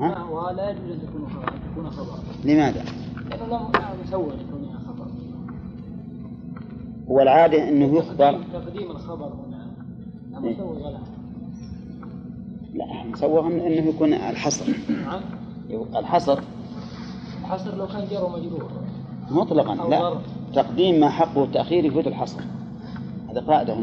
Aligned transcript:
ها؟ 0.00 0.24
ولا 0.24 0.70
يجوز 0.70 0.90
أن 0.90 1.00
تكون 1.72 1.90
خبر 1.90 2.18
لماذا؟ 2.44 2.84
لأنه 3.30 3.46
لم 3.46 3.54
أن 3.54 4.00
يكون 4.10 4.78
خبر. 4.86 5.06
هو 7.10 7.20
العادة 7.20 7.68
أنه 7.68 7.98
يخبر. 7.98 8.40
تقديم 8.52 8.90
الخبر 8.90 9.26
هنا. 9.26 9.66
لا 10.30 10.44
إيه. 10.44 10.54
مسوغ 10.54 10.78
له 10.78 11.00
لا 12.74 13.04
مسوغ 13.12 13.46
أنه 13.46 13.88
يكون 13.88 14.14
الحصر. 14.14 14.74
نعم. 14.88 15.20
الحصر. 15.96 16.40
الحصر 17.40 17.76
لو 17.76 17.86
كان 17.86 18.08
جار 18.10 18.24
ومجرور 18.24 18.70
مطلقا 19.30 19.74
لا. 19.74 20.00
ظرف. 20.00 20.22
تقديم 20.54 21.00
ما 21.00 21.08
حقه 21.08 21.44
التأخير 21.44 21.84
يفيد 21.84 22.06
الحصر. 22.06 22.40
هذا 23.30 23.40
قاعدة 23.40 23.74
بس 23.74 23.80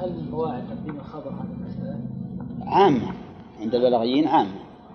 هل 0.00 0.12
من 0.12 0.28
فواعد 0.30 0.62
تقديم 0.68 1.00
الخبر 1.00 1.30
المسألة؟ 1.30 2.00
عامة. 2.66 3.25
عند 3.66 3.74
البلاغيين 3.74 4.28
عامة 4.28 4.50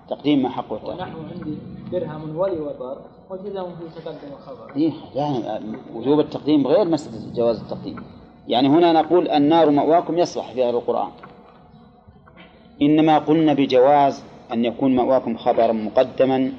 تقديم 0.08 0.42
ما 0.42 0.48
حقه 0.48 0.76
التأخير 0.76 0.94
ونحن 0.94 1.16
عندي 1.34 1.58
درهم 1.92 2.36
ولي 2.36 2.60
وضر 2.60 2.98
والتزام 3.30 3.64
في 3.64 4.00
تقدم 4.00 4.32
الخبر. 4.32 4.76
إيه 4.76 4.92
يعني 5.14 5.76
وجوب 5.94 6.20
التقديم 6.20 6.66
غير 6.66 6.88
مسألة 6.88 7.34
جواز 7.34 7.60
التقديم. 7.60 7.96
يعني 8.48 8.68
هنا 8.68 8.92
نقول 8.92 9.28
النار 9.28 9.70
مأواكم 9.70 10.18
يصلح 10.18 10.52
في 10.52 10.64
هذا 10.64 10.70
القرآن. 10.70 11.10
إنما 12.82 13.18
قلنا 13.18 13.54
بجواز 13.54 14.24
أن 14.52 14.64
يكون 14.64 14.96
مأواكم 14.96 15.36
خبرا 15.36 15.72
مقدما 15.72 16.52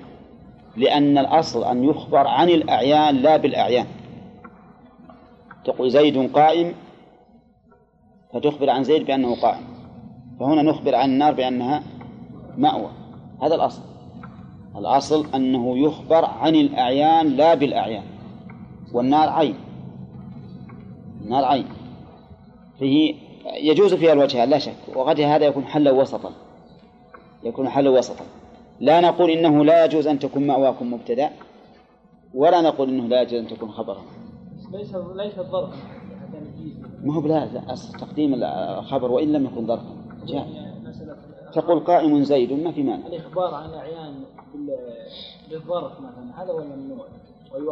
لأن 0.77 1.17
الأصل 1.17 1.63
أن 1.63 1.83
يخبر 1.83 2.27
عن 2.27 2.49
الأعيان 2.49 3.15
لا 3.15 3.37
بالأعيان. 3.37 3.85
تقول 5.65 5.91
زيد 5.91 6.33
قائم 6.33 6.73
فتخبر 8.33 8.69
عن 8.69 8.83
زيد 8.83 9.05
بأنه 9.05 9.41
قائم. 9.41 9.63
فهنا 10.39 10.61
نخبر 10.61 10.95
عن 10.95 11.09
النار 11.09 11.33
بأنها 11.33 11.83
مأوى. 12.57 12.89
هذا 13.41 13.55
الأصل. 13.55 13.81
الأصل 14.75 15.25
أنه 15.35 15.77
يخبر 15.77 16.25
عن 16.25 16.55
الأعيان 16.55 17.27
لا 17.27 17.53
بالأعيان. 17.53 18.03
والنار 18.93 19.29
عين. 19.29 19.55
النار 21.21 21.45
عين. 21.45 21.65
فيه 22.79 23.15
يجوز 23.63 23.93
فيها 23.93 24.13
الوجهان 24.13 24.49
لا 24.49 24.59
شك. 24.59 24.75
وقد 24.95 25.19
هذا 25.19 25.45
يكون 25.45 25.65
حلا 25.65 25.91
وسطا. 25.91 26.31
يكون 27.43 27.69
حلا 27.69 27.89
وسطا. 27.89 28.25
لا 28.79 29.01
نقول 29.01 29.29
إنه 29.29 29.65
لا 29.65 29.85
يجوز 29.85 30.07
أن 30.07 30.19
تكون 30.19 30.47
مأواكم 30.47 30.93
مبتدأ 30.93 31.29
ولا 32.33 32.61
نقول 32.61 32.89
إنه 32.89 33.07
لا 33.07 33.21
يجوز 33.21 33.39
أن 33.39 33.47
تكون 33.47 33.71
خبرا. 33.71 34.01
ليس 34.71 34.95
ليس 35.15 35.35
ظرفا 35.35 35.77
ما 37.03 37.15
هو 37.15 37.21
بلا 37.21 37.45
لا 37.45 37.73
أصل 37.73 37.99
تقديم 37.99 38.33
الخبر 38.79 39.11
وإن 39.11 39.31
لم 39.31 39.45
يكن 39.45 39.67
ظرفا 39.67 39.95
جاء. 40.25 40.72
تقول 41.55 41.79
قائم 41.79 42.23
زيد 42.23 42.53
ما 42.53 42.71
في 42.71 42.83
مانع. 42.83 43.07
الإخبار 43.07 43.53
عن 43.55 43.69
الأعيان 43.69 44.13
بال- 44.53 44.77
بالظرف 45.51 45.91
مثلا 45.99 46.43
هذا 46.43 46.51
ولا 46.51 46.75
ممنوع؟ 46.75 47.07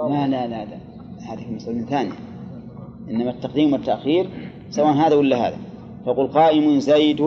لا 0.09 0.27
لا 0.27 0.47
لا 0.47 0.65
لا. 0.65 0.77
هذه 1.33 1.51
مسألة 1.51 1.85
ثانية. 1.85 2.11
إنما 3.09 3.29
التقديم 3.29 3.73
والتأخير 3.73 4.29
سواء 4.69 4.93
هذا 4.93 5.15
ولا 5.15 5.47
هذا. 5.47 5.57
تقول 6.05 6.27
قائم 6.27 6.79
زيد 6.79 7.21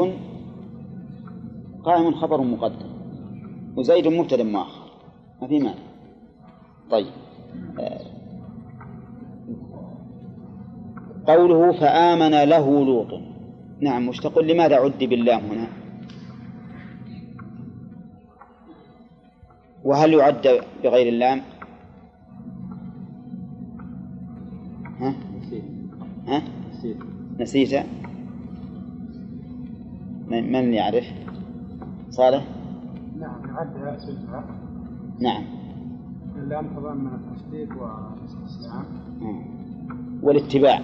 قائم 1.84 2.14
خبر 2.14 2.40
مقدم. 2.40 2.90
وزيد 3.76 4.08
مبتدأ 4.08 4.44
مؤخر. 4.44 4.84
ما 5.42 5.48
في 5.48 5.58
مانع. 5.58 5.74
طيب. 6.90 7.12
قوله 11.28 11.72
فآمن 11.72 12.44
له 12.44 12.84
لوط. 12.84 13.20
نعم 13.80 14.08
وش 14.08 14.20
تقول 14.20 14.46
لماذا 14.48 14.76
عد 14.76 15.04
باللام 15.04 15.40
هنا؟ 15.40 15.68
وهل 19.84 20.12
يعد 20.14 20.60
بغير 20.84 21.08
اللام؟ 21.08 21.40
ها؟ 25.00 25.14
ها؟ 26.26 26.42
نسيت. 27.40 27.86
من 30.28 30.52
من 30.52 30.74
يعرف؟ 30.74 31.04
صالح؟ 32.10 32.44
نعم 33.18 33.40
يعد 33.48 33.98
سلفها 33.98 34.44
نعم. 35.20 35.44
اللام 36.36 36.66
تضمن 36.66 37.10
التصديق 37.14 37.68
والاستسلام 37.82 38.84
مم. 39.20 39.42
والاتباع. 40.22 40.80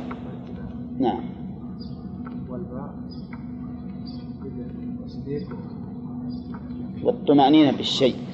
نعم. 0.99 1.21
والباء. 2.49 2.95
والطمأنينة 7.03 7.77
بالشيء. 7.77 8.30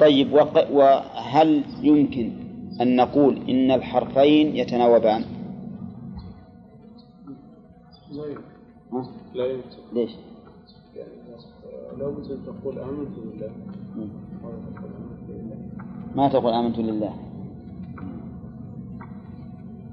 طيب 0.00 0.32
وق... 0.32 0.70
وهل 0.72 1.64
يمكن 1.82 2.32
أن 2.80 2.96
نقول 2.96 3.36
إن 3.50 3.70
الحرفين 3.70 4.56
يتناوبان؟ 4.56 5.24
لا 8.12 8.26
يمكن؟ 8.26 9.10
لا 9.34 9.46
يمكن. 9.46 9.78
ليش؟ 9.92 10.10
يعني 10.96 11.10
لو 11.98 12.14
تقول 12.46 12.78
آمنت 12.78 13.18
بالله. 13.18 13.50
ما 16.16 16.28
تقول 16.28 16.52
آمنت 16.52 16.78
لله 16.78 17.14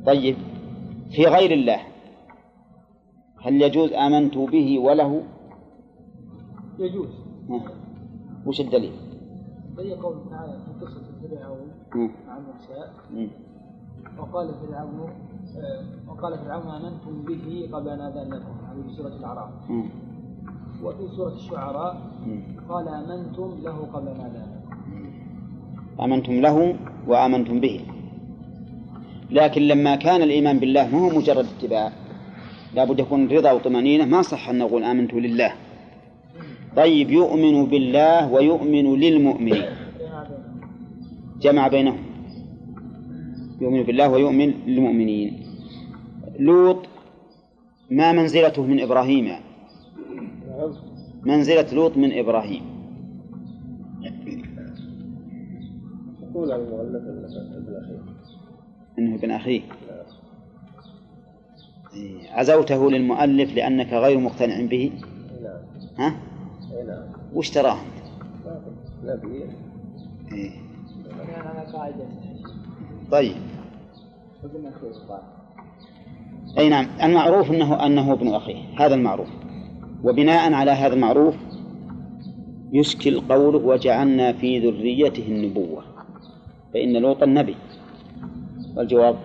طيب 0.06 0.36
في 1.12 1.26
غير 1.26 1.52
الله 1.52 1.80
هل 3.42 3.62
يجوز 3.62 3.94
آمنت 3.94 4.38
به 4.38 4.80
وله؟ 4.80 5.24
يجوز. 6.80 7.10
وش 8.46 8.62
الدليل؟ 8.62 9.05
زي 9.78 9.94
قول 9.94 10.16
تعالى 10.32 10.54
في 10.66 10.86
قصة 10.86 11.04
فرعون. 11.22 11.68
مع 12.28 12.40
موسى. 12.40 12.80
وقال 14.20 14.48
فرعون 14.62 15.00
آه، 15.58 16.10
وقال 16.10 16.38
فرعون 16.38 16.68
آمنتم 16.68 17.14
به 17.28 17.70
قبل 17.74 17.90
أن 17.90 18.02
آذن 18.02 18.34
لكم 18.34 18.54
هذه 18.70 18.82
في 18.88 18.94
سورة 18.98 19.08
الأعراف. 19.20 19.50
وفي 20.84 21.08
سورة 21.16 21.34
الشعراء. 21.34 21.94
قال 22.70 22.88
آمنتم 22.88 23.50
له 23.64 23.78
قبل 23.94 24.08
أن 24.08 24.20
آذن 24.20 24.46
لكم 24.56 26.04
آمنتم 26.04 26.34
له 26.34 26.76
وآمنتم 27.08 27.60
به 27.60 27.82
لكن 29.32 29.62
لما 29.62 29.96
كان 29.96 30.22
الإيمان 30.22 30.60
بالله 30.60 30.88
ما 30.88 31.00
هو 31.00 31.10
مجرد 31.18 31.46
اتباع 31.58 31.92
لابد 32.76 33.00
يكون 33.00 33.28
رضا 33.28 33.52
وطمأنينة 33.52 34.06
ما 34.06 34.22
صح 34.22 34.50
أن 34.50 34.58
نقول 34.58 34.84
آمنت 34.84 35.14
لله 35.14 35.52
طيب 36.76 37.12
يؤمن 37.12 37.66
بالله 37.66 38.32
ويؤمن 38.32 39.00
للمؤمنين. 39.00 39.66
جمع 41.42 41.68
بينهم. 41.68 41.98
يؤمن 43.62 43.84
بالله 43.84 44.10
ويؤمن 44.10 44.54
للمؤمنين. 44.68 45.44
لوط 46.40 46.78
ما 47.92 48.12
منزلته 48.12 48.66
من 48.66 48.80
إبراهيم؟ 48.80 49.32
منزلة 51.24 51.74
لوط 51.74 51.98
من 51.98 52.12
إبراهيم. 52.12 52.64
تقول 56.22 56.52
على 56.52 56.64
المؤلف 56.64 57.04
ابن 57.04 57.76
أخيه. 57.76 58.00
إنه 59.00 59.16
ابن 59.16 59.32
أخيه. 59.32 59.62
إيه، 61.96 62.30
عزوته 62.32 62.92
للمؤلف 62.92 63.56
لأنك 63.56 63.94
غير 63.94 64.20
مقتنع 64.20 64.66
به؟ 64.66 64.92
نعم. 65.98 66.12
ها؟ 66.12 66.35
نبي 69.04 69.46
إيه. 70.32 70.52
طيب. 73.12 73.36
أي 76.58 76.70
نعم 76.70 76.88
المعروف 77.04 77.52
أنه 77.52 77.86
أنه 77.86 78.14
ابن 78.14 78.28
أخيه 78.34 78.64
هذا 78.80 78.96
المعروف. 78.96 79.28
وبناء 80.04 80.54
على 80.54 80.72
هذا 80.72 80.94
المعروف 80.94 81.36
يشكل 82.74 83.22
قوله 83.22 83.58
وجعلنا 83.58 84.34
في 84.34 84.60
ذريته 84.60 85.28
النبوة. 85.28 85.84
فإن 86.74 86.94
لوطا 86.94 87.26
نبي 87.26 87.56
والجواب؟ 88.76 89.16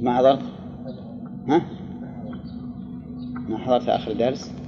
ما 0.00 0.16
حضرت؟ 0.18 0.42
ها؟ 1.48 1.62
ما 3.48 3.58
حضرت 3.58 3.88
آخر 3.88 4.12
درس؟ 4.12 4.61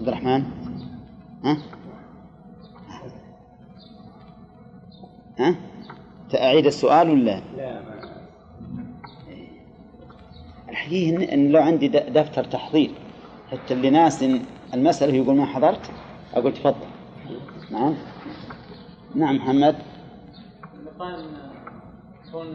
عبد 0.00 0.08
الرحمن؟ 0.08 0.42
ها؟ 1.44 1.56
ها؟ 5.38 5.54
أعيد 6.34 6.66
السؤال 6.66 7.10
ولا؟ 7.10 7.40
لا 7.56 7.80
الحقيقة 10.68 11.26
إن- 11.26 11.32
إن 11.32 11.48
لو 11.52 11.62
عندي 11.62 11.88
دفتر 11.88 12.44
تحضير 12.44 12.90
حتى 13.50 13.74
اللي 13.74 13.90
ناس 13.90 14.24
المسألة 14.74 15.14
يقول 15.14 15.36
ما 15.36 15.46
حضرت 15.46 15.90
أقول 16.34 16.52
تفضل. 16.54 16.86
نعم. 17.70 17.94
نعم 19.14 19.36
محمد. 19.36 19.76
كون 22.32 22.46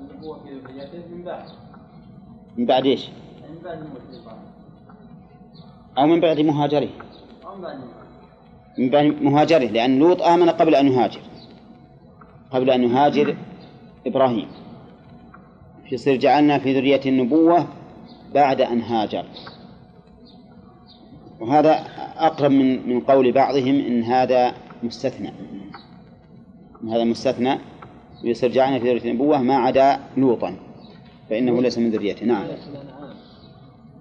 النبوة 0.00 0.38
في 0.44 0.50
ذريته 0.54 1.08
من 1.16 1.22
بعد. 1.24 1.48
من 2.56 2.66
بعد 2.66 2.86
إيش؟ 2.86 3.08
من 3.50 3.58
بعد 3.64 3.78
موت 3.78 4.00
الشيطان 4.10 4.36
أو 5.98 6.06
من 6.06 6.20
بعد 6.20 6.40
مهاجره 6.40 6.88
من 8.78 8.90
بعد 8.90 9.04
مهاجره 9.04 9.64
لأن 9.64 9.98
لوط 9.98 10.22
آمن 10.22 10.50
قبل 10.50 10.74
أن 10.74 10.88
يهاجر. 10.88 11.20
قبل 12.50 12.70
أن 12.70 12.82
يهاجر 12.82 13.36
إبراهيم. 14.06 14.48
يصير 15.92 16.16
جعلنا 16.16 16.58
في 16.58 16.74
ذرية 16.74 17.00
النبوة 17.06 17.66
بعد 18.34 18.60
أن 18.60 18.80
هاجر. 18.80 19.24
وهذا 21.40 21.72
أقرب 22.16 22.50
من 22.50 22.88
من 22.88 23.00
قول 23.00 23.32
بعضهم 23.32 23.74
إن 23.74 24.02
هذا 24.02 24.54
مستثنى. 24.82 25.32
إن 26.82 26.88
هذا 26.88 27.04
مستثنى. 27.04 27.58
ويصير 28.24 28.52
جعلنا 28.52 28.78
في 28.78 28.90
ذرية 28.90 29.10
النبوة 29.10 29.42
ما 29.42 29.56
عدا 29.56 30.00
لوطا. 30.16 30.56
فإنه 31.30 31.62
ليس 31.62 31.78
من 31.78 31.90
ذريته. 31.90 32.26
نعم. 32.26 32.46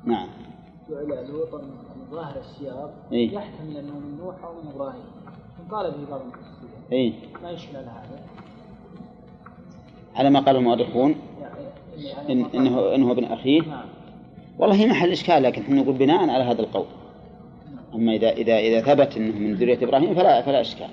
نعم. 0.06 0.28
جعل 0.90 1.28
لوطا 1.28 1.85
ظاهر 2.12 2.36
السياق 2.40 2.94
إيه. 3.12 3.34
يحتمل 3.34 3.78
أنه 3.78 4.00
من 4.00 4.18
نوح 4.18 4.36
أو 4.44 4.54
من 4.54 4.72
إبراهيم. 4.76 5.04
قال 5.72 5.92
به 5.92 6.12
بعض 6.12 6.22
المفسرين 6.22 6.70
أي 6.92 7.14
ما 7.44 7.50
على 7.50 7.88
هذا؟ 7.88 8.20
على 10.16 10.30
ما 10.30 10.40
قال 10.40 10.56
المؤرخون. 10.56 11.16
يعني 11.98 12.34
إن 12.34 12.46
إنه 12.56 12.96
إنه 12.96 13.12
ابن 13.12 13.24
أخيه. 13.24 13.62
نعم. 13.62 13.86
والله 14.60 14.76
هي 14.76 14.86
محل 14.86 15.12
إشكال 15.12 15.44
لكن 15.44 15.62
إحنا 15.62 15.82
نقول 15.82 15.96
بناء 15.96 16.30
على 16.30 16.44
هذا 16.44 16.62
القول. 16.62 16.86
أما 17.96 18.12
إذا 18.12 18.30
إذا 18.30 18.58
إذا 18.58 18.82
ثبت 18.82 19.18
أنه 19.18 19.40
من 19.40 19.56
ذرية 19.56 19.84
إبراهيم 19.84 20.16
فلا 20.16 20.42
فلا 20.42 20.62
ظاهر. 20.62 20.90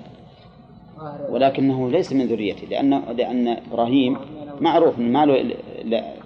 ولكنه 1.29 1.89
ليس 1.89 2.13
من 2.13 2.25
ذريته 2.25 2.67
لأن 2.67 2.89
لأن 3.17 3.47
إبراهيم 3.47 4.17
معروف 4.61 4.99
ما 4.99 5.25
له 5.25 5.55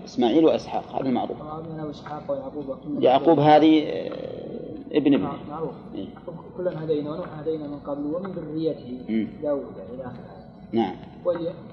إسماعيل 0.05 0.45
وإسحاق 0.45 0.95
هذا 0.95 1.09
المعروف. 1.09 1.37
واسحاق 1.87 2.31
يعقوب 2.99 3.39
هذه 3.39 3.83
آه، 4.97 5.01
ابن. 5.01 5.13
ابنه 5.13 5.27
نعم، 5.27 5.37
معروف. 5.49 5.71
إيه. 5.95 6.07
كلا 6.57 6.83
هدينا 6.83 7.11
ونوح 7.11 7.39
هدينا 7.39 7.67
من 7.67 7.79
قبل 7.79 8.15
ومن 8.15 8.31
ذريته. 8.31 8.99
داوود 9.43 9.63
إلى 9.93 10.03
آخره. 10.03 10.37
نعم. 10.71 10.95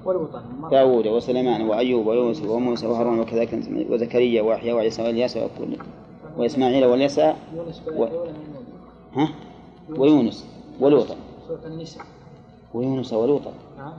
والوطن. 0.04 0.42
داود 0.70 1.06
وسليمان 1.06 1.62
وأيوب 1.68 2.06
ويوسف 2.06 2.50
وموسى 2.50 2.86
وهارون 2.86 3.18
وكذلك 3.20 3.58
وزكريا 3.90 4.42
ويحيى 4.42 4.72
وعيسى 4.72 5.02
وإلياس 5.02 5.36
وكل 5.36 5.76
وإسماعيل 6.36 6.84
واليسع 6.84 7.34
و-. 7.96 8.04
ها؟ 9.16 9.28
ويونس. 9.96 10.46
ولوطا 10.80 11.16
ويونس 12.74 13.12
ولوطا 13.12 13.52
نعم. 13.78 13.92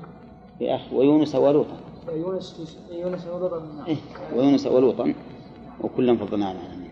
يا 0.61 0.75
أخي 0.75 0.95
ويونس 0.95 1.35
ولوطا 1.35 1.77
يونس 2.15 2.77
يونس 2.91 3.27
ولوطا. 3.27 3.63
إيه 3.87 3.95
ويونس 4.35 4.67
ولوطا 4.67 5.13
وكلا 5.81 6.15
فضلنا 6.15 6.45
على 6.45 6.57
العالمين 6.59 6.84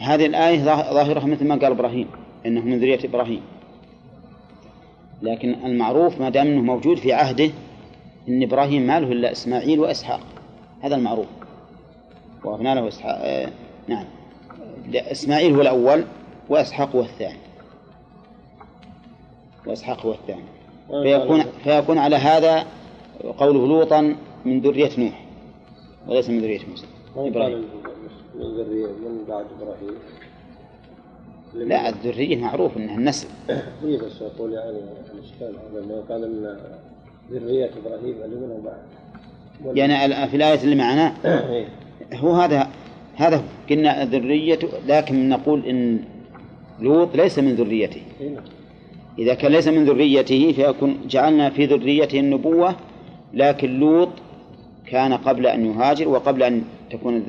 هذه 0.00 0.26
الآية 0.26 0.64
ظاه- 0.64 0.92
ظاهرها 0.92 1.26
مثل 1.26 1.46
ما 1.46 1.54
قال 1.54 1.72
إبراهيم 1.72 2.06
إنه 2.46 2.60
من 2.60 2.78
ذرية 2.78 2.98
إبراهيم. 3.04 3.40
لكن 5.22 5.54
المعروف 5.64 6.20
ما 6.20 6.28
دام 6.28 6.46
أنه 6.46 6.60
موجود 6.62 6.96
في 6.98 7.12
عهده 7.12 7.50
إن 8.28 8.42
إبراهيم 8.42 8.82
ما 8.86 9.00
له 9.00 9.12
إلا 9.12 9.32
إسماعيل 9.32 9.80
وإسحاق. 9.80 10.20
هذا 10.80 10.96
المعروف. 10.96 11.26
وأبنى 12.44 12.74
له 12.74 12.88
إسحاق 12.88 13.18
آه 13.22 13.48
نعم. 13.88 14.04
إسماعيل 14.94 15.54
هو 15.54 15.60
الأول 15.60 16.04
وإسحاق 16.48 16.96
هو 16.96 17.00
الثاني. 17.00 17.38
وإسحاق 19.66 20.06
هو 20.06 20.12
الثاني. 20.12 20.44
فيكون 21.02 21.44
فيكون 21.64 21.98
على 21.98 22.16
هذا 22.16 22.66
قوله 23.38 23.66
لوطا 23.66 24.16
من 24.44 24.60
ذرية 24.60 24.90
نوح. 24.98 25.24
وليس 26.08 26.30
من 26.30 26.38
ذرية 26.40 26.60
موسى. 26.70 26.86
إبراهيم. 27.16 27.64
من 28.40 28.56
ذرية 28.56 28.86
من 28.86 29.24
بعد 29.28 29.44
إبراهيم 29.60 29.98
لا 31.54 31.88
الذرية 31.88 32.36
معروف 32.36 32.76
أنها 32.76 32.96
النسل 32.96 33.28
إيه 33.84 33.98
بس 33.98 34.22
أقول 34.22 34.52
يعني 34.52 34.78
الإشكال 35.14 35.54
هذا 35.72 35.86
ما 35.86 36.00
قال 36.08 36.24
إن 36.24 36.56
ذرية 37.30 37.70
إبراهيم 37.84 38.14
اللي 38.24 38.36
منهم 38.36 38.62
بعد 38.64 39.76
يعني 39.76 40.28
في 40.28 40.36
الآية 40.36 40.64
اللي 40.64 40.74
معنا 40.76 41.14
إيه. 41.24 41.68
هو 42.14 42.32
هذا 42.32 42.68
هذا 43.16 43.36
هو. 43.36 43.42
قلنا 43.70 44.04
ذرية 44.04 44.58
لكن 44.86 45.28
نقول 45.28 45.66
إن 45.66 46.04
لوط 46.80 47.16
ليس 47.16 47.38
من 47.38 47.54
ذريته 47.54 48.02
إيه 48.20 48.28
نعم. 48.28 48.44
إذا 49.18 49.34
كان 49.34 49.52
ليس 49.52 49.68
من 49.68 49.84
ذريته 49.84 50.52
فيكون 50.52 50.98
جعلنا 51.08 51.50
في 51.50 51.66
ذريته 51.66 52.20
النبوة 52.20 52.76
لكن 53.34 53.80
لوط 53.80 54.08
كان 54.86 55.12
قبل 55.12 55.46
أن 55.46 55.66
يهاجر 55.66 56.08
وقبل 56.08 56.42
أن 56.42 56.62
تكون 56.90 57.26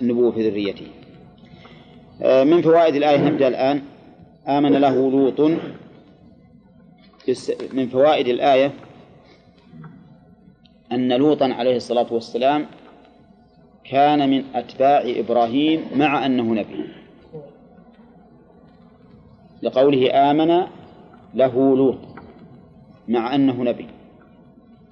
النبوة 0.00 0.30
في 0.30 0.50
ذريته. 0.50 0.86
آه، 2.22 2.44
من 2.44 2.62
فوائد 2.62 2.94
الآية 2.94 3.18
نبدأ 3.18 3.48
الآن. 3.48 3.82
آمن 4.48 4.72
له 4.72 5.10
لوط. 5.10 5.40
من 7.72 7.88
فوائد 7.88 8.28
الآية 8.28 8.72
أن 10.92 11.12
لوطا 11.12 11.48
عليه 11.52 11.76
الصلاة 11.76 12.06
والسلام 12.10 12.66
كان 13.84 14.30
من 14.30 14.44
أتباع 14.54 15.02
إبراهيم 15.06 15.84
مع 15.96 16.26
أنه 16.26 16.54
نبي. 16.54 16.84
لقوله 19.62 20.30
آمن 20.30 20.66
له 21.34 21.76
لوط 21.76 21.98
مع 23.08 23.34
أنه 23.34 23.62
نبي. 23.64 23.86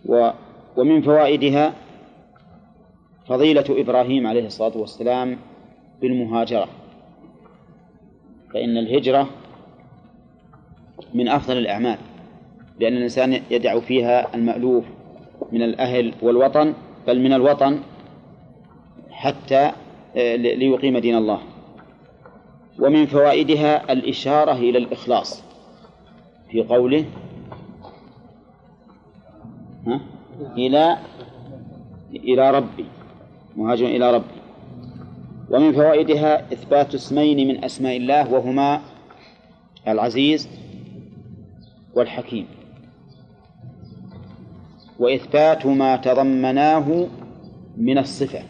و 0.07 0.31
ومن 0.77 1.03
فوائدها 1.03 1.73
فضيلة 3.31 3.65
إبراهيم 3.71 4.27
عليه 4.27 4.47
الصلاة 4.47 4.77
والسلام 4.77 5.39
بالمهاجرة. 6.01 6.69
فإن 8.55 8.79
الهجرة 8.79 9.29
من 11.15 11.29
أفضل 11.29 11.59
الأعمال 11.59 11.99
لأن 12.81 12.97
الإنسان 12.97 13.43
يدع 13.51 13.81
فيها 13.81 14.35
المألوف 14.35 14.85
من 15.53 15.63
الأهل 15.63 16.15
والوطن 16.23 16.75
بل 17.07 17.21
من 17.21 17.33
الوطن 17.33 17.79
حتى 19.11 19.73
آه، 20.17 20.37
ليقيم 20.37 20.99
دين 20.99 21.17
الله. 21.17 21.41
ومن 22.79 23.07
فوائدها 23.07 23.93
الإشارة 23.93 24.53
إلى 24.53 24.79
الإخلاص. 24.79 25.43
في 26.51 26.63
قوله 26.63 27.05
ها؟ 29.87 30.01
إلى 30.57 30.99
إلى 32.15 32.51
ربي. 32.51 33.00
مهاجر 33.57 33.87
إلى 33.87 34.15
ربي. 34.15 34.41
ومن 35.51 35.73
فوائدها 35.73 36.53
إثبات 36.53 36.95
اسمين 36.95 37.49
من 37.49 37.65
أسماء 37.65 37.97
الله 37.97 38.33
وهما 38.33 38.81
العزيز 39.89 40.49
والحكيم. 41.95 42.47
وإثبات 44.99 45.67
ما 45.67 45.97
تضمناه 45.97 47.07
من 47.77 47.99
الصفة. 47.99 48.43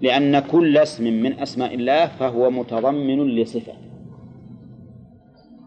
لأن 0.00 0.38
كل 0.38 0.78
اسم 0.78 1.04
من 1.04 1.40
أسماء 1.40 1.74
الله 1.74 2.06
فهو 2.06 2.50
متضمن 2.50 3.26
لصفة. 3.26 3.72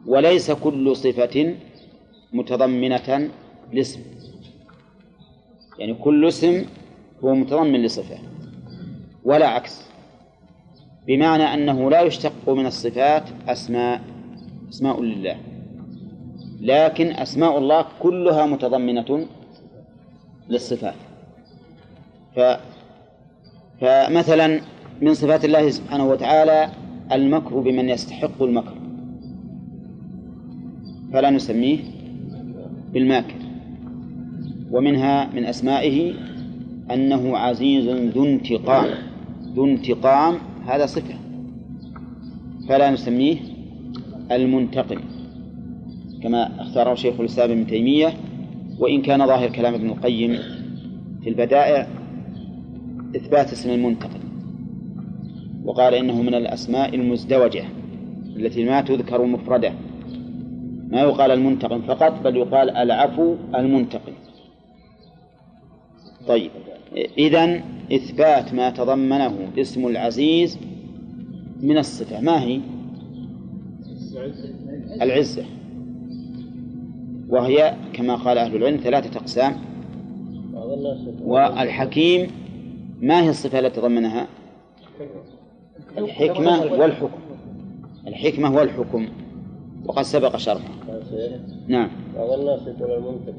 وليس 0.08 0.52
كل 0.52 0.96
صفة 0.96 1.56
متضمنة 2.34 3.30
لاسم. 3.74 4.02
يعني 5.80 5.94
كل 5.94 6.28
اسم 6.28 6.66
هو 7.24 7.36
متضمن 7.36 7.82
لصفة. 7.82 8.18
ولا 9.24 9.48
عكس. 9.48 9.82
بمعنى 11.08 11.44
أنه 11.44 11.90
لا 11.90 12.02
يشتق 12.02 12.50
من 12.50 12.66
الصفات 12.66 13.24
أسماء 13.48 14.02
أسماء 14.70 15.02
لله. 15.02 15.38
لكن 16.62 17.12
أسماء 17.12 17.58
الله 17.58 17.86
كلها 18.00 18.46
متضمنة 18.46 19.26
للصفات. 20.50 20.96
ف 22.36 22.40
فمثلا 23.82 24.62
من 25.02 25.14
صفات 25.14 25.46
الله 25.46 25.70
سبحانه 25.70 26.08
وتعالى 26.08 26.70
المكر 27.12 27.60
بمن 27.60 27.90
يستحق 27.90 28.44
المكر. 28.44 28.74
فلا 31.14 31.30
نسميه 31.30 31.80
بالماكر. 32.94 33.36
ومنها 34.72 35.30
من 35.34 35.46
أسمائه 35.46 36.14
أنه 36.92 37.38
عزيز 37.38 37.90
ذو 37.90 38.26
انتقام. 38.26 38.90
ذو 39.56 39.66
انتقام 39.66 40.36
هذا 40.66 40.86
صفة. 40.86 41.16
فلا 42.70 42.92
نسميه 42.92 43.36
المنتقم. 44.32 45.00
كما 46.24 46.62
اختاره 46.62 46.96
شيخ 46.96 47.20
الإسلام 47.20 47.52
ابن 47.52 47.68
تيمية 47.68 48.14
وإن 48.80 49.02
كان 49.02 49.28
ظاهر 49.28 49.50
كلام 49.50 49.74
ابن 49.74 49.90
القيم 49.90 50.38
في 51.24 51.30
البدائع 51.30 51.88
إثبات 53.16 53.52
اسم 53.52 53.70
المنتقم. 53.70 54.20
وقال 55.66 55.94
إنه 55.94 56.22
من 56.22 56.34
الأسماء 56.36 56.96
المزدوجة 56.96 57.64
التي 58.36 58.66
ما 58.66 58.82
تذكر 58.82 59.26
مفردة 59.26 59.74
ما 60.92 61.02
يقال 61.02 61.32
المنتقم 61.32 61.82
فقط 61.82 62.24
بل 62.24 62.38
يقال 62.38 62.70
العفو 62.70 63.36
المنتقم. 63.56 64.14
طيب. 66.28 66.52
إذا 67.18 67.62
إثبات 67.92 68.54
ما 68.54 68.70
تضمنه 68.70 69.52
اسم 69.58 69.88
العزيز 69.88 70.60
من 71.62 71.78
الصفة. 71.78 72.22
ما 72.22 72.42
هي؟ 72.44 72.62
العزة. 75.02 75.46
وهي 77.30 77.76
كما 77.94 78.16
قال 78.16 78.38
أهل 78.38 78.56
العلم 78.56 78.78
ثلاثة 78.78 79.20
أقسام. 79.20 79.56
والحكيم 81.24 82.32
ما 83.02 83.24
هي 83.24 83.30
الصفة 83.30 83.60
التي 83.60 83.82
تضمنها؟ 83.82 84.28
الحكمة 85.98 86.62
والحكم. 86.62 87.20
الحكمة 88.08 88.56
والحكم. 88.56 89.08
وقد 89.86 90.04
سبق 90.04 90.38
شرحه. 90.38 90.74
نعم. 91.68 91.90
المنطق 92.82 93.36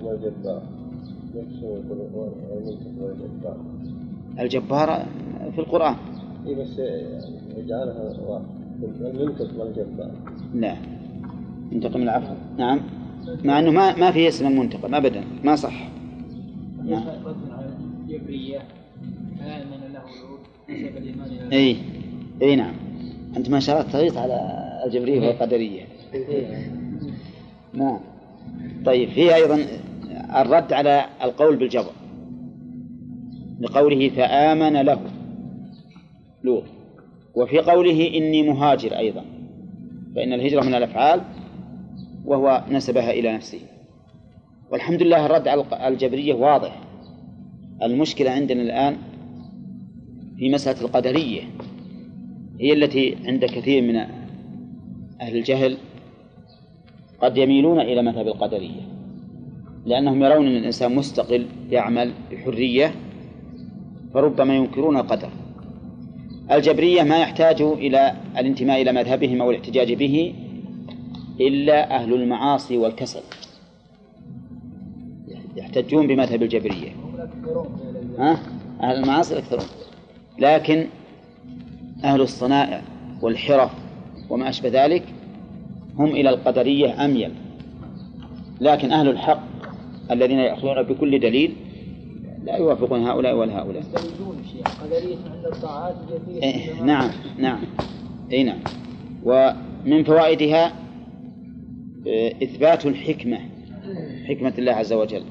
الجبار 4.39 5.07
في 5.55 5.59
القرآن. 5.59 5.95
اي 6.47 6.55
بس 6.55 6.79
يجعلها 7.57 8.15
واحد 8.27 8.45
المنطق 9.01 9.49
والجبار 9.59 10.11
لا 10.55 10.77
منتقم 11.73 12.03
العفو. 12.03 12.35
نعم. 12.59 12.81
مع 13.45 13.59
إنه 13.59 13.71
ما 13.71 13.97
ما 13.97 14.11
في 14.11 14.29
اسم 14.29 14.47
المنتقم 14.47 14.95
ابدا. 14.95 15.25
ما 15.45 15.57
صح. 15.57 15.89
نعم. 16.85 17.03
الجبرية 18.09 18.59
آمن 19.41 19.93
له 19.93 20.03
إلى 20.69 21.53
اي 21.53 21.77
اي 22.43 22.57
نعم. 22.57 22.75
أنت 23.37 23.51
ما 23.51 23.61
شاء 23.61 23.81
الله 23.81 23.93
تغيط 23.93 24.17
على 24.17 24.41
الجبرية 24.87 25.29
والقدرية. 25.29 25.83
نعم. 27.75 27.99
طيب 28.85 29.09
في 29.09 29.35
أيضا 29.35 29.67
الرد 30.37 30.73
على 30.73 31.05
القول 31.23 31.57
بالجبر. 31.57 31.93
لقوله 33.61 34.09
فآمن 34.09 34.73
له. 34.73 35.01
لوط. 36.45 36.65
وفي 37.35 37.59
قوله 37.59 38.17
إني 38.17 38.43
مهاجر 38.43 38.99
أيضا. 38.99 39.25
فإن 40.17 40.33
الهجرة 40.33 40.63
من 40.63 40.75
الأفعال 40.75 41.21
وهو 42.25 42.65
نسبها 42.71 43.11
إلى 43.11 43.33
نفسه. 43.33 43.61
والحمد 44.71 45.03
لله 45.03 45.27
الرد 45.27 45.49
على 45.49 45.65
الجبرية 45.89 46.35
واضح. 46.35 46.81
المشكلة 47.83 48.31
عندنا 48.31 48.63
الآن 48.63 48.97
في 50.39 50.51
مسألة 50.51 50.81
القدرية. 50.81 51.43
هي 52.61 52.73
التي 52.73 53.17
عند 53.25 53.45
كثير 53.45 53.83
من 53.83 53.97
أهل 55.21 55.37
الجهل 55.37 55.77
قد 57.21 57.37
يميلون 57.37 57.81
إلى 57.81 58.03
مذهب 58.03 58.27
القدرية. 58.27 58.94
لأنهم 59.87 60.23
يرون 60.23 60.47
أن 60.47 60.57
الإنسان 60.57 60.95
مستقل 60.95 61.47
يعمل 61.71 62.13
بحرية 62.31 62.95
فربما 64.15 64.57
ينكرون 64.57 64.97
القدر 64.97 65.31
الجبرية 66.51 67.03
ما 67.03 67.19
يحتاج 67.19 67.63
إلى 67.63 68.17
الانتماء 68.39 68.83
إلى 68.83 68.93
مذهبهم 68.93 69.43
أو 69.43 69.51
الاحتجاج 69.51 69.93
به 69.93 70.35
إلا 71.41 71.97
أهل 71.97 72.15
المعاصي 72.15 72.79
والكسل. 72.79 73.21
يحتجون 75.57 76.07
بمذهب 76.07 76.43
الجبرية. 76.43 76.93
ها؟ 78.19 78.39
أهل 78.83 78.97
المعاصي 78.97 79.35
الأكثرون 79.35 79.65
لكن 80.39 80.87
أهل 82.05 82.21
الصنائع 82.21 82.83
والحرف 83.23 83.71
وما 84.31 84.49
أشبه 84.49 84.85
ذلك 84.85 85.03
هم 85.99 86.07
إلى 86.07 86.31
القدرية 86.31 87.05
أميل. 87.05 87.35
لكن 88.61 88.93
أهل 88.93 89.09
الحق 89.09 89.54
الذين 90.11 90.39
يأخذون 90.39 90.83
بكل 90.83 91.21
دليل 91.21 91.57
لا 92.45 92.57
يوافقون 92.57 93.03
هؤلاء 93.03 93.37
ولا 93.37 93.59
هؤلاء. 93.59 93.83
قدرية 94.83 95.17
عند 95.17 95.47
الطاعات 95.47 95.97
إيه 96.43 96.83
نعم 96.83 97.11
نعم. 97.39 97.61
أي 98.33 98.43
نعم. 98.43 98.59
ومن 99.25 100.05
فوائدها 100.05 100.73
آه، 102.07 102.35
إثبات 102.43 102.87
الحكمة 102.87 103.39
حكمة 104.29 104.53
الله 104.59 104.73
عز 104.73 104.93
وجل. 104.93 105.23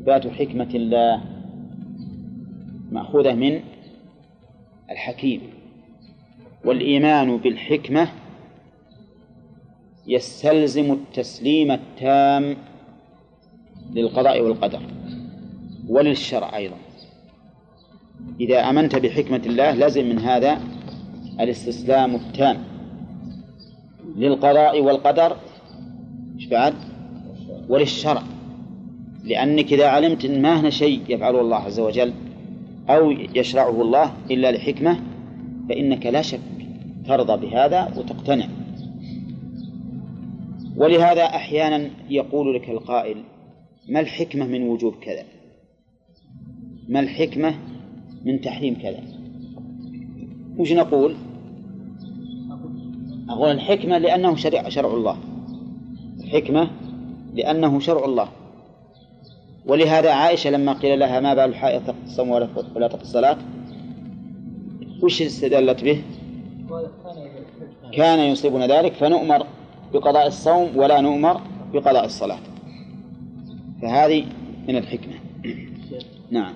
إثبات 0.00 0.26
حكمة 0.26 0.68
الله 0.74 1.22
مأخوذة 2.92 3.34
من 3.34 3.60
الحكيم. 4.90 5.40
والإيمان 6.64 7.36
بالحكمة 7.36 8.08
يستلزم 10.06 10.92
التسليم 10.92 11.70
التام 11.70 12.56
للقضاء 13.94 14.40
والقدر 14.40 14.80
وللشرع 15.88 16.56
أيضا. 16.56 16.76
إذا 18.40 18.70
آمنت 18.70 18.96
بحكمة 18.96 19.42
الله 19.46 19.70
لازم 19.70 20.08
من 20.08 20.18
هذا 20.18 20.60
الاستسلام 21.40 22.14
التام 22.14 22.56
للقضاء 24.16 24.80
والقدر. 24.80 25.36
إيش 26.36 26.46
بعد؟ 26.46 26.74
وللشرع. 27.68 28.22
لأنك 29.24 29.72
إذا 29.72 29.86
علمت 29.86 30.24
أن 30.24 30.42
ما 30.42 30.60
هنا 30.60 30.70
شيء 30.70 31.00
يفعله 31.08 31.40
الله 31.40 31.56
عز 31.56 31.80
وجل 31.80 32.12
أو 32.88 33.10
يشرعه 33.10 33.82
الله 33.82 34.12
إلا 34.30 34.52
لحكمة 34.52 35.00
فإنك 35.68 36.06
لا 36.06 36.22
شك 36.22 36.40
ترضى 37.06 37.46
بهذا 37.46 37.92
وتقتنع. 37.96 38.46
ولهذا 40.76 41.24
أحيانا 41.24 41.90
يقول 42.10 42.54
لك 42.54 42.70
القائل 42.70 43.16
ما 43.90 44.00
الحكمة 44.00 44.46
من 44.46 44.62
وجوب 44.62 44.94
كذا؟ 44.94 45.24
ما 46.88 47.00
الحكمة 47.00 47.54
من 48.24 48.40
تحريم 48.40 48.74
كذا؟ 48.82 49.02
وش 50.58 50.72
نقول؟ 50.72 51.14
أقول 53.28 53.50
الحكمة 53.50 53.98
لأنه 53.98 54.36
شرع, 54.36 54.68
شرع 54.68 54.94
الله. 54.94 55.16
الحكمة 56.20 56.70
لأنه 57.34 57.80
شرع 57.80 58.04
الله. 58.04 58.28
ولهذا 59.66 60.12
عائشة 60.12 60.50
لما 60.50 60.72
قيل 60.72 60.98
لها 60.98 61.20
ما 61.20 61.34
بال 61.34 61.44
الحائط 61.44 61.82
تقضي 61.82 62.04
الصوم 62.04 62.30
ولا 62.30 62.88
تقضي 62.88 63.02
الصلاة 63.02 63.36
وش 65.02 65.22
استدلت 65.22 65.84
به؟ 65.84 66.02
كان 67.92 68.18
يصيبنا 68.18 68.66
ذلك 68.66 68.92
فنؤمر 68.92 69.46
بقضاء 69.92 70.26
الصوم 70.26 70.76
ولا 70.76 71.00
نؤمر 71.00 71.40
بقضاء 71.72 72.04
الصلاة. 72.04 72.49
فهذه 73.82 74.26
من 74.68 74.76
الحكمة. 74.76 75.14
نعم. 76.30 76.54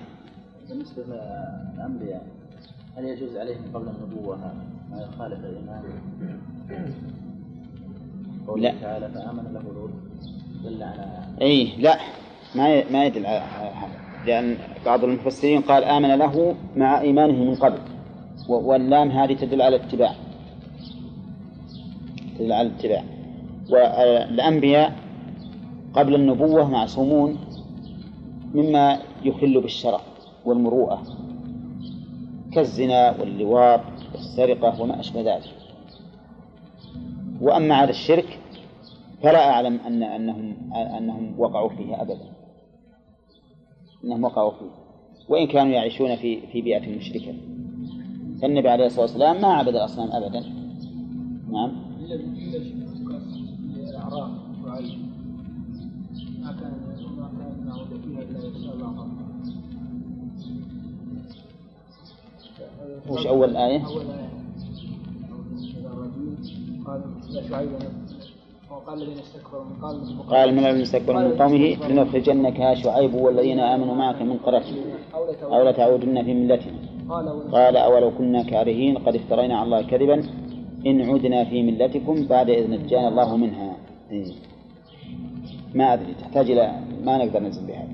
بالنسبة 0.69 1.03
للأنبياء 1.03 2.27
هل 2.97 3.05
يجوز 3.05 3.37
عليهم 3.37 3.61
قبل 3.73 3.87
النبوة 3.87 4.37
ما 4.91 5.01
يخالف 5.01 5.39
الإيمان؟ 5.45 5.83
قوله 8.47 8.73
تعالى 8.81 9.09
فآمن 9.09 9.53
له 9.53 9.61
لوط 9.61 9.89
دل 10.63 10.83
على 10.83 11.27
أي 11.41 11.71
لا. 11.77 11.99
ما 12.55 12.91
ما 12.91 13.05
يدل 13.05 13.25
على 13.25 13.39
هذا 13.39 13.89
لأن 14.25 14.57
بعض 14.85 15.03
المفسرين 15.03 15.61
قال 15.61 15.83
آمن 15.83 16.15
له 16.15 16.55
مع 16.75 17.01
إيمانه 17.01 17.43
من 17.43 17.55
قبل. 17.55 17.79
واللام 18.49 19.11
هذه 19.11 19.33
تدل 19.33 19.61
على 19.61 19.75
الاتباع 19.75 20.15
تدل 22.37 22.51
على 22.51 22.67
الاتباع 22.67 23.03
والأنبياء 23.69 25.04
قبل 25.95 26.15
النبوة 26.15 26.69
معصومون 26.69 27.37
مما 28.53 28.99
يخل 29.23 29.61
بالشرع 29.61 30.01
والمروءة 30.45 31.03
كالزنا 32.53 33.19
واللواط 33.19 33.81
والسرقة 34.13 34.81
وما 34.81 34.99
أشبه 34.99 35.21
ذلك. 35.21 35.51
وأما 37.41 37.75
على 37.75 37.89
الشرك 37.89 38.39
فلا 39.23 39.49
أعلم 39.49 39.79
أن 39.87 40.03
أنهم 40.03 40.55
أنهم 40.75 41.39
وقعوا 41.39 41.69
فيه 41.69 42.01
أبدا. 42.01 42.25
أنهم 44.03 44.23
وقعوا 44.23 44.51
فيه. 44.51 44.71
وإن 45.29 45.47
كانوا 45.47 45.73
يعيشون 45.73 46.15
في 46.15 46.47
في 46.47 46.61
بيئة 46.61 46.97
مشركة. 46.97 47.33
فالنبي 48.41 48.69
عليه 48.69 48.85
الصلاة 48.85 49.01
والسلام 49.01 49.41
ما 49.41 49.47
عبد 49.47 49.67
الأصنام 49.67 50.11
أبدا. 50.11 50.43
نعم. 51.51 51.85
وش 63.09 63.27
أول 63.27 63.57
آية؟ 63.57 63.85
أول 63.85 64.01
آية 64.01 64.25
قال 66.85 67.01
وقال 68.71 68.99
من 68.99 69.15
قال 69.81 70.27
قال 70.29 70.53
من 70.53 70.65
الذين 70.65 70.81
استكبروا 70.81 71.21
من 71.21 71.37
قومه 71.41 71.63
لنخرجنك 71.89 72.59
يا 72.59 72.75
شعيب 72.75 73.13
والذين 73.13 73.59
آمنوا 73.59 73.95
معك 73.95 74.21
من 74.21 74.37
قريتنا 74.37 74.81
أو 75.43 75.69
لتعودن 75.69 76.23
في 76.23 76.33
ملتنا. 76.33 76.79
قال 77.51 77.77
أولو 77.77 78.11
كنا 78.17 78.43
كارهين 78.43 78.97
قد 78.97 79.15
افترينا 79.15 79.57
على 79.57 79.65
الله 79.65 79.81
كذبا. 79.81 80.23
إن 80.87 81.01
عدنا 81.01 81.45
في 81.45 81.63
ملتكم 81.63 82.25
بعد 82.27 82.49
إذ 82.49 82.69
نجانا 82.71 83.07
الله 83.07 83.37
منها. 83.37 83.77
إيه. 84.11 84.31
ما 85.73 85.93
أدري 85.93 86.13
تحتاج 86.21 86.51
إلى 86.51 86.79
ما 87.03 87.17
نقدر 87.17 87.39
ننزل 87.39 87.67
بها 87.67 87.87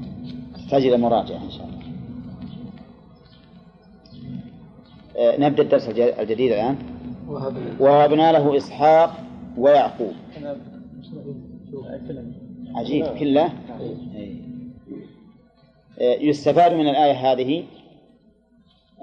تحتاج 0.55 0.85
إلى 0.85 0.97
مراجعة 0.97 1.43
إن 1.43 1.51
شاء 1.51 1.65
الله. 1.67 1.80
نبدأ 5.21 5.63
الدرس 5.63 5.89
الج- 5.89 6.19
الجديد 6.19 6.51
الآن. 6.51 6.75
وهبنا. 7.79 8.31
له 8.31 8.57
إسحاق 8.57 9.11
ويعقوب. 9.57 10.13
عجيب 12.75 13.05
كله 13.19 13.45
إيه. 14.15 14.41
آه، 15.99 16.15
يستفاد 16.21 16.73
من 16.73 16.87
الآية 16.89 17.31
هذه 17.31 17.63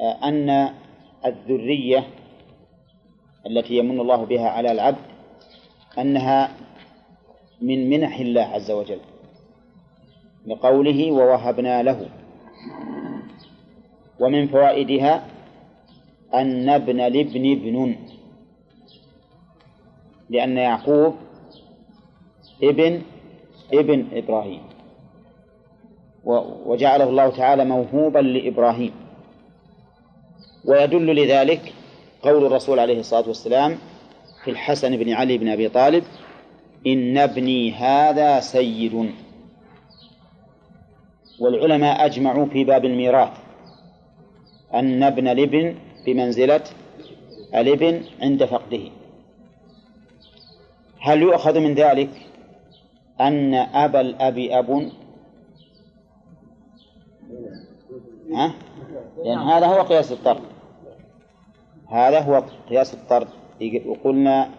آه، 0.00 0.28
أن 0.28 0.68
الذرية 1.26 2.04
التي 3.46 3.74
يمن 3.78 4.00
الله 4.00 4.24
بها 4.24 4.48
على 4.48 4.72
العبد 4.72 4.98
أنها 5.98 6.50
من 7.62 7.90
منح 7.90 8.18
الله 8.18 8.42
عز 8.42 8.70
وجل 8.70 8.98
لقوله 10.46 11.12
ووهبنا 11.12 11.82
له 11.82 12.06
ومن 14.20 14.46
فوائدها 14.48 15.24
أن 16.34 16.68
ابن 16.68 16.96
لابن 16.96 17.52
ابن. 17.52 17.96
لأن 20.30 20.56
يعقوب 20.56 21.14
ابن 22.62 23.02
ابن 23.72 24.06
إبراهيم. 24.12 24.60
وجعله 26.66 27.08
الله 27.08 27.28
تعالى 27.30 27.64
موهوبا 27.64 28.18
لإبراهيم. 28.18 28.92
ويدل 30.64 31.14
لذلك 31.14 31.72
قول 32.22 32.46
الرسول 32.46 32.78
عليه 32.78 33.00
الصلاة 33.00 33.28
والسلام 33.28 33.78
في 34.44 34.50
الحسن 34.50 34.96
بن 34.96 35.12
علي 35.12 35.38
بن 35.38 35.48
أبي 35.48 35.68
طالب 35.68 36.04
إن 36.86 37.18
ابني 37.18 37.72
هذا 37.72 38.40
سيد. 38.40 39.12
والعلماء 41.40 42.06
أجمعوا 42.06 42.46
في 42.46 42.64
باب 42.64 42.84
الميراث. 42.84 43.32
أن 44.74 45.02
ابن 45.02 45.28
الابن 45.28 45.87
بمنزلة 46.08 46.64
الابن 47.54 48.02
عند 48.22 48.44
فقده. 48.44 48.80
هل 51.00 51.22
يؤخذ 51.22 51.60
من 51.60 51.74
ذلك 51.74 52.10
أن 53.20 53.54
أبا 53.54 54.00
الأب 54.00 54.38
أب؟ 54.38 54.90
ها؟ 58.32 58.54
لأن 59.24 59.38
هذا 59.38 59.66
هو 59.66 59.82
قياس 59.82 60.12
الطرد. 60.12 60.40
هذا 61.88 62.20
هو 62.20 62.42
قياس 62.68 62.94
الطرد. 62.94 63.28
وقلنا 63.86 64.50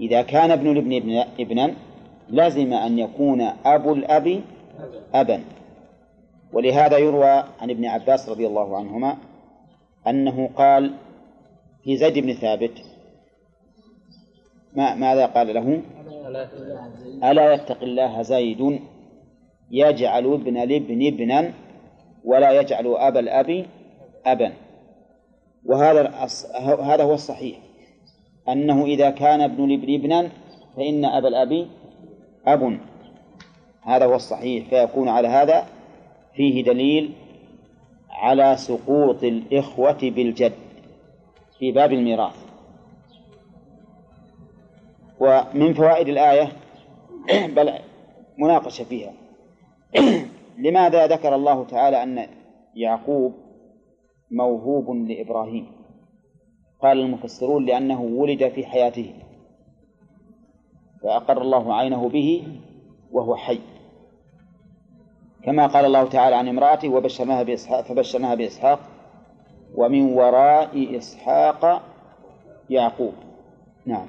إذا 0.00 0.22
كان 0.22 0.50
ابن 0.50 0.70
الابن 0.70 0.92
ابن 0.92 1.24
ابنا 1.40 1.74
لازم 2.28 2.72
أن 2.72 2.98
يكون 2.98 3.40
أبو 3.64 3.92
الأب 3.92 4.42
أبا. 5.14 5.44
ولهذا 6.52 6.98
يروى 6.98 7.44
عن 7.60 7.70
ابن 7.70 7.84
عباس 7.84 8.28
رضي 8.28 8.46
الله 8.46 8.76
عنهما 8.76 9.16
أنه 10.08 10.50
قال 10.56 10.94
في 11.84 11.96
زيد 11.96 12.18
بن 12.18 12.32
ثابت 12.32 12.72
ما 14.76 14.94
ماذا 14.94 15.26
قال 15.26 15.54
له؟ 15.54 15.82
ألا 17.30 17.54
يتق 17.54 17.82
الله 17.82 18.22
زيد 18.22 18.80
يجعل 19.70 20.32
ابن 20.34 20.56
الابن 20.56 21.06
ابنا 21.06 21.52
ولا 22.24 22.60
يجعل 22.60 22.86
أبا 22.86 23.20
الأب 23.20 23.66
أبا. 24.26 24.52
وهذا 25.66 26.28
هذا 26.82 27.04
هو 27.04 27.14
الصحيح. 27.14 27.58
أنه 28.48 28.84
إذا 28.84 29.10
كان 29.10 29.40
ابن 29.40 29.64
الابن 29.64 29.94
ابنا 29.94 30.30
فإن 30.76 31.04
أبا 31.04 31.28
الأب 31.28 31.68
أب. 32.46 32.80
هذا 33.82 34.06
هو 34.06 34.14
الصحيح 34.14 34.68
فيكون 34.68 35.08
على 35.08 35.28
هذا 35.28 35.66
فيه 36.34 36.64
دليل 36.64 37.12
على 38.18 38.56
سقوط 38.56 39.24
الإخوة 39.24 39.98
بالجد 40.02 40.52
في 41.58 41.72
باب 41.72 41.92
الميراث. 41.92 42.46
ومن 45.20 45.74
فوائد 45.74 46.08
الآية 46.08 46.52
بل 47.56 47.72
مناقشة 48.38 48.84
فيها. 48.84 49.12
لماذا 50.64 51.06
ذكر 51.06 51.34
الله 51.34 51.64
تعالى 51.64 52.02
أن 52.02 52.26
يعقوب 52.74 53.34
موهوب 54.30 54.90
لإبراهيم؟ 54.90 55.66
قال 56.82 57.00
المفسرون 57.00 57.66
لأنه 57.66 58.02
ولد 58.02 58.48
في 58.48 58.66
حياته. 58.66 59.14
فأقر 61.02 61.42
الله 61.42 61.74
عينه 61.74 62.08
به 62.08 62.46
وهو 63.12 63.36
حي. 63.36 63.60
كما 65.44 65.66
قال 65.66 65.84
الله 65.84 66.04
تعالى 66.04 66.36
عن 66.36 66.48
امرأته 66.48 66.88
وبشرناها 66.88 67.42
بإسحاق 67.42 67.84
فبشرناها 67.84 68.34
بإسحاق 68.34 68.80
ومن 69.74 70.12
وراء 70.12 70.96
إسحاق 70.96 71.82
يعقوب. 72.70 73.12
نعم. 73.86 74.06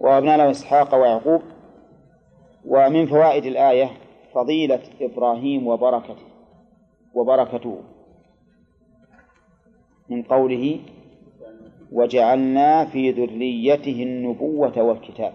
وابنى 0.00 0.36
له 0.36 0.50
إسحاق 0.50 0.94
ويعقوب. 0.94 1.42
ومن 2.64 3.06
فوائد 3.06 3.44
الآية 3.44 3.90
فضيلة 4.34 4.80
إبراهيم 5.00 5.66
وبركته 5.66 6.16
وبركته. 7.14 7.80
من 10.08 10.22
قوله 10.22 10.80
وجعلنا 11.92 12.84
في 12.84 13.10
ذريته 13.10 14.02
النبوة 14.02 14.82
والكتاب. 14.82 15.32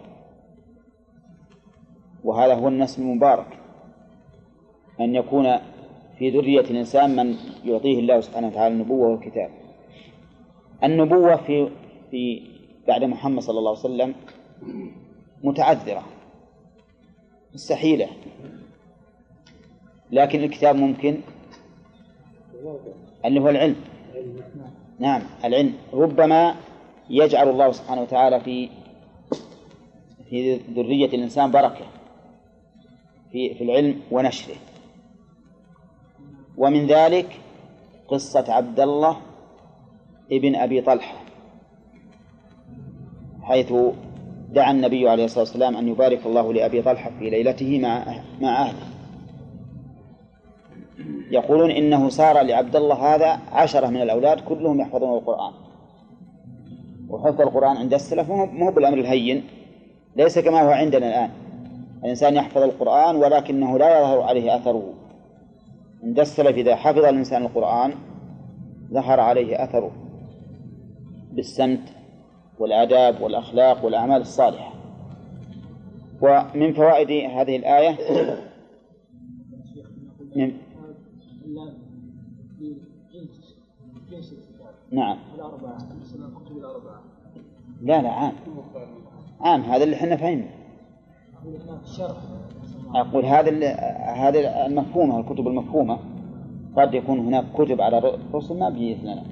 وهذا 2.23 2.53
هو 2.53 2.67
النسب 2.67 3.01
المبارك. 3.01 3.66
أن 5.01 5.15
يكون 5.15 5.57
في 6.19 6.29
ذرية 6.29 6.59
الإنسان 6.61 7.15
من 7.15 7.35
يعطيه 7.65 7.99
الله 7.99 8.21
سبحانه 8.21 8.47
وتعالى 8.47 8.73
النبوة 8.73 9.07
والكتاب. 9.09 9.49
النبوة 10.83 11.35
في 11.35 11.69
في 12.11 12.41
بعد 12.87 13.03
محمد 13.03 13.41
صلى 13.41 13.59
الله 13.59 13.69
عليه 13.69 13.79
وسلم 13.79 14.15
متعذرة 15.43 16.03
مستحيلة 17.53 18.07
لكن 20.11 20.43
الكتاب 20.43 20.75
ممكن؟ 20.75 21.17
اللي 23.25 23.39
هو 23.39 23.49
العلم. 23.49 23.75
نعم 24.99 25.21
العلم. 25.45 25.73
ربما 25.93 26.55
يجعل 27.09 27.49
الله 27.49 27.71
سبحانه 27.71 28.01
وتعالى 28.01 28.39
في 28.39 28.69
في 30.29 30.55
ذرية 30.55 31.05
الإنسان 31.05 31.51
بركة 31.51 31.85
في 33.31 33.53
في 33.55 33.63
العلم 33.63 34.01
ونشره. 34.11 34.55
ومن 36.57 36.87
ذلك 36.87 37.39
قصة 38.07 38.45
عبد 38.53 38.79
الله 38.79 39.17
ابن 40.31 40.55
أبي 40.55 40.81
طلحة 40.81 41.15
حيث 43.41 43.73
دعا 44.49 44.71
النبي 44.71 45.09
عليه 45.09 45.25
الصلاة 45.25 45.39
والسلام 45.39 45.77
أن 45.77 45.87
يبارك 45.87 46.25
الله 46.25 46.53
لأبي 46.53 46.81
طلحة 46.81 47.11
في 47.19 47.29
ليلته 47.29 47.79
مع 47.79 48.05
مع 48.41 48.61
أهله. 48.61 48.87
يقولون 51.31 51.71
إنه 51.71 52.09
صار 52.09 52.41
لعبد 52.41 52.75
الله 52.75 53.15
هذا 53.15 53.39
عشرة 53.51 53.87
من 53.87 54.01
الأولاد 54.01 54.39
كلهم 54.39 54.81
يحفظون 54.81 55.17
القرآن. 55.17 55.53
وحفظ 57.09 57.41
القرآن 57.41 57.77
عند 57.77 57.93
السلف 57.93 58.29
مو 58.29 58.71
بالأمر 58.71 58.97
الهين 58.97 59.43
ليس 60.15 60.39
كما 60.39 60.61
هو 60.61 60.69
عندنا 60.69 61.07
الآن. 61.07 61.29
الإنسان 62.03 62.35
يحفظ 62.35 62.61
القرآن 62.61 63.15
ولكنه 63.15 63.77
لا 63.77 63.99
يظهر 63.99 64.21
عليه 64.21 64.55
أثره. 64.55 64.93
عند 66.03 66.19
السلف 66.19 66.55
إذا 66.57 66.75
حفظ 66.75 66.97
الإنسان 67.05 67.45
القرآن 67.45 67.93
ظهر 68.93 69.19
عليه 69.19 69.63
أثره 69.63 69.91
بالسمت 71.31 71.93
والآداب 72.59 73.21
والأخلاق 73.21 73.85
والأعمال 73.85 74.21
الصالحة. 74.21 74.73
ومن 76.21 76.73
فوائد 76.73 77.09
هذه 77.31 77.55
الآية 77.55 77.97
من 80.35 80.57
نعم. 84.91 85.17
لا 87.81 88.01
لا 88.01 88.09
عام. 88.09 88.33
عام 89.41 89.61
هذا 89.61 89.83
اللي 89.83 89.95
إحنا 89.95 90.15
فهمنا 90.15 90.49
أقول 92.95 93.25
هذا 93.25 93.51
هذه 94.13 94.65
المفهومة 94.65 95.19
الكتب 95.19 95.47
المفهومة 95.47 95.99
قد 96.77 96.93
يكون 96.93 97.19
هناك 97.19 97.45
كتب 97.53 97.81
على 97.81 97.97
الرسل 97.97 98.59
ما 98.59 98.69
بينت 98.69 99.03
لنا 99.03 99.23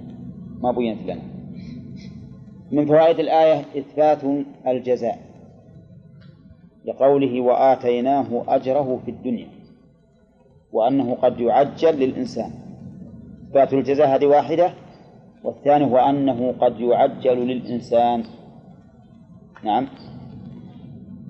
ما 0.62 0.72
بينت 0.72 1.02
لنا. 1.04 1.22
من 2.72 2.86
فوائد 2.86 3.20
الآية 3.20 3.62
إثبات 3.78 4.20
الجزاء 4.68 5.20
لقوله 6.86 7.42
وآتيناه 7.42 8.44
أجره 8.48 9.00
في 9.06 9.12
الدنيا 9.12 9.48
وأنه 10.72 11.14
قد 11.14 11.40
يعجل 11.40 12.00
للإنسان. 12.00 12.52
إثبات 13.48 13.74
الجزاء 13.74 14.16
هذه 14.16 14.26
واحدة 14.26 14.74
والثاني 15.44 15.86
هو 15.86 15.98
أنه 15.98 16.52
قد 16.62 16.80
يعجل 16.80 17.48
للإنسان. 17.48 18.24
نعم. 19.64 19.88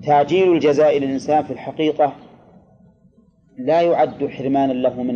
تعجيل 0.06 0.52
الجزاء 0.52 0.98
للإنسان 0.98 1.44
في 1.44 1.52
الحقيقة 1.52 2.12
لا 3.58 3.82
يعد 3.82 4.26
حرمانا 4.26 4.72
له 4.72 5.02
من 5.02 5.14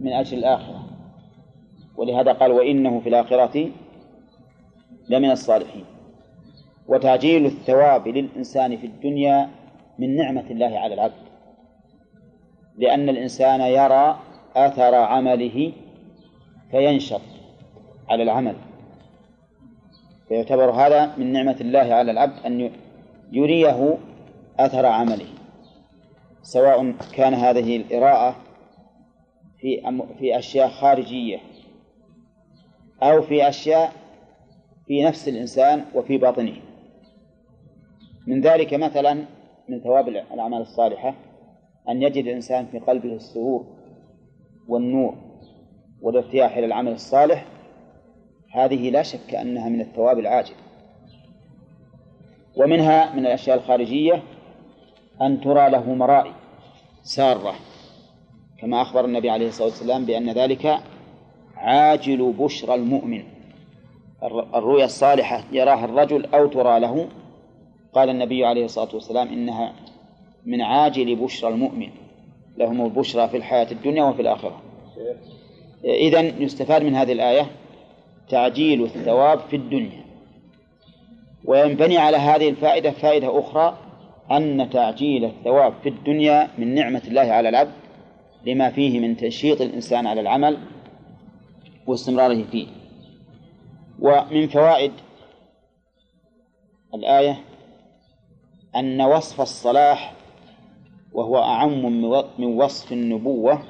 من 0.00 0.12
أجل 0.12 0.38
الآخرة. 0.38 0.86
ولهذا 1.96 2.32
قال 2.32 2.52
وإنه 2.52 3.00
في 3.00 3.08
الآخرة 3.08 3.70
لمن 5.08 5.30
الصالحين. 5.30 5.84
وتعجيل 6.88 7.46
الثواب 7.46 8.08
للإنسان 8.08 8.76
في 8.76 8.86
الدنيا 8.86 9.50
من 9.98 10.16
نعمة 10.16 10.50
الله 10.50 10.78
على 10.78 10.94
العبد. 10.94 11.30
لأن 12.78 13.08
الإنسان 13.08 13.60
يرى 13.60 14.18
أثر 14.56 14.94
عمله 14.94 15.72
فينشط 16.70 17.22
على 18.08 18.22
العمل. 18.22 18.54
فيعتبر 20.28 20.70
هذا 20.70 21.16
من 21.16 21.32
نعمة 21.32 21.56
الله 21.60 21.94
على 21.94 22.10
العبد 22.10 22.46
أن 22.46 22.70
يريه 23.32 23.98
أثر 24.66 24.86
عمله 24.86 25.26
سواء 26.42 26.92
كان 27.14 27.34
هذه 27.34 27.76
الإراءة 27.76 28.36
في 29.58 30.02
في 30.18 30.38
أشياء 30.38 30.68
خارجية 30.68 31.38
أو 33.02 33.22
في 33.22 33.48
أشياء 33.48 33.92
في 34.86 35.04
نفس 35.04 35.28
الإنسان 35.28 35.84
وفي 35.94 36.18
باطنه. 36.18 36.56
من 38.26 38.40
ذلك 38.40 38.74
مثلا 38.74 39.24
من 39.68 39.80
ثواب 39.80 40.08
الأعمال 40.08 40.60
الصالحة 40.60 41.14
أن 41.88 42.02
يجد 42.02 42.24
الإنسان 42.26 42.66
في 42.66 42.78
قلبه 42.78 43.12
السرور 43.12 43.66
والنور 44.68 45.14
والارتياح 46.02 46.56
إلى 46.56 46.66
العمل 46.66 46.92
الصالح 46.92 47.46
هذه 48.54 48.90
لا 48.90 49.02
شك 49.02 49.34
أنها 49.34 49.68
من 49.68 49.80
الثواب 49.80 50.18
العاجل. 50.18 50.54
ومنها 52.56 53.14
من 53.14 53.26
الأشياء 53.26 53.56
الخارجية 53.56 54.22
أن 55.22 55.40
ترى 55.40 55.70
له 55.70 55.94
مرائي 55.94 56.32
سارة 57.02 57.54
كما 58.60 58.82
أخبر 58.82 59.04
النبي 59.04 59.30
عليه 59.30 59.48
الصلاة 59.48 59.68
والسلام 59.68 60.04
بأن 60.04 60.30
ذلك 60.30 60.80
عاجل 61.56 62.32
بشرى 62.38 62.74
المؤمن. 62.74 63.22
الرؤيا 64.54 64.84
الصالحة 64.84 65.44
يراها 65.52 65.84
الرجل 65.84 66.26
أو 66.34 66.46
ترى 66.46 66.80
له. 66.80 67.08
قال 67.92 68.10
النبي 68.10 68.44
عليه 68.44 68.64
الصلاة 68.64 68.88
والسلام 68.94 69.28
إنها 69.28 69.72
من 70.46 70.60
عاجل 70.62 71.16
بشرى 71.16 71.50
المؤمن. 71.50 71.88
لهم 72.56 72.84
البشرى 72.84 73.28
في 73.28 73.36
الحياة 73.36 73.70
الدنيا 73.70 74.04
وفي 74.04 74.22
الآخرة. 74.22 74.62
إذن 75.84 76.42
يستفاد 76.42 76.82
من 76.82 76.94
هذه 76.94 77.12
الآية 77.12 77.46
تعجيل 78.28 78.82
الثواب 78.82 79.38
في 79.38 79.56
الدنيا. 79.56 80.04
وينبني 81.44 81.98
على 81.98 82.16
هذه 82.16 82.48
الفائدة 82.48 82.90
فائدة 82.90 83.38
أخرى 83.40 83.76
أن 84.30 84.70
تعجيل 84.70 85.24
الثواب 85.24 85.74
في 85.82 85.88
الدنيا 85.88 86.48
من 86.58 86.74
نعمة 86.74 87.02
الله 87.06 87.20
على 87.20 87.48
العبد 87.48 87.72
لما 88.46 88.70
فيه 88.70 89.00
من 89.00 89.16
تنشيط 89.16 89.60
الإنسان 89.60 90.06
على 90.06 90.20
العمل 90.20 90.58
واستمراره 91.86 92.44
فيه. 92.44 92.66
ومن 94.00 94.48
فوائد 94.48 94.92
الآية 96.94 97.40
أن 98.76 99.02
وصف 99.02 99.40
الصلاح 99.40 100.12
وهو 101.12 101.38
أعم 101.38 102.02
من 102.38 102.44
وصف 102.44 102.92
النبوة 102.92 103.62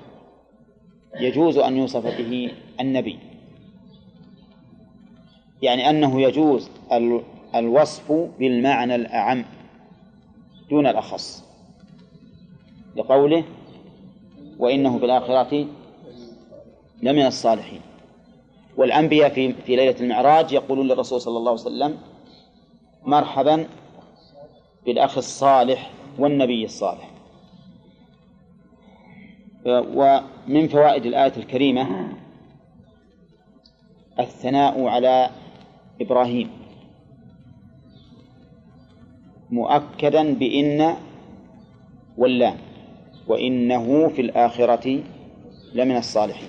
يجوز 1.20 1.58
أن 1.58 1.76
يوصف 1.76 2.18
به 2.18 2.52
النبي. 2.80 3.18
يعني 5.62 5.90
أنه 5.90 6.22
يجوز 6.22 6.70
الوصف 7.54 8.12
بالمعنى 8.38 8.94
الأعم. 8.94 9.44
دون 10.70 10.86
الأخص 10.86 11.44
لقوله 12.96 13.44
وإنه 14.58 14.98
بالآخرة 14.98 15.66
لمن 17.02 17.26
الصالحين. 17.26 17.80
والأنبياء 18.76 19.28
في 19.28 19.52
في 19.52 19.76
ليلة 19.76 20.00
المعراج 20.00 20.52
يقولون 20.52 20.88
للرسول 20.88 21.20
صلى 21.20 21.38
الله 21.38 21.50
عليه 21.50 21.60
وسلم 21.60 21.98
مرحبا 23.04 23.66
بالأخ 24.86 25.18
الصالح 25.18 25.90
والنبي 26.18 26.64
الصالح. 26.64 27.10
ومن 29.66 30.68
فوائد 30.68 31.06
الآية 31.06 31.32
الكريمة 31.36 32.12
الثناء 34.18 34.86
على 34.86 35.30
إبراهيم. 36.00 36.59
مؤكدا 39.50 40.34
بإن 40.34 40.94
واللام 42.18 42.56
وإنه 43.28 44.08
في 44.08 44.20
الآخرة 44.20 45.02
لمن 45.74 45.96
الصالحين. 45.96 46.48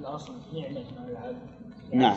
الأصل 0.00 0.32
نعمة 0.54 0.84
على 0.98 1.12
العبد 1.12 1.36
نعم. 1.92 2.16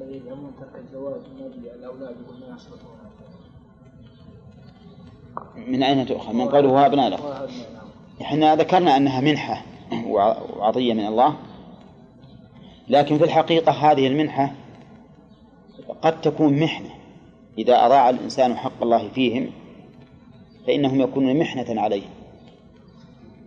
يزعمون 0.00 0.52
ترك 0.60 0.82
الزواج 0.84 1.20
من 1.20 1.64
الأولاد 1.74 2.16
يصرفون 2.56 2.98
من 5.66 5.82
أين 5.82 6.06
تؤخذ؟ 6.06 6.32
من 6.32 6.48
قوله 6.48 6.86
له 7.08 7.16
نعم. 7.16 7.48
إحنا 8.20 8.56
ذكرنا 8.56 8.96
أنها 8.96 9.20
منحة 9.20 9.62
وعطية 10.06 10.94
من 10.94 11.06
الله. 11.06 11.36
لكن 12.88 13.18
في 13.18 13.24
الحقيقة 13.24 13.72
هذه 13.72 14.06
المنحة 14.06 14.52
قد 16.02 16.20
تكون 16.20 16.60
محنة. 16.60 16.90
إذا 17.58 17.86
أضاع 17.86 18.10
الإنسان 18.10 18.56
حق 18.56 18.82
الله 18.82 19.08
فيهم 19.08 19.50
فإنهم 20.66 21.00
يكونون 21.00 21.38
محنة 21.38 21.80
عليه. 21.80 22.02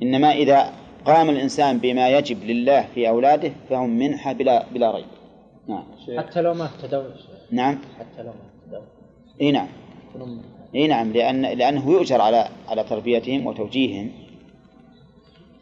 إنما 0.04 0.32
إذا 0.32 0.74
قام 1.06 1.30
الإنسان 1.30 1.78
بما 1.78 2.10
يجب 2.10 2.44
لله 2.44 2.88
في 2.96 3.10
أولاده 3.10 3.52
فهم 3.70 3.90
منحة 3.90 4.34
بلا 4.34 4.66
بلا 4.74 4.96
ريب. 4.96 5.06
نعم. 5.68 5.84
حتى 6.18 6.42
لو 6.42 6.54
ما 6.54 6.66
اهتدوا 6.66 7.04
نعم. 7.52 7.80
حتى 8.00 8.24
لو 8.24 8.32
ما 8.32 8.66
اهتدوا. 8.66 8.88
إي 9.42 9.52
نعم. 9.52 9.68
يكونون 10.10 10.42
إي 10.76 10.88
نعم 10.88 11.12
لأن 11.12 11.42
لأنه 11.42 11.92
يؤجر 11.92 12.22
على 12.22 12.48
على 12.68 12.84
تربيتهم 12.84 13.48
وتوجيههم. 13.48 14.12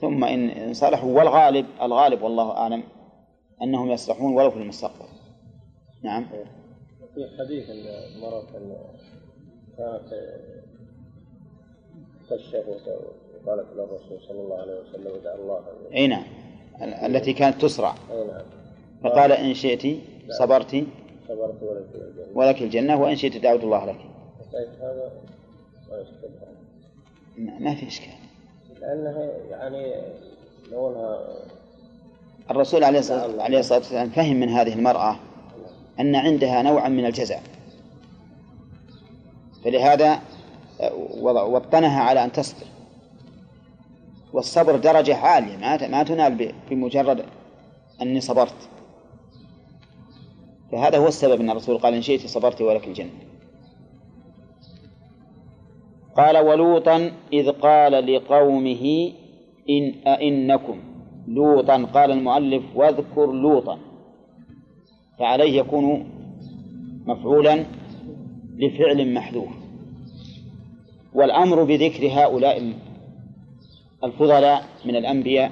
ثم 0.02 0.24
إن 0.24 0.50
إن 0.50 0.74
صلحوا 0.74 1.18
والغالب 1.18 1.66
الغالب 1.82 2.22
والله 2.22 2.52
أعلم 2.52 2.84
أنهم 3.64 3.92
يصلحون 3.92 4.34
ولو 4.34 4.52
في 4.52 4.58
المستقبل. 4.58 5.06
نعم. 6.04 6.26
في 7.16 7.28
حديث 7.40 7.68
كان- 7.68 8.84
كانت 9.78 10.14
كشفت 12.30 12.88
وقالت 13.46 13.68
للرسول 13.76 14.22
صلى 14.28 14.42
الله 14.42 14.58
عليه 14.62 14.80
وسلم 14.80 15.08
ادع 15.22 15.34
الله. 15.36 15.60
أن- 15.60 15.94
أي 15.96 16.08
نعم. 16.08 16.24
ال- 16.82 16.94
التي 16.94 17.34
كانت 17.34 17.62
تسرع. 17.62 17.96
أي 18.12 18.28
نعم. 18.28 18.42
فقال 19.04 19.32
إن 19.32 19.54
شئت 19.54 19.98
صبرت 20.40 20.84
صبرت 21.28 21.64
ولك 21.64 21.96
الجنة. 21.96 22.38
ولك 22.38 22.62
الجنة 22.62 23.02
وإن 23.02 23.16
شئت 23.16 23.38
دعوت 23.38 23.64
الله 23.64 23.86
لك. 23.86 24.00
طيب 24.54 24.70
هذا 24.82 25.12
ما 27.60 27.76
في 27.76 27.88
إشكال. 27.88 28.14
لأنها 28.82 29.24
يعني 29.50 29.94
لو 30.72 30.90
انها 30.90 31.28
الرسول 32.52 32.84
عليه 32.84 33.00
الصلاة 33.00 33.44
عليه 33.44 33.60
الصلاة 33.60 33.80
والسلام 33.80 34.10
فهم 34.10 34.36
من 34.36 34.50
هذه 34.50 34.74
المرأة 34.74 35.16
أن 36.00 36.16
عندها 36.16 36.62
نوعا 36.62 36.90
من 36.90 37.06
الجزع. 37.06 37.40
فلهذا 39.64 40.22
آه، 40.82 40.94
وطنها 41.24 42.04
على 42.04 42.24
أن 42.24 42.32
تصبر. 42.32 42.68
والصبر 44.34 44.76
درجة 44.76 45.16
عالية 45.16 45.58
ما 45.58 45.88
ما 45.88 46.04
تنال 46.04 46.54
بمجرد 46.70 47.26
أني 48.02 48.22
صبرت. 48.22 48.70
فهذا 50.72 50.98
هو 50.98 51.08
السبب 51.08 51.42
أن 51.42 51.50
الرسول 51.50 51.78
قال 51.78 51.94
إن 51.94 52.02
شئت 52.02 52.26
صبرت 52.26 52.62
ولك 52.62 52.88
الجنة. 52.88 53.10
قال 56.18 56.38
ولوطا 56.38 57.12
إذ 57.34 57.50
قال 57.50 58.16
لقومه 58.16 59.14
إن 59.70 60.08
أئنكم 60.08 60.89
لوطا 61.30 61.86
قال 61.86 62.12
المؤلف 62.12 62.64
واذكر 62.76 63.32
لوطا. 63.32 63.80
فعليه 65.20 65.60
يكون 65.60 66.06
مفعولا 67.06 67.66
لفعل 68.58 69.14
محذوف. 69.14 69.50
والأمر 71.14 71.64
بذكر 71.64 72.08
هؤلاء 72.08 72.74
الفضلاء 74.04 74.64
من 74.86 74.96
الأنبياء 74.96 75.52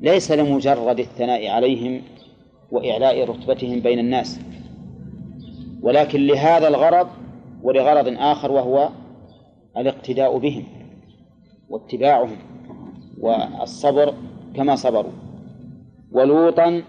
ليس 0.00 0.32
لمجرد 0.32 0.98
الثناء 0.98 1.48
عليهم 1.48 2.02
وإعلاء 2.70 3.24
رتبتهم 3.30 3.80
بين 3.80 3.98
الناس 3.98 4.40
ولكن 5.82 6.26
لهذا 6.26 6.68
الغرض 6.68 7.08
ولغرض 7.62 8.08
آخر 8.18 8.52
وهو 8.52 8.88
الاقتداء 9.76 10.38
بهم 10.38 10.64
واتباعهم 11.68 12.36
والصبر 13.20 14.14
كما 14.54 14.74
صبروا. 14.74 15.12
ولوطا 16.12 16.82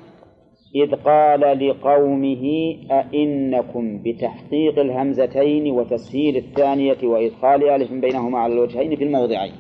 إذ 0.76 0.95
قال 0.95 1.69
لقومه 1.69 2.76
أئنكم 2.91 4.04
بتحقيق 4.04 4.80
الهمزتين 4.80 5.72
وتسهيل 5.72 6.38
الثانية 6.38 6.98
وإدخال 7.04 7.69
ألف 7.69 7.91
بينهما 7.93 8.39
على 8.39 8.54
الوجهين 8.54 8.95
في 8.95 9.04
الموضعين. 9.04 9.54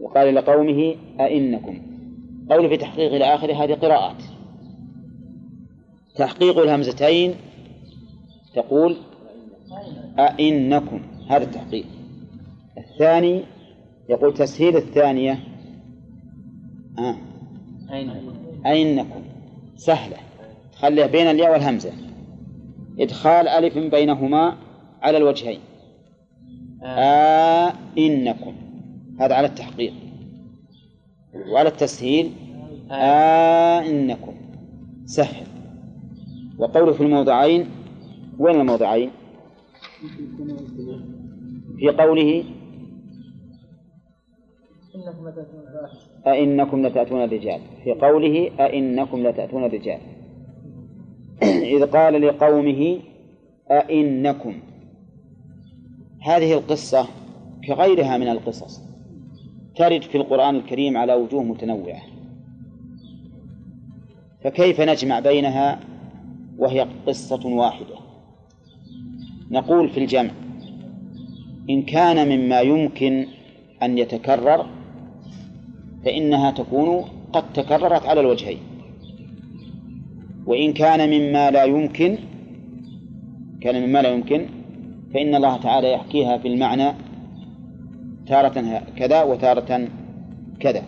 وقال 0.00 0.34
لقومه 0.34 0.94
أئنكم. 1.20 1.78
قول 2.50 2.68
في 2.68 2.76
تحقيق 2.76 3.14
إلى 3.14 3.24
آخره 3.24 3.54
هذه 3.54 3.74
قراءات. 3.74 4.22
تحقيق 6.16 6.58
الهمزتين 6.58 7.34
تقول 8.54 8.96
أئنكم. 10.18 11.00
هذا 11.28 11.44
التحقيق. 11.44 11.84
الثاني 12.78 13.42
يقول 14.08 14.34
تسهيل 14.34 14.76
الثانية 14.76 15.38
آه. 16.98 17.16
أئنكم 18.66 19.22
سهلة. 19.76 20.16
خليه 20.76 21.06
بين 21.06 21.26
الياء 21.26 21.52
والهمزة. 21.52 21.92
إدخال 23.00 23.48
ألف 23.48 23.78
بينهما 23.78 24.56
على 25.02 25.16
الوجهين. 25.18 25.60
آئنكم 26.82 28.54
هذا 29.20 29.34
على 29.34 29.46
التحقيق. 29.46 29.94
وعلى 31.52 31.68
التسهيل. 31.68 32.32
آئنكم 32.90 34.34
سهل. 35.06 35.46
وقوله 36.58 36.92
في 36.92 37.02
الموضعين 37.02 37.66
وين 38.38 38.60
الموضعين؟ 38.60 39.10
في 41.78 41.88
قوله 41.88 42.44
أئنكم 46.26 46.86
لتأتون 46.86 47.24
الرجال. 47.24 47.60
في 47.84 47.92
قوله 47.92 48.50
أئنكم 48.60 49.26
لتأتون 49.26 49.64
الرجال. 49.64 49.98
إذ 51.74 51.86
قال 51.86 52.22
لقومه 52.22 52.98
أئنكم. 53.70 54.54
هذه 56.22 56.52
القصة 56.52 57.08
كغيرها 57.66 58.18
من 58.18 58.28
القصص 58.28 58.82
ترد 59.76 60.02
في 60.02 60.14
القرآن 60.18 60.56
الكريم 60.56 60.96
على 60.96 61.14
وجوه 61.14 61.42
متنوعة. 61.42 62.02
فكيف 64.44 64.80
نجمع 64.80 65.20
بينها؟ 65.20 65.80
وهي 66.58 66.86
قصة 67.06 67.46
واحدة. 67.46 67.98
نقول 69.50 69.88
في 69.88 70.00
الجمع 70.00 70.30
إن 71.70 71.82
كان 71.82 72.28
مما 72.28 72.60
يمكن 72.60 73.26
أن 73.82 73.98
يتكرر 73.98 74.66
فإنها 76.04 76.50
تكون 76.50 77.04
قد 77.32 77.52
تكررت 77.52 78.06
على 78.06 78.20
الوجهين. 78.20 78.58
وإن 80.46 80.72
كان 80.72 81.10
مما 81.10 81.50
لا 81.50 81.64
يمكن 81.64 82.18
كان 83.60 83.88
مما 83.88 84.02
لا 84.02 84.08
يمكن 84.08 84.46
فإن 85.14 85.34
الله 85.34 85.56
تعالى 85.56 85.92
يحكيها 85.92 86.38
في 86.38 86.48
المعنى 86.48 86.92
تارة 88.26 88.82
كذا 88.96 89.22
وتارة 89.22 89.88
كذا. 90.60 90.82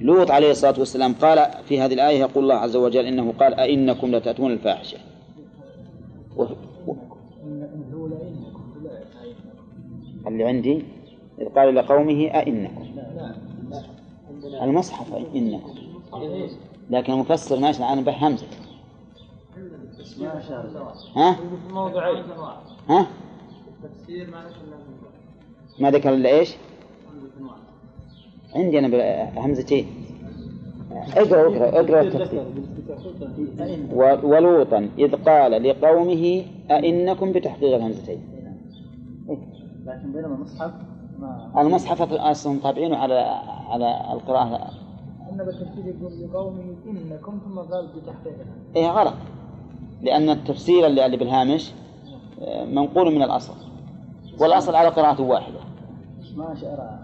لوط 0.00 0.30
عليه 0.30 0.50
الصلاة 0.50 0.78
والسلام 0.78 1.12
قال 1.12 1.38
في 1.68 1.80
هذه 1.80 1.94
الآية 1.94 2.18
يقول 2.18 2.44
الله 2.44 2.54
عز 2.54 2.76
وجل 2.76 3.06
إنه 3.06 3.32
قال 3.32 3.54
أئنكم 3.54 4.14
لتأتون 4.14 4.52
الفاحشة. 4.52 4.98
و... 6.36 6.42
و... 6.86 6.94
اللي 10.26 10.44
عندي؟ 10.44 10.82
إذ 11.40 11.48
قال 11.48 11.74
لقومه 11.74 12.24
أئنكم 12.24 12.86
المصحف 14.62 15.14
إنكم 15.34 15.74
لكن 16.90 17.12
المفسر 17.12 17.60
ماشي 17.60 17.78
الآن 17.78 18.04
به 18.04 18.28
همزة 18.28 18.46
ها؟ 21.16 21.36
ها؟ 22.88 23.06
ما 25.78 25.90
ذكر 25.90 26.14
إلا 26.14 26.28
إيش؟ 26.28 26.54
عندي 28.54 28.78
أنا 28.78 29.30
همزتين 29.40 29.86
اقرأ 31.16 31.48
اقرأ 31.48 31.80
اقرأ 31.80 32.46
ولوطا 34.22 34.88
إذ 34.98 35.14
قال 35.14 35.62
لقومه 35.62 36.44
أئنكم 36.70 37.32
بتحقيق 37.32 37.74
الهمزتين 37.74 38.20
لكن 39.86 40.12
بينما 40.12 40.34
المصحف 40.34 40.72
المصحف 41.58 42.12
أصلا 42.12 42.60
طابعينه 42.60 42.96
على 42.96 43.14
على 43.68 44.12
القراءة. 44.12 44.70
أن 45.32 45.36
بالتفسير 45.36 45.86
يقول 45.86 46.12
لقومه 46.22 46.74
إنكم 46.86 47.38
ثم 47.44 47.58
قال 47.58 47.86
بتحقيق 47.86 48.46
إيه 48.76 48.88
غلط. 48.88 49.14
لأن 50.02 50.30
التفسير 50.30 50.86
اللي 50.86 51.06
اللي 51.06 51.16
بالهامش 51.16 51.72
آه، 52.42 52.64
منقول 52.64 53.14
من 53.14 53.22
الأصل. 53.22 53.54
والأصل 54.40 54.74
على 54.74 54.88
قراءة 54.88 55.22
واحدة. 55.22 55.58
ما 56.36 56.52
أشعر 56.52 56.98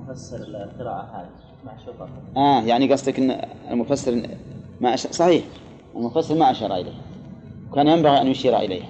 مفسر 0.00 0.36
القراءة 0.36 1.08
هذه 1.14 1.28
مع 1.64 1.72
شطر 1.78 2.08
آه 2.36 2.62
يعني 2.62 2.92
قصدك 2.92 3.18
أن 3.18 3.40
المفسر 3.70 4.22
ما 4.80 4.94
أشار 4.94 5.12
صحيح. 5.12 5.44
المفسر 5.96 6.34
ما 6.34 6.50
أشار 6.50 6.74
إليه. 6.74 6.92
كان 7.74 7.86
ينبغي 7.88 8.20
أن 8.20 8.26
يشير 8.26 8.58
إليها 8.58 8.88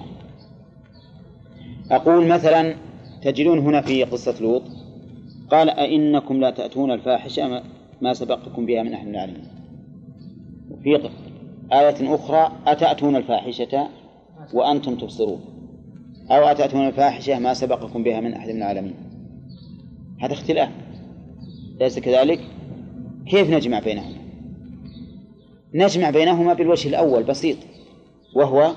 أقول 1.91 2.27
مثلا 2.27 2.75
تجدون 3.21 3.59
هنا 3.59 3.81
في 3.81 4.03
قصة 4.03 4.41
لوط؟ 4.41 4.63
قال 5.51 5.69
أئنكم 5.69 6.39
لا 6.39 6.49
تأتون 6.49 6.91
الفاحشة 6.91 7.63
ما 8.01 8.13
سبقكم 8.13 8.65
بها 8.65 8.83
من 8.83 8.93
أحد 8.93 9.07
العالمين. 9.07 9.47
وفي 10.71 11.09
آية 11.73 12.15
أخرى 12.15 12.51
أتأتون 12.67 13.15
الفاحشة 13.15 13.87
وأنتم 14.53 14.95
تبصرون. 14.95 15.39
أو 16.31 16.43
أتأتون 16.43 16.87
الفاحشة 16.87 17.39
ما 17.39 17.53
سبقكم 17.53 18.03
بها 18.03 18.19
من 18.19 18.33
أحد 18.33 18.49
من 18.49 18.57
العالمين. 18.57 18.95
هذا 20.19 20.33
اختلاف. 20.33 20.69
ليس 21.79 21.99
كذلك؟ 21.99 22.39
كيف 23.25 23.49
نجمع 23.49 23.79
بينهما؟ 23.79 24.21
نجمع 25.73 26.09
بينهما 26.09 26.53
بالوجه 26.53 26.89
الأول 26.89 27.23
بسيط 27.23 27.57
وهو 28.35 28.71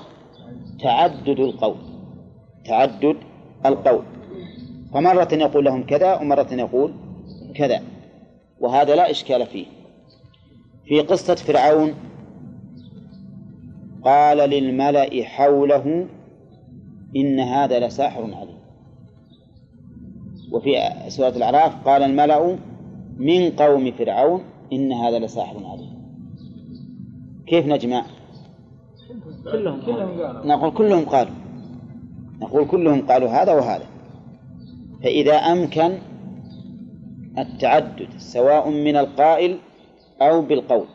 تعدد 0.79 1.39
القول. 1.39 1.77
تعدد 2.65 3.17
القول. 3.65 4.14
فمرة 4.95 5.27
يقول 5.31 5.65
لهم 5.65 5.83
كذا 5.83 6.19
ومرة 6.19 6.47
يقول 6.51 6.93
كذا. 7.55 7.81
وهذا 8.59 8.95
لا 8.95 9.11
إشكال 9.11 9.45
فيه. 9.45 9.65
في 10.85 10.99
قصة 10.99 11.35
فرعون 11.35 11.93
قال 14.03 14.37
للملأ 14.37 15.23
حوله 15.23 16.07
إن 17.15 17.39
هذا 17.39 17.87
لساحر 17.87 18.21
عليم. 18.21 18.57
وفي 20.51 20.89
سورة 21.07 21.29
الأعراف 21.29 21.87
قال 21.87 22.03
الملأ 22.03 22.57
من 23.17 23.51
قوم 23.51 23.91
فرعون 23.91 24.41
إن 24.73 24.91
هذا 24.91 25.19
لساحر 25.19 25.65
عليم. 25.65 25.95
كيف 27.47 27.67
نجمع؟ 27.67 28.05
كلهم 29.51 29.81
كلهم 29.81 30.21
قالوا. 30.21 30.45
نقول 30.45 30.71
كلهم 30.71 31.05
قالوا. 31.05 31.33
نقول 32.41 32.67
كلهم 32.67 33.07
قالوا 33.07 33.29
هذا 33.29 33.53
وهذا. 33.53 33.94
فإذا 35.03 35.35
أمكن 35.35 35.97
التعدد 37.37 38.09
سواء 38.17 38.69
من 38.69 38.95
القائل 38.95 39.57
أو 40.21 40.41
بالقول. 40.41 40.85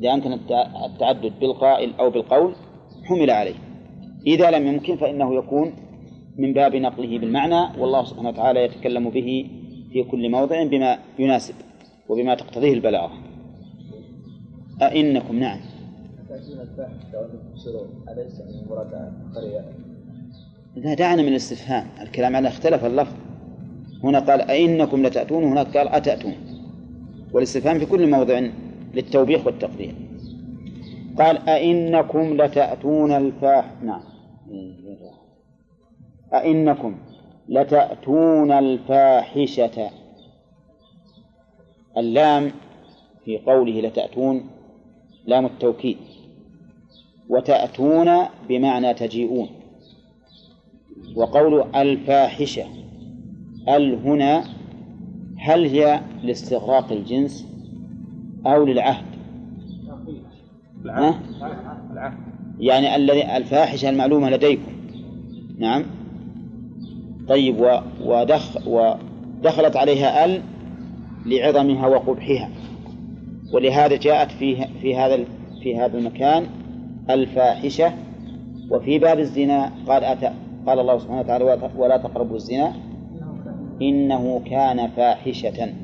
إذا 0.00 0.14
أمكن 0.14 0.32
التعدد 0.84 1.32
بالقائل 1.40 1.94
أو 2.00 2.10
بالقول 2.10 2.54
حمل 3.04 3.30
عليه. 3.30 3.54
إذا 4.26 4.50
لم 4.50 4.66
يمكن 4.66 4.96
فإنه 4.96 5.34
يكون 5.34 5.72
من 6.38 6.52
باب 6.52 6.76
نقله 6.76 7.18
بالمعنى 7.18 7.80
والله 7.80 8.04
سبحانه 8.04 8.28
وتعالى 8.28 8.64
يتكلم 8.64 9.10
به 9.10 9.50
في 9.92 10.02
كل 10.02 10.30
موضع 10.30 10.64
بما 10.64 10.98
يناسب 11.18 11.54
وبما 12.08 12.34
تقتضيه 12.34 12.72
البلاغة. 12.72 13.12
أئنكم 14.82 15.38
نعم. 15.38 15.60
لا 20.76 20.94
دعنا 20.94 21.22
من 21.22 21.28
الاستفهام 21.28 21.86
الكلام 22.02 22.36
على 22.36 22.48
اختلف 22.48 22.84
اللفظ. 22.84 23.14
هنا 24.04 24.18
قال 24.18 24.40
أئنكم 24.40 25.06
لتأتون 25.06 25.44
هناك 25.44 25.76
قال 25.76 25.88
أتأتون. 25.88 26.34
والاستفهام 27.32 27.78
في 27.78 27.86
كل 27.86 28.10
موضع 28.10 28.48
للتوبيخ 28.94 29.46
والتقدير. 29.46 29.94
قال 31.18 31.48
أئنكم 31.48 32.42
لتأتون 32.42 33.12
الفاح 33.12 33.72
نعم. 33.82 34.02
أئنكم 36.34 36.96
لتأتون 37.48 38.52
الفاحشة. 38.52 39.90
اللام 41.96 42.52
في 43.24 43.38
قوله 43.38 43.80
لتأتون 43.80 44.46
لام 45.26 45.46
التوكيد. 45.46 45.96
وتأتون 47.28 48.18
بمعنى 48.48 48.94
تجيئون. 48.94 49.48
وقول 51.16 51.64
الفاحشة 51.76 52.64
ال 53.68 53.94
هنا 54.04 54.44
هل 55.38 55.66
هي 55.66 56.00
لاستغراق 56.22 56.92
الجنس 56.92 57.46
أو 58.46 58.64
للعهد؟ 58.64 59.04
ها؟ 60.86 61.20
يعني 62.58 62.96
الذي 62.96 63.36
الفاحشة 63.36 63.90
المعلومة 63.90 64.30
لديكم. 64.30 64.72
نعم. 65.58 65.84
طيب 67.28 67.60
و 67.60 67.80
ودخ 68.04 68.66
و 68.66 68.94
دخلت 69.42 69.76
عليها 69.76 70.24
ال 70.24 70.42
لعظمها 71.26 71.86
وقبحها. 71.86 72.50
ولهذا 73.52 73.96
جاءت 73.96 74.30
في 74.30 74.66
في 74.80 74.96
هذا 74.96 75.24
في 75.62 75.76
هذا 75.76 75.98
المكان 75.98 76.46
الفاحشة. 77.10 77.92
وفي 78.70 78.98
باب 78.98 79.18
الزنا 79.18 79.72
قال 79.86 80.04
أتى 80.04 80.32
قال 80.66 80.78
الله 80.78 80.98
سبحانه 80.98 81.20
وتعالى 81.20 81.70
ولا 81.76 81.96
تقربوا 81.96 82.36
الزنا. 82.36 82.74
إنه 83.82 84.40
كان 84.46 84.88
فاحشة. 84.88 85.74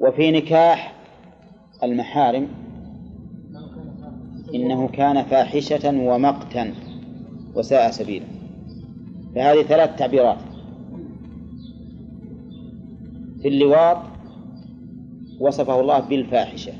وفي 0.00 0.30
نكاح 0.30 0.94
المحارم. 1.82 2.48
إنه 4.54 4.88
كان 4.88 5.22
فاحشة 5.22 6.08
ومقتا. 6.08 6.72
وساء 7.54 7.90
سبيلا. 7.90 8.26
فهذه 9.34 9.62
ثلاث 9.62 9.98
تعبيرات. 9.98 10.38
في 13.42 13.48
اللواط 13.48 13.98
وصفه 15.40 15.80
الله 15.80 16.00
بالفاحشة. 16.00 16.72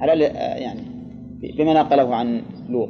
على 0.00 0.24
يعني 0.24 0.80
بما 1.58 1.72
نقله 1.72 2.14
عن 2.14 2.42
لوط. 2.68 2.88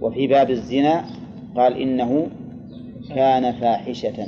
وفي 0.00 0.26
باب 0.26 0.50
الزنا 0.50 1.04
قال 1.56 1.76
إنه 1.76 2.26
كان 3.08 3.52
فاحشة. 3.52 4.26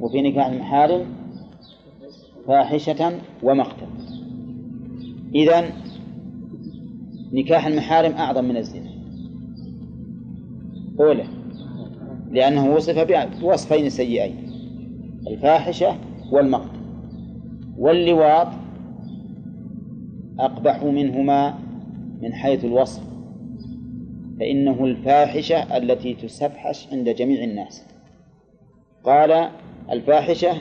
وفي 0.00 0.22
نكاح 0.22 0.46
المحارم 0.46 1.06
فاحشة 2.46 3.18
ومقتا 3.42 3.86
إذن 5.34 5.64
نكاح 7.32 7.66
المحارم 7.66 8.12
أعظم 8.12 8.44
من 8.44 8.56
الزنا. 8.56 8.90
أولى 11.00 11.24
لأنه 12.30 12.74
وصف 12.74 12.98
بوصفين 13.40 13.90
سيئين 13.90 14.36
الفاحشة 15.26 15.96
والمقت 16.30 16.70
واللواط 17.78 18.48
أقبح 20.38 20.82
منهما 20.84 21.54
من 22.22 22.32
حيث 22.32 22.64
الوصف. 22.64 23.15
فإنه 24.40 24.84
الفاحشة 24.84 25.76
التي 25.76 26.14
تستفحش 26.14 26.88
عند 26.92 27.08
جميع 27.08 27.44
الناس. 27.44 27.84
قال 29.04 29.50
الفاحشة 29.90 30.52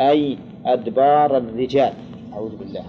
أي 0.00 0.38
أدبار 0.64 1.36
الرجال. 1.36 1.92
أعوذ 2.32 2.56
بالله. 2.56 2.84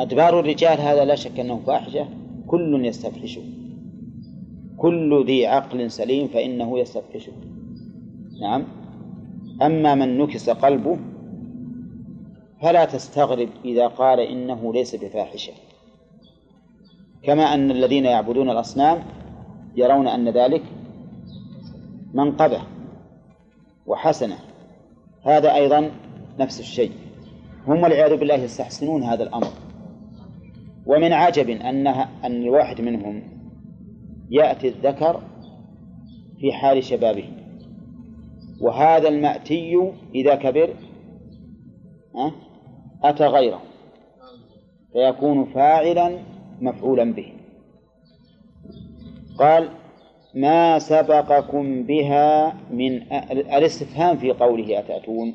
أدبار 0.00 0.40
الرجال 0.40 0.80
هذا 0.80 1.04
لا 1.04 1.14
شك 1.14 1.40
أنه 1.40 1.60
فاحشة. 1.66 2.08
كل 2.46 2.84
يستفحشه 2.84 3.42
كل 4.76 5.24
ذي 5.26 5.46
عقل 5.46 5.90
سليم 5.90 6.28
فإنه 6.28 6.78
يستفحشه 6.78 7.32
نعم. 8.40 8.64
أما 9.62 9.94
من 9.94 10.18
نكس 10.18 10.50
قلبه 10.50 10.98
فلا 12.62 12.84
تستغرب 12.84 13.48
إذا 13.64 13.86
قال 13.86 14.20
إنه 14.20 14.72
ليس 14.72 14.94
بفاحشة. 14.94 15.52
كما 17.24 17.54
أن 17.54 17.70
الذين 17.70 18.04
يعبدون 18.04 18.50
الأصنام 18.50 19.02
يرون 19.76 20.08
أن 20.08 20.28
ذلك 20.28 20.62
منقبة 22.14 22.62
وحسنة. 23.86 24.38
هذا 25.26 25.54
أيضا 25.54 25.90
نفس 26.38 26.60
الشيء. 26.60 26.92
هم 27.66 27.82
والعياذ 27.82 28.16
بالله 28.16 28.34
يستحسنون 28.34 29.02
هذا 29.02 29.22
الأمر. 29.22 29.48
ومن 30.86 31.12
عجب 31.12 31.50
أنها 31.50 32.10
أن 32.24 32.42
الواحد 32.42 32.80
منهم 32.80 33.22
يأتي 34.30 34.68
الذكر 34.68 35.22
في 36.40 36.52
حال 36.52 36.84
شبابه. 36.84 37.28
وهذا 38.60 39.08
المأتي 39.08 39.92
إذا 40.14 40.34
كبر 40.34 40.74
أتى 43.04 43.26
غيره. 43.26 43.60
فيكون 44.92 45.44
فاعلا 45.44 46.33
مفعولا 46.64 47.12
به. 47.12 47.32
قال 49.38 49.68
ما 50.34 50.78
سبقكم 50.78 51.82
بها 51.82 52.54
من 52.70 53.12
الاستفهام 53.56 54.16
في 54.16 54.30
قوله 54.32 54.78
أتأتون؟ 54.78 55.34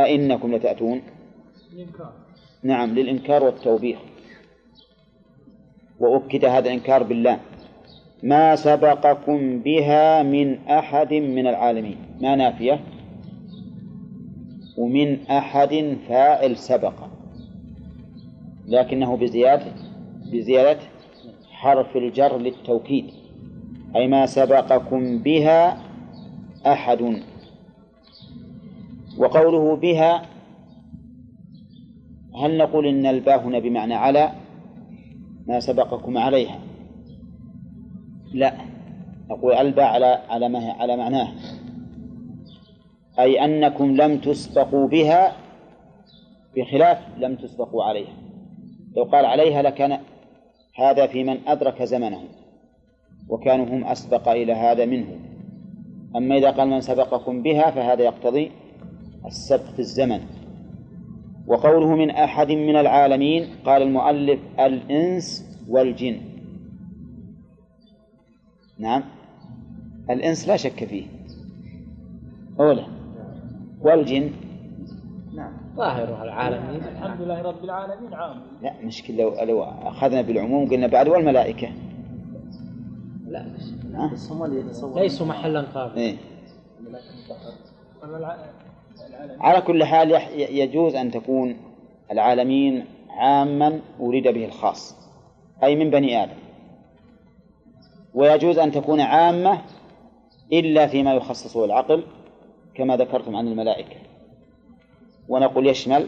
أئنكم 0.00 0.54
لتأتون؟ 0.54 1.02
نعم 2.62 2.94
للإنكار 2.94 3.44
والتوبيخ. 3.44 3.98
وأكد 6.00 6.44
هذا 6.44 6.68
الإنكار 6.68 7.02
بالله. 7.02 7.40
ما 8.22 8.56
سبقكم 8.56 9.58
بها 9.58 10.22
من 10.22 10.68
أحد 10.68 11.14
من 11.14 11.46
العالمين. 11.46 11.96
ما 12.20 12.36
نافية؟ 12.36 12.80
ومن 14.78 15.30
أحد 15.30 15.96
فاعل 16.08 16.56
سبق. 16.56 17.19
لكنه 18.70 19.16
بزيادة 19.16 19.72
بزيادة 20.32 20.80
حرف 21.50 21.96
الجر 21.96 22.38
للتوكيد 22.38 23.10
أي 23.96 24.08
ما 24.08 24.26
سبقكم 24.26 25.18
بها 25.18 25.82
أحد. 26.66 27.22
وقوله 29.18 29.76
بها 29.76 30.22
هل 32.42 32.58
نقول 32.58 32.86
إن 32.86 33.06
الباء 33.06 33.40
هنا 33.40 33.58
بمعنى 33.58 33.94
على؟ 33.94 34.32
ما 35.46 35.60
سبقكم 35.60 36.18
عليها. 36.18 36.60
لا 38.32 38.54
نقول 39.30 39.52
الباء 39.52 39.86
على 39.86 40.22
على 40.28 40.48
ما 40.48 40.72
على 40.72 40.96
معناه. 40.96 41.28
أي 43.18 43.44
أنكم 43.44 43.96
لم 43.96 44.18
تسبقوا 44.18 44.88
بها 44.88 45.36
بخلاف 46.56 46.98
لم 47.18 47.36
تسبقوا 47.36 47.84
عليها. 47.84 48.19
لو 48.96 49.04
قال 49.04 49.24
عليها 49.24 49.62
لكان 49.62 49.98
هذا 50.76 51.06
في 51.06 51.24
من 51.24 51.48
أدرك 51.48 51.82
زمنه 51.82 52.20
وكانوا 53.28 53.66
هم 53.66 53.84
أسبق 53.84 54.28
إلى 54.28 54.52
هذا 54.52 54.86
منه. 54.86 55.18
أما 56.16 56.36
إذا 56.36 56.50
قال 56.50 56.68
من 56.68 56.80
سبقكم 56.80 57.42
بها 57.42 57.70
فهذا 57.70 58.02
يقتضي 58.02 58.50
السبق 59.26 59.64
في 59.64 59.78
الزمن. 59.78 60.20
وقوله 61.46 61.96
من 61.96 62.10
أحد 62.10 62.50
من 62.50 62.76
العالمين 62.76 63.48
قال 63.64 63.82
المؤلف 63.82 64.40
الإنس 64.60 65.56
والجن. 65.68 66.20
نعم. 68.78 69.02
الإنس 70.10 70.48
لا 70.48 70.56
شك 70.56 70.84
فيه. 70.84 71.06
أولى 72.60 72.86
والجن 73.80 74.30
نعم 75.76 75.76
ظاهر 75.76 76.22
العالمين. 76.22 76.82
الحمد 76.84 77.20
لله 77.20 77.42
رب 77.42 77.64
العالمين 77.64 78.14
عام. 78.14 78.42
لا 78.62 78.74
مشكلة 78.82 79.16
لو 79.16 79.44
لو 79.44 79.62
أخذنا 79.62 80.22
بالعموم 80.22 80.70
قلنا 80.70 80.86
بعد 80.86 81.08
والملائكة؟ 81.08 81.68
لا 83.26 83.46
ها؟ 83.94 84.10
بس. 84.12 84.32
هم 84.32 84.44
اللي 84.44 84.60
يتصورون 84.60 85.02
ليسوا 85.02 85.26
محلا 85.26 85.60
قابل 85.60 85.98
إيه. 85.98 86.16
على 89.40 89.60
كل 89.60 89.84
حال 89.84 90.20
يجوز 90.36 90.94
أن 90.94 91.10
تكون 91.10 91.56
العالمين 92.10 92.84
عاما 93.10 93.80
أريد 94.00 94.28
به 94.28 94.44
الخاص 94.44 94.96
أي 95.62 95.76
من 95.76 95.90
بني 95.90 96.22
آدم. 96.22 96.38
ويجوز 98.14 98.58
أن 98.58 98.72
تكون 98.72 99.00
عامة 99.00 99.62
إلا 100.52 100.86
فيما 100.86 101.14
يخصصه 101.14 101.64
العقل 101.64 102.04
كما 102.74 102.96
ذكرتم 102.96 103.36
عن 103.36 103.48
الملائكة. 103.48 103.96
ونقول 105.30 105.66
يشمل 105.66 106.06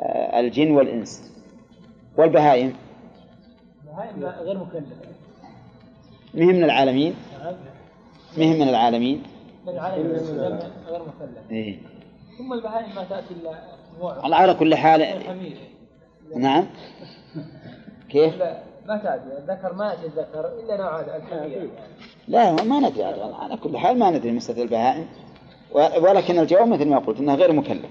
آه، 0.00 0.40
الجن 0.40 0.70
والإنس. 0.70 1.32
والبهائم. 2.16 2.72
هاي 3.94 4.08
غير 4.24 4.58
مكلف. 4.58 4.84
مهم 6.34 6.54
من 6.54 6.64
العالمين؟ 6.64 7.14
مهم 8.38 8.56
من 8.56 8.68
العالمين. 8.68 9.22
من 9.66 9.72
العالم 9.72 10.06
غير 10.88 11.02
مكلف. 11.02 11.50
إيه. 11.50 11.78
ثم 12.38 12.52
البهائم 12.52 12.94
ما 12.94 13.04
تأتي 13.04 13.34
إلا 14.24 14.36
على 14.36 14.54
كل 14.54 14.74
حال 14.74 15.22
نعم. 16.36 16.66
كيف؟ 18.08 18.36
لا 18.36 18.62
ما 18.86 18.96
تأتي. 18.96 19.38
الذكر 19.38 19.72
ما 19.72 19.90
يأتي 19.90 20.06
الذكر 20.06 20.52
إلا 20.64 20.76
نوع 20.76 21.00
الحمير 21.00 21.70
لا 22.28 22.52
ما 22.52 22.80
ندري 22.80 23.04
على 23.04 23.56
كل 23.56 23.78
حال 23.78 23.98
ما 23.98 24.10
ندري 24.10 24.32
مسألة 24.32 24.62
البهائم. 24.62 25.06
ولكن 25.74 26.38
الجواب 26.38 26.68
مثل 26.68 26.88
ما 26.88 26.98
قلت 26.98 27.20
أنها 27.20 27.34
غير 27.34 27.52
مكلفة. 27.52 27.88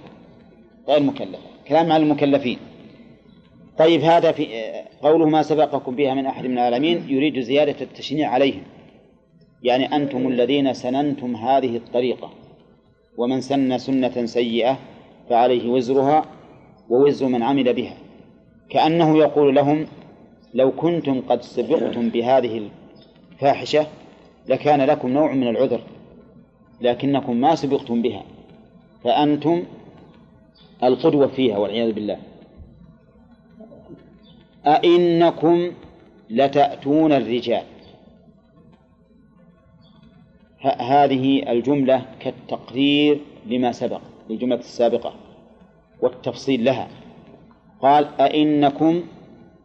غير 0.87 1.03
مكلفة. 1.03 1.43
كلام 1.67 1.91
عن 1.91 2.01
المكلفين. 2.01 2.57
طيب 3.77 4.01
هذا 4.01 4.31
في 4.31 4.47
قوله 5.01 5.25
ما 5.25 5.43
سبقكم 5.43 5.95
بها 5.95 6.13
من 6.13 6.25
أحد 6.25 6.45
من 6.45 6.57
العالمين 6.57 7.09
يريد 7.09 7.39
زيادة 7.39 7.75
التشنيع 7.81 8.29
عليهم. 8.29 8.61
يعني 9.63 9.95
أنتم 9.95 10.27
الذين 10.27 10.73
سننتم 10.73 11.35
هذه 11.35 11.75
الطريقة. 11.75 12.29
ومن 13.17 13.41
سن 13.41 13.77
سنة 13.77 14.25
سيئة 14.25 14.79
فعليه 15.29 15.69
وزرها 15.69 16.25
ووزر 16.89 17.27
من 17.27 17.43
عمل 17.43 17.73
بها. 17.73 17.97
كأنه 18.69 19.17
يقول 19.17 19.55
لهم 19.55 19.85
لو 20.53 20.71
كنتم 20.71 21.21
قد 21.21 21.41
سبقتم 21.41 22.09
بهذه 22.09 22.69
الفاحشة 23.33 23.87
لكان 24.47 24.81
لكم 24.81 25.09
نوع 25.09 25.33
من 25.33 25.47
العذر. 25.47 25.81
لكنكم 26.81 27.35
ما 27.35 27.55
سبقتم 27.55 28.01
بها 28.01 28.23
فأنتم 29.03 29.63
القدوة 30.83 31.27
فيها 31.27 31.57
والعياذ 31.57 31.91
بالله. 31.91 32.19
أئنكم 34.65 35.71
لتأتون 36.29 37.11
الرجال. 37.11 37.63
هذه 40.79 41.51
الجملة 41.51 42.05
كالتقرير 42.19 43.19
لما 43.45 43.71
سبق 43.71 44.01
للجملة 44.29 44.59
السابقة 44.59 45.13
والتفصيل 46.01 46.65
لها. 46.65 46.87
قال 47.81 48.07
أئنكم 48.21 49.03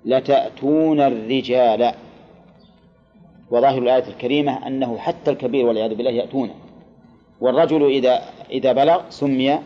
لتأتون 0.05 1.01
الرجال. 1.01 1.95
وظاهر 3.51 3.79
الآية 3.79 4.09
الكريمة 4.09 4.67
أنه 4.67 4.99
حتى 4.99 5.31
الكبير 5.31 5.67
والعياذ 5.67 5.95
بالله 5.95 6.11
يأتون. 6.11 6.51
والرجل 7.41 7.87
إذا 7.87 8.23
إذا 8.51 8.73
بلغ 8.73 9.11
سمي 9.11 9.59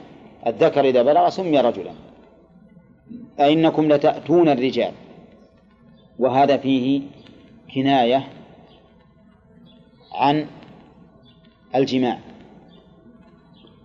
الذكر 0.46 0.84
إذا 0.84 1.02
بلغ 1.02 1.28
سمي 1.28 1.60
رجلا. 1.60 1.92
أئنكم 3.40 3.92
لتأتون 3.92 4.48
الرجال. 4.48 4.92
وهذا 6.18 6.56
فيه 6.56 7.02
كناية 7.74 8.28
عن 10.14 10.46
الجماع. 11.74 12.18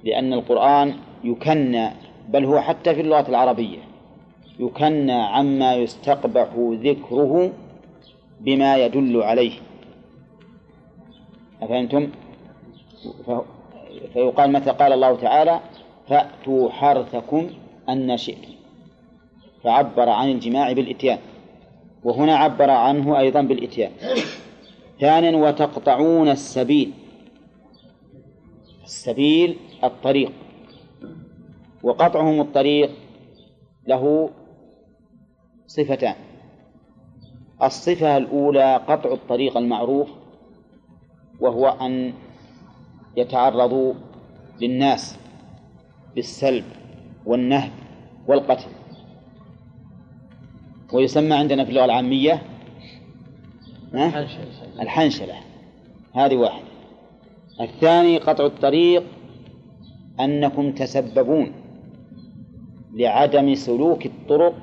لأن 0.04 0.34
القرآن 0.34 0.96
يكنى 1.24 1.90
بل 2.30 2.46
هو 2.46 2.60
حتى 2.60 2.96
في 2.96 3.02
اللغة 3.02 3.30
العربية 3.30 3.80
يكنى 4.60 5.12
عما 5.12 5.76
يستقبح 5.76 6.48
ذكره 6.58 7.52
بما 8.40 8.78
يدل 8.78 9.24
عليه. 9.24 9.54
أفهمتم؟ 11.62 12.10
فيقال 14.14 14.52
متى 14.52 14.72
قال 14.72 14.94
الله 14.94 15.16
تعالى 15.16 15.60
فأتوا 16.08 16.70
حرثكم 16.70 17.50
أن 17.90 18.18
شئتم. 18.18 18.54
فعبر 19.64 20.10
عن 20.10 20.32
الجماع 20.32 20.72
بالإتيان. 20.72 21.20
وهنا 22.04 22.36
عبر 22.36 22.70
عنه 22.70 23.20
أيضا 23.20 23.42
بالإتيان. 23.42 23.92
ثانيا 25.00 25.38
وتقطعون 25.38 26.30
السبيل. 26.30 26.92
السبيل 28.84 29.58
الطريق. 29.84 30.32
وقطعهم 31.84 32.42
الطريق 32.42 32.92
له 33.88 34.30
صفتان. 35.68 36.16
الصفة 37.64 38.18
الأولى 38.18 38.76
قطع 38.88 39.14
الطريق 39.14 39.58
المعروف 39.58 40.10
وهو 41.40 41.68
أن 41.68 42.14
يتعرضوا 43.18 43.94
للناس 44.62 45.20
بالسلب 46.16 46.66
والنهب 47.26 47.72
والقتل. 48.28 48.70
ويسمى 50.94 51.34
عندنا 51.36 51.64
في 51.64 51.70
اللغة 51.70 51.86
العامية 51.86 52.42
الحنشلة. 54.80 55.36
هذه 56.14 56.36
واحدة. 56.36 56.68
الثاني 57.62 58.18
قطع 58.18 58.46
الطريق 58.46 59.04
أنكم 60.20 60.72
تسببون 60.72 61.52
لعدم 62.94 63.56
سلوك 63.56 64.06
الطرق 64.06 64.56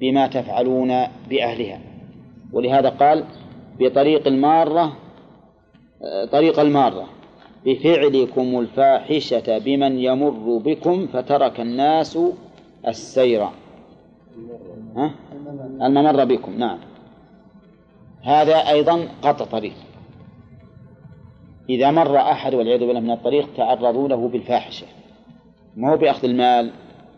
بما 0.00 0.26
تفعلون 0.26 0.88
بأهلها. 1.28 1.80
ولهذا 2.52 2.88
قال 2.88 3.24
بطريق 3.78 4.26
المارة 4.26 4.96
طريق 6.32 6.60
المارة. 6.60 7.08
بفعلكم 7.66 8.60
الفاحشة 8.60 9.58
بمن 9.58 9.98
يمر 9.98 10.58
بكم 10.58 11.06
فترك 11.06 11.60
الناس 11.60 12.18
السير؟ 12.88 13.48
الممر 15.82 16.24
بكم 16.24 16.58
نعم. 16.58 16.78
هذا 18.22 18.56
أيضا 18.56 19.08
قطع 19.22 19.44
طريق. 19.44 19.72
إذا 21.68 21.90
مر 21.90 22.16
أحد 22.16 22.54
والعياذ 22.54 22.80
بالله 22.80 23.00
من 23.00 23.10
الطريق 23.10 23.48
تعرضوا 23.56 24.08
له 24.08 24.28
بالفاحشة. 24.28 24.86
ما 25.76 25.92
هو 25.92 25.96
بأخذ 25.96 26.24
المال 26.24 26.70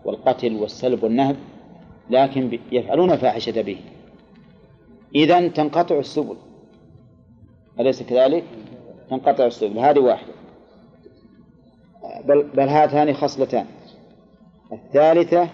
والقتل 0.04 0.56
والسلب 0.56 1.04
والنهب 1.04 1.36
لكن 2.10 2.58
يفعلون 2.72 3.10
الفاحشة 3.10 3.62
به. 3.62 3.78
إذا 5.14 5.48
تنقطع 5.48 5.98
السبل. 5.98 6.36
أليس 7.80 8.02
كذلك؟ 8.02 8.44
تنقطع 9.10 9.46
السبل. 9.46 9.78
هذه 9.78 9.98
واحدة. 9.98 10.31
بل, 12.24 12.42
بل 12.54 12.68
هاتان 12.68 13.12
خصلتان. 13.12 13.66
الثالثة 14.72 15.48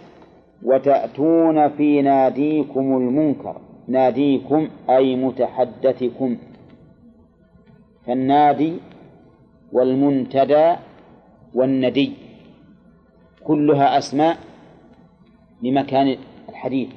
وتأتون 0.63 1.69
في 1.69 2.03
ناديكم 2.03 2.97
المنكر. 2.97 3.61
ناديكم 3.89 4.69
أي 4.91 5.17
متحدثكم. 5.17 6.37
فالنادي 8.07 8.73
والمنتدى 9.73 10.77
والندي. 11.55 12.13
كلها 13.45 13.99
أسماء 13.99 14.37
لمكان 15.63 16.17
الحديث 16.49 16.89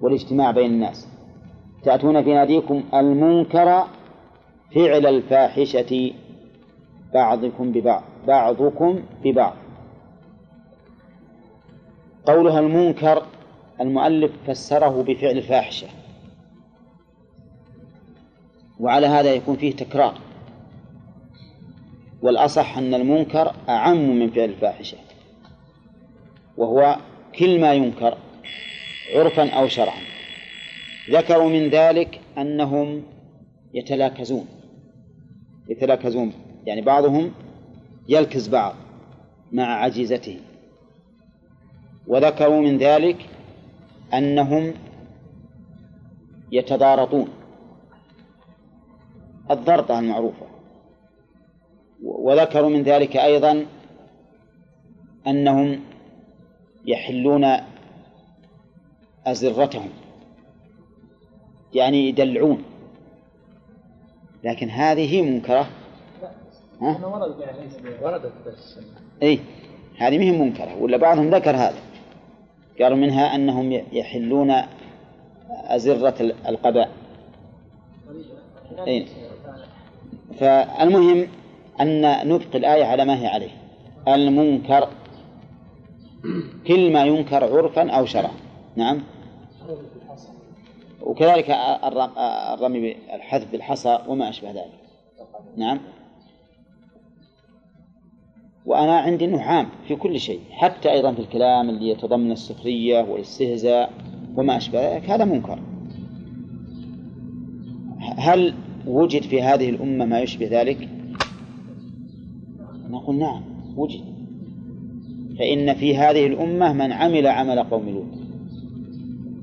والاجتماع 0.00 0.50
بين 0.50 0.70
الناس. 0.70 1.08
تأتون 1.82 2.22
في 2.22 2.34
ناديكم 2.34 2.82
المنكر 2.94 3.84
فعل 4.74 5.06
الفاحشة. 5.06 6.12
بعضكم 7.14 7.72
ببعض 7.72 8.02
بعضكم 8.26 9.02
ببعض. 9.24 9.54
قولها 12.26 12.60
المنكر 12.60 13.26
المؤلف 13.80 14.32
فسره 14.46 15.02
بفعل 15.02 15.36
الفاحشة 15.38 15.86
وعلى 18.80 19.06
هذا 19.06 19.34
يكون 19.34 19.56
فيه 19.56 19.76
تكرار. 19.76 20.18
والأصح 22.22 22.78
أن 22.78 22.94
المنكر 22.94 23.54
أعم 23.68 24.18
من 24.18 24.30
فعل 24.30 24.48
الفاحشة 24.48 24.98
وهو 26.56 26.96
كل 27.38 27.60
ما 27.60 27.74
ينكر 27.74 28.18
عرفا 29.14 29.50
أو 29.50 29.68
شرعا. 29.68 30.00
ذكروا 31.10 31.48
من 31.48 31.68
ذلك 31.68 32.20
أنهم 32.38 33.02
يتلاكزون. 33.74 34.46
يتلاكزون. 35.68 36.32
يعني 36.66 36.80
بعضهم 36.80 37.32
يلكز 38.08 38.48
بعض 38.48 38.74
مع 39.52 39.64
عجيزته. 39.64 40.40
وذكروا 42.06 42.60
من 42.60 42.78
ذلك 42.78 43.26
أنهم 44.14 44.74
يتضارطون. 46.52 47.28
الضرطة 49.50 49.98
المعروفة 49.98 50.46
وذكروا 52.02 52.70
من 52.70 52.82
ذلك 52.82 53.16
أيضا 53.16 53.66
أنهم 55.26 55.80
يحلون 56.86 57.56
أزرتهم. 59.26 59.88
يعني 61.74 62.08
يدلعون. 62.08 62.62
لكن 64.44 64.70
هذه 64.70 65.22
منكرة 65.22 65.81
ها؟ 66.82 67.06
وردت 68.02 68.32
بس. 68.46 68.78
اي 69.22 69.40
هذه 69.98 70.18
مهم 70.18 70.40
منكرة 70.40 70.82
ولا 70.82 70.96
بعضهم 70.96 71.34
ذكر 71.34 71.56
هذا. 71.56 71.80
قالوا 72.80 72.96
منها 72.96 73.34
أنهم 73.34 73.72
يحلون 73.72 74.52
أزرة 75.50 76.34
القباء. 76.48 76.90
أي 78.86 79.06
فالمهم 80.40 81.26
أن 81.80 82.28
نبقي 82.28 82.58
الآية 82.58 82.84
على 82.84 83.04
ما 83.04 83.22
هي 83.22 83.26
عليه. 83.26 83.50
المنكر 84.08 84.88
كل 86.66 86.92
ما 86.92 87.04
ينكر 87.04 87.56
عرفا 87.56 87.90
أو 87.90 88.06
شرعا. 88.06 88.34
نعم. 88.76 89.02
وكذلك 91.02 91.50
الرمي 92.54 92.80
بالحذف 92.80 93.52
بالحصى 93.52 93.98
وما 94.08 94.28
أشبه 94.28 94.50
ذلك. 94.50 94.80
نعم. 95.56 95.80
وأنا 98.66 98.98
عندي 98.98 99.24
أنه 99.24 99.40
عام 99.40 99.66
في 99.88 99.96
كل 99.96 100.20
شيء 100.20 100.40
حتى 100.50 100.92
أيضا 100.92 101.12
في 101.12 101.20
الكلام 101.20 101.70
اللي 101.70 101.88
يتضمن 101.88 102.32
السخرية 102.32 103.02
والاستهزاء 103.02 103.92
وما 104.36 104.56
أشبه 104.56 104.94
ذلك 104.94 105.10
هذا 105.10 105.24
منكر. 105.24 105.58
هل 107.98 108.54
وجد 108.86 109.22
في 109.22 109.42
هذه 109.42 109.70
الأمة 109.70 110.04
ما 110.04 110.20
يشبه 110.20 110.48
ذلك؟ 110.50 110.88
نقول 112.90 113.16
نعم 113.16 113.42
وجد. 113.76 114.00
فإن 115.38 115.74
في 115.74 115.96
هذه 115.96 116.26
الأمة 116.26 116.72
من 116.72 116.92
عمل 116.92 117.26
عمل 117.26 117.62
قوم 117.62 117.88
لوط. 117.88 118.22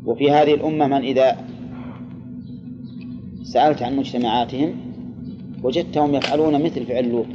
وفي 0.06 0.32
هذه 0.32 0.54
الأمة 0.54 0.88
من 0.88 1.02
إذا 1.02 1.38
سألت 3.44 3.82
عن 3.82 3.96
مجتمعاتهم 3.96 4.76
وجدتهم 5.64 6.16
يفعلون 6.16 6.64
مثل 6.64 6.86
فعل 6.86 7.10
لوط. 7.10 7.26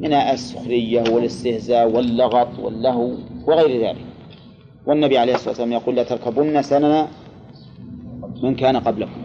من 0.00 0.12
السخرية 0.12 1.04
والاستهزاء 1.12 1.90
واللغط 1.90 2.58
واللهو 2.58 3.10
وغير 3.46 3.88
ذلك. 3.88 4.04
والنبي 4.86 5.18
عليه 5.18 5.34
الصلاة 5.34 5.48
والسلام 5.48 5.72
يقول 5.72 5.96
لا 5.96 6.02
تركبن 6.02 6.62
سنن 6.62 7.06
من 8.42 8.54
كان 8.54 8.76
قبلكم. 8.76 9.20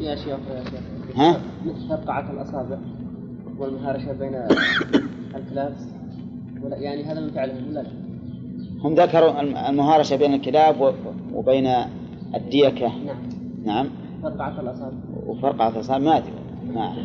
يا 0.00 0.14
شيخ 0.14 0.26
يا 0.26 0.64
شيخ 0.64 1.16
ها؟ 1.16 1.40
مثل 1.64 2.30
الأصابع 2.30 2.78
والمهارشة 3.58 4.12
بين 4.12 4.34
الكلاب 5.34 5.76
يعني 6.70 7.04
هذا 7.04 7.20
من 7.20 7.30
فعلهم 7.30 7.68
ولا 7.68 7.80
لا؟ 7.80 7.88
هم 8.84 8.94
ذكروا 8.94 9.40
المهارشة 9.70 10.16
بين 10.16 10.34
الكلاب 10.34 10.94
وبين 11.34 11.66
الديكة. 12.34 12.88
نعم. 12.88 13.16
نعم. 13.64 13.88
فرقعة 14.22 14.60
الأصابع. 14.60 14.96
وفرقعة 15.26 15.68
الأصابع 15.68 15.98
ما 15.98 16.16
أدري. 16.16 16.32
نعم. 16.74 16.96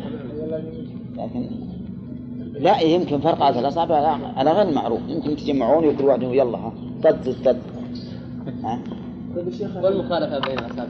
لكن 1.16 1.50
لا 2.52 2.80
يمكن 2.80 3.20
فرقعة 3.20 3.58
الأصابع 3.60 3.94
على- 3.94 4.38
على 4.38 4.52
غير 4.52 4.68
المعروف. 4.68 5.00
يمكن 5.08 5.36
تجمعون 5.36 5.86
وكل 5.86 6.04
واحد 6.04 6.22
يقول 6.22 6.36
يلا 6.36 6.58
ها 6.58 6.72
طد 7.04 7.34
طد 7.44 7.62
ها؟ 8.64 8.80
والمخالفة 9.82 10.38
بين 10.38 10.58
الأصابع 10.58 10.88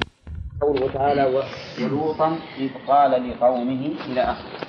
قوله 0.62 0.92
تعالى 0.92 1.42
ولوطا 1.82 2.36
إذ 2.58 2.68
قال 2.88 3.30
لقومه 3.30 3.90
إلى 4.12 4.20
آخره 4.20 4.66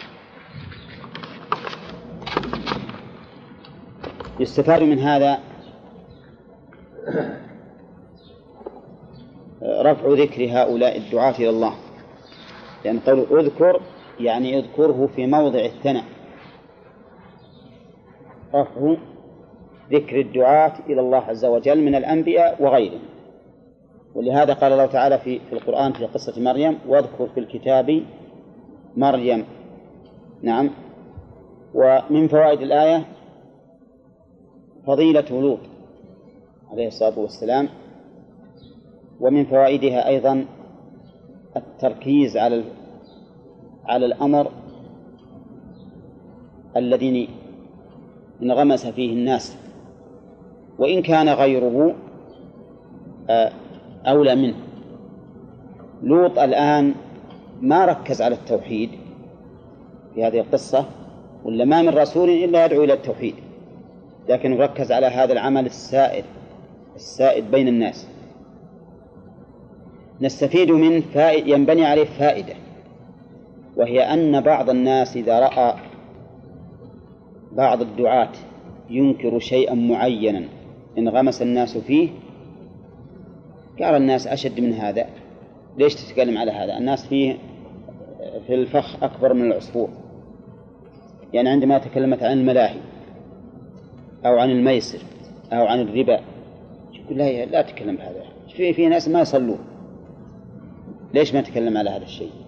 يستفاد 4.39 4.81
من 4.83 4.99
هذا 4.99 5.39
رفع 9.63 10.07
ذكر 10.23 10.45
هؤلاء 10.51 10.97
الدعاة 10.97 11.31
إلى 11.39 11.49
الله. 11.49 11.73
لأن 12.85 12.99
قوله 12.99 13.39
أذكر 13.39 13.81
يعني 14.19 14.59
اذكره 14.59 15.09
في 15.15 15.27
موضع 15.27 15.59
الثناء. 15.59 16.03
رفع 18.55 18.95
ذكر 19.91 20.19
الدعاة 20.19 20.73
إلى 20.89 21.01
الله 21.01 21.17
عز 21.17 21.45
وجل 21.45 21.81
من 21.81 21.95
الأنبياء 21.95 22.63
وغيرهم. 22.63 23.01
ولهذا 24.15 24.53
قال 24.53 24.71
الله 24.71 24.85
تعالى 24.85 25.17
في 25.19 25.39
في 25.39 25.53
القرآن 25.53 25.93
في 25.93 26.05
قصة 26.05 26.41
مريم 26.41 26.79
واذكر 26.87 27.27
في 27.27 27.39
الكتاب 27.39 28.03
مريم. 28.97 29.45
نعم. 30.41 30.69
ومن 31.73 32.27
فوائد 32.27 32.61
الآية 32.61 33.05
فضيلة 34.87 35.41
لوط 35.41 35.59
عليه 36.71 36.87
الصلاة 36.87 37.19
والسلام 37.19 37.69
ومن 39.19 39.45
فوائدها 39.45 40.07
أيضا 40.07 40.45
التركيز 41.57 42.37
على 42.37 42.63
على 43.87 44.05
الأمر 44.05 44.51
الذي 46.77 47.29
انغمس 48.43 48.85
فيه 48.85 49.13
الناس 49.13 49.57
وإن 50.79 51.01
كان 51.01 51.29
غيره 51.29 51.95
آه، 53.29 53.51
أولى 54.05 54.35
منه. 54.35 54.55
لوط 56.03 56.39
الآن 56.39 56.93
ما 57.61 57.85
ركز 57.85 58.21
على 58.21 58.35
التوحيد 58.35 58.89
في 60.15 60.25
هذه 60.25 60.39
القصة 60.39 60.85
ولا 61.43 61.65
ما 61.65 61.81
من 61.81 61.89
رسول 61.89 62.29
إلا 62.29 62.65
يدعو 62.65 62.83
إلى 62.83 62.93
التوحيد 62.93 63.35
لكن 64.29 64.57
ركز 64.57 64.91
على 64.91 65.05
هذا 65.05 65.33
العمل 65.33 65.65
السائد 65.65 66.25
السائد 66.95 67.51
بين 67.51 67.67
الناس. 67.67 68.07
نستفيد 70.21 70.71
منه 70.71 71.01
فائد 71.13 71.47
ينبني 71.47 71.85
عليه 71.85 72.05
فائدة. 72.05 72.53
وهي 73.77 74.01
أن 74.01 74.41
بعض 74.41 74.69
الناس 74.69 75.17
إذا 75.17 75.39
رأى 75.39 75.75
بعض 77.51 77.81
الدعاة 77.81 78.31
ينكر 78.89 79.39
شيئا 79.39 79.73
معينا 79.73 80.43
انغمس 80.97 81.41
الناس 81.41 81.77
فيه 81.77 82.09
قال 83.79 83.95
الناس 83.95 84.27
أشد 84.27 84.59
من 84.59 84.73
هذا. 84.73 85.05
ليش 85.77 85.95
تتكلم 85.95 86.37
على 86.37 86.51
هذا؟ 86.51 86.77
الناس 86.77 87.07
فيه 87.07 87.37
في 88.47 88.55
الفخ 88.55 89.03
أكبر 89.03 89.33
من 89.33 89.51
العصفور. 89.51 89.89
يعني 91.33 91.49
عندما 91.49 91.77
تكلمت 91.77 92.23
عن 92.23 92.31
الملاهي 92.31 92.79
أو 94.25 94.37
عن 94.37 94.49
الميسر 94.49 94.99
أو 95.53 95.65
عن 95.65 95.81
الربا 95.81 96.19
يقول 96.93 97.17
لا 97.17 97.45
لا 97.45 97.61
تتكلم 97.61 97.95
بهذا. 97.95 98.23
في 98.55 98.73
في 98.73 98.87
ناس 98.87 99.07
ما 99.07 99.21
يصلون. 99.21 99.59
ليش 101.13 101.33
ما 101.33 101.41
تكلم 101.41 101.77
على 101.77 101.89
هذا 101.89 102.03
الشيء؟ 102.03 102.44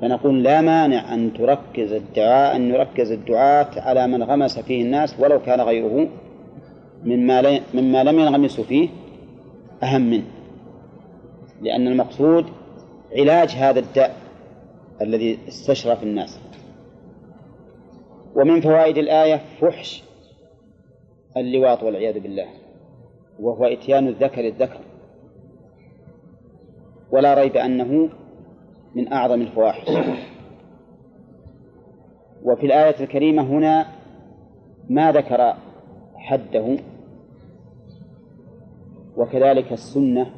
فنقول 0.00 0.42
لا 0.42 0.60
مانع 0.60 1.14
أن 1.14 1.32
تركز 1.32 1.92
الدعاء 1.92 2.56
أن 2.56 2.70
يركز 2.70 3.12
الدعاة 3.12 3.80
على 3.80 4.06
من 4.06 4.22
غمس 4.22 4.58
فيه 4.58 4.82
الناس 4.82 5.20
ولو 5.20 5.42
كان 5.42 5.60
غيره 5.60 6.08
مما 7.04 7.60
مما 7.74 8.04
لم 8.04 8.18
ينغمسوا 8.18 8.64
فيه 8.64 8.88
أهم 9.82 10.10
منه. 10.10 10.24
لأن 11.62 11.86
المقصود 11.86 12.46
علاج 13.12 13.50
هذا 13.50 13.80
الداء 13.80 14.16
الذي 15.02 15.38
استشرف 15.48 16.02
الناس. 16.02 16.40
ومن 18.34 18.60
فوائد 18.60 18.98
الآية 18.98 19.40
فحش 19.60 20.02
اللواط 21.36 21.82
والعياذ 21.82 22.20
بالله 22.20 22.46
وهو 23.40 23.64
إتيان 23.64 24.08
الذكر 24.08 24.46
الذكر. 24.46 24.80
ولا 27.12 27.34
ريب 27.34 27.56
أنه 27.56 28.08
من 28.96 29.12
أعظم 29.12 29.42
الفواحش. 29.42 29.88
وفي 32.42 32.66
الآية 32.66 33.00
الكريمة 33.00 33.42
هنا 33.42 33.86
ما 34.88 35.12
ذكر 35.12 35.54
حده 36.16 36.76
وكذلك 39.16 39.72
السنة 39.72 40.30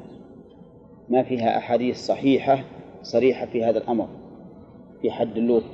ما 1.08 1.22
فيها 1.22 1.58
أحاديث 1.58 1.96
صحيحة 2.06 2.64
صريحة 3.02 3.46
في 3.46 3.64
هذا 3.64 3.78
الأمر 3.78 4.08
في 5.02 5.10
حد 5.10 5.36
اللوط. 5.36 5.64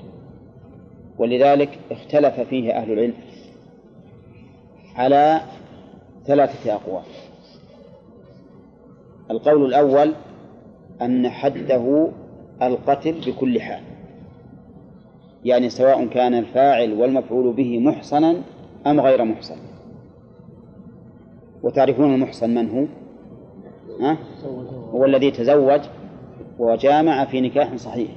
ولذلك 1.19 1.79
اختلف 1.91 2.41
فيه 2.41 2.73
أهل 2.73 2.93
العلم 2.93 3.15
على 4.97 5.41
ثلاثة 6.27 6.75
أقوال. 6.75 7.05
القول 9.31 9.65
الأول 9.65 10.15
أن 11.03 11.29
حده 11.29 12.09
القتل 12.63 13.15
بكل 13.27 13.61
حال 13.61 13.83
يعني 15.45 15.71
سواء 15.71 16.07
كان 16.07 16.35
الفاعل 16.35 16.93
والمفعول 16.93 17.53
به 17.53 17.79
محصنا 17.79 18.43
أم 18.87 19.01
غير 19.01 19.25
محصن 19.25 19.57
وتعرفون 21.63 22.15
المحصن 22.15 22.55
من 22.55 22.71
هو؟ 22.71 22.87
ها؟ 24.01 24.19
هو 24.91 25.05
الذي 25.05 25.31
تزوج 25.31 25.81
وجامع 26.59 27.25
في 27.25 27.41
نكاح 27.41 27.77
صحيح 27.77 28.11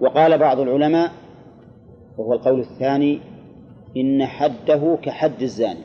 وقال 0.00 0.38
بعض 0.38 0.60
العلماء 0.60 1.12
وهو 2.18 2.32
القول 2.32 2.60
الثاني 2.60 3.20
إن 3.96 4.26
حده 4.26 4.98
كحد 5.02 5.42
الزاني 5.42 5.84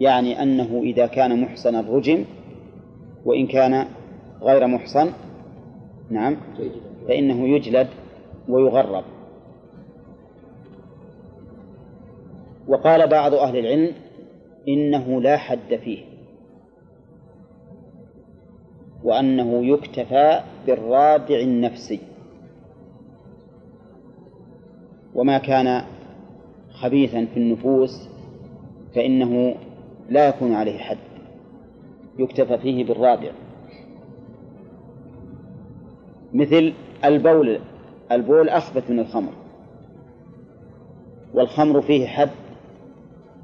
يعني 0.00 0.42
أنه 0.42 0.80
إذا 0.82 1.06
كان 1.06 1.40
محصنا 1.42 1.80
رجم 1.80 2.24
وإن 3.24 3.46
كان 3.46 3.86
غير 4.42 4.66
محصن. 4.66 5.12
نعم. 6.10 6.36
فإنه 7.08 7.48
يجلد 7.48 7.88
ويغرب. 8.48 9.04
وقال 12.68 13.08
بعض 13.08 13.34
أهل 13.34 13.58
العلم 13.58 13.94
إنه 14.68 15.20
لا 15.20 15.36
حد 15.36 15.76
فيه. 15.84 16.04
وأنه 19.04 19.66
يكتفى 19.66 20.40
بالرادع 20.66 21.40
النفسي. 21.40 22.00
وما 25.14 25.38
كان 25.38 25.82
خبيثا 26.70 27.24
في 27.24 27.36
النفوس 27.36 28.08
فإنه 28.94 29.54
لا 30.08 30.28
يكون 30.28 30.52
عليه 30.52 30.78
حد. 30.78 30.98
يكتفى 32.18 32.58
فيه 32.58 32.84
بالرادع 32.84 33.30
مثل 36.38 36.72
البول 37.04 37.60
البول 38.12 38.48
أخبث 38.48 38.90
من 38.90 38.98
الخمر 38.98 39.32
والخمر 41.34 41.82
فيه 41.82 42.06
حد 42.06 42.30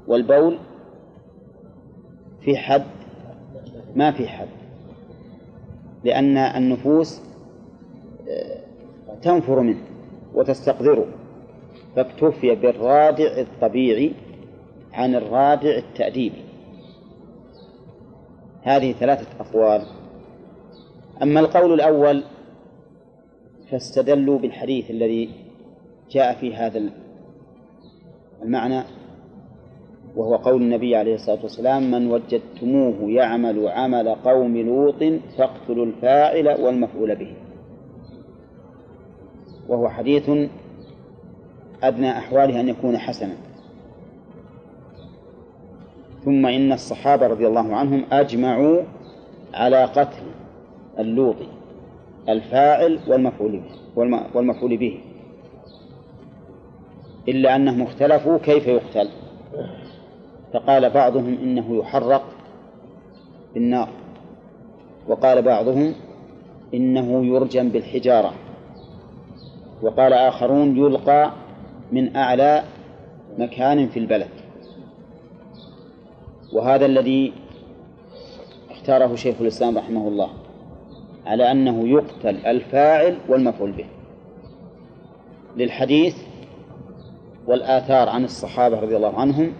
والبول 0.07 0.57
في 2.41 2.57
حد 2.57 2.85
ما 3.95 4.11
في 4.11 4.27
حد 4.27 4.47
لأن 6.03 6.37
النفوس 6.37 7.21
آه، 8.29 8.59
تنفر 9.21 9.59
منه 9.59 9.81
وتستقذره 10.33 11.05
فاكتفي 11.95 12.55
بالرادع 12.55 13.37
الطبيعي 13.37 14.11
عن 14.93 15.15
الرادع 15.15 15.77
التأديبي 15.77 16.41
هذه 18.63 18.91
ثلاثة 18.91 19.27
أقوال. 19.39 19.81
أما 21.23 21.39
القول 21.39 21.73
الأول 21.73 22.23
فاستدلوا 23.71 24.39
بالحديث 24.39 24.91
الذي 24.91 25.29
جاء 26.11 26.35
في 26.35 26.55
هذا 26.55 26.81
المعنى 28.43 28.83
وهو 30.15 30.35
قول 30.35 30.61
النبي 30.61 30.95
عليه 30.95 31.15
الصلاة 31.15 31.41
والسلام 31.43 31.91
من 31.91 32.11
وجدتموه 32.11 33.11
يعمل 33.11 33.67
عمل 33.67 34.15
قوم 34.15 34.57
لوط 34.57 35.03
فاقتلوا 35.37 35.85
الفاعل 35.85 36.47
والمفعول 36.61 37.15
به. 37.15 37.35
وهو 39.67 39.89
حديث 39.89 40.29
أدنى 41.83 42.11
أحواله 42.11 42.59
أن 42.59 42.69
يكون 42.69 42.97
حسنا. 42.97 43.33
ثم 46.25 46.45
إن 46.45 46.71
الصحابة 46.71 47.27
رضي 47.27 47.47
الله 47.47 47.75
عنهم 47.75 48.05
أجمعوا 48.11 48.81
على 49.53 49.85
قتل 49.85 50.23
اللوطي. 50.99 51.54
الفاعل 52.29 52.99
والمفعول 53.07 53.51
به 53.51 53.71
والمفعول 54.35 54.77
به. 54.77 54.99
إلا 57.27 57.55
أنهم 57.55 57.81
اختلفوا 57.81 58.37
كيف 58.37 58.67
يقتل 58.67 59.09
فقال 60.53 60.89
بعضهم 60.89 61.37
إنه 61.43 61.77
يحرق 61.77 62.23
بالنار 63.53 63.89
وقال 65.07 65.41
بعضهم 65.41 65.95
إنه 66.73 67.25
يرجم 67.25 67.69
بالحجارة 67.69 68.33
وقال 69.81 70.13
آخرون 70.13 70.77
يلقى 70.77 71.31
من 71.91 72.15
أعلى 72.15 72.63
مكان 73.37 73.87
في 73.87 73.99
البلد. 73.99 74.29
وهذا 76.53 76.85
الذي 76.85 77.33
اختاره 78.71 79.15
شيخ 79.15 79.35
الإسلام 79.41 79.77
رحمه 79.77 80.07
الله. 80.07 80.29
على 81.25 81.51
أنه 81.51 81.87
يقتل 81.87 82.45
الفاعل 82.45 83.17
والمفعول 83.27 83.71
به. 83.71 83.85
للحديث 85.57 86.15
والآثار 87.47 88.09
عن 88.09 88.23
الصحابة 88.23 88.79
رضي 88.79 88.95
الله 88.95 89.19
عنهم 89.19 89.53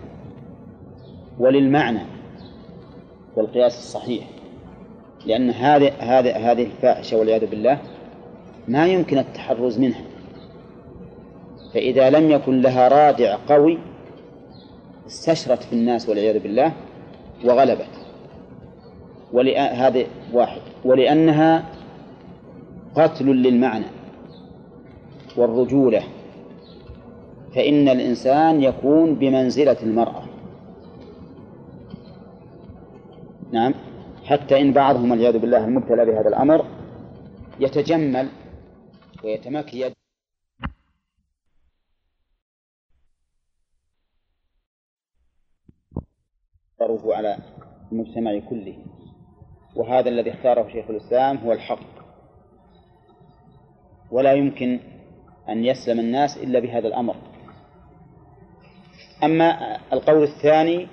وللمعنى 1.40 2.00
والقياس 3.36 3.78
الصحيح 3.78 4.24
لأن 5.26 5.50
هذه 5.50 5.92
هذه 6.00 6.52
هذه 6.52 6.64
الفاحشة 6.64 7.18
والعياذ 7.18 7.46
بالله 7.46 7.80
ما 8.68 8.88
يمكن 8.88 9.18
التحرز 9.18 9.80
منها. 9.80 10.02
فإذا 11.74 12.10
لم 12.10 12.32
يكن 12.32 12.62
لها 12.62 12.88
رادع 12.88 13.38
قوي 13.48 13.78
استشرت 15.08 15.64
في 15.64 15.74
الناس 15.74 16.10
والعياذ 16.10 16.40
بالله 16.40 16.74
وغلبت. 17.46 17.95
هذا 19.58 20.06
واحد. 20.34 20.62
ولأنها 20.86 21.66
قتل 22.96 23.26
للمعنى 23.26 23.86
والرجولة. 25.38 26.04
فإن 27.56 27.90
الإنسان 27.90 28.64
يكون 28.64 29.16
بمنزلة 29.16 29.78
المرأة. 29.84 30.24
نعم. 33.52 33.74
حتى 34.26 34.62
إن 34.62 34.74
بعضهم 34.74 35.12
والعياذ 35.12 35.38
بالله 35.38 35.66
المبتلى 35.66 36.06
بهذا 36.06 36.28
الأمر 36.28 36.66
يتجمل 37.60 38.30
ويتمكيد 39.24 39.94
على 47.06 47.38
المجتمع 47.92 48.40
كله. 48.40 48.95
وهذا 49.76 50.10
الذي 50.10 50.32
اختاره 50.32 50.68
شيخ 50.72 50.90
الإسلام 50.90 51.38
هو 51.38 51.52
الحق. 51.54 51.96
ولا 54.12 54.34
يمكن 54.34 54.80
أن 55.50 55.66
يسلم 55.66 56.00
الناس 56.00 56.38
إلا 56.38 56.60
بهذا 56.60 56.88
الأمر. 56.88 57.16
أما 59.24 59.78
القول 59.94 60.24
الثاني 60.24 60.88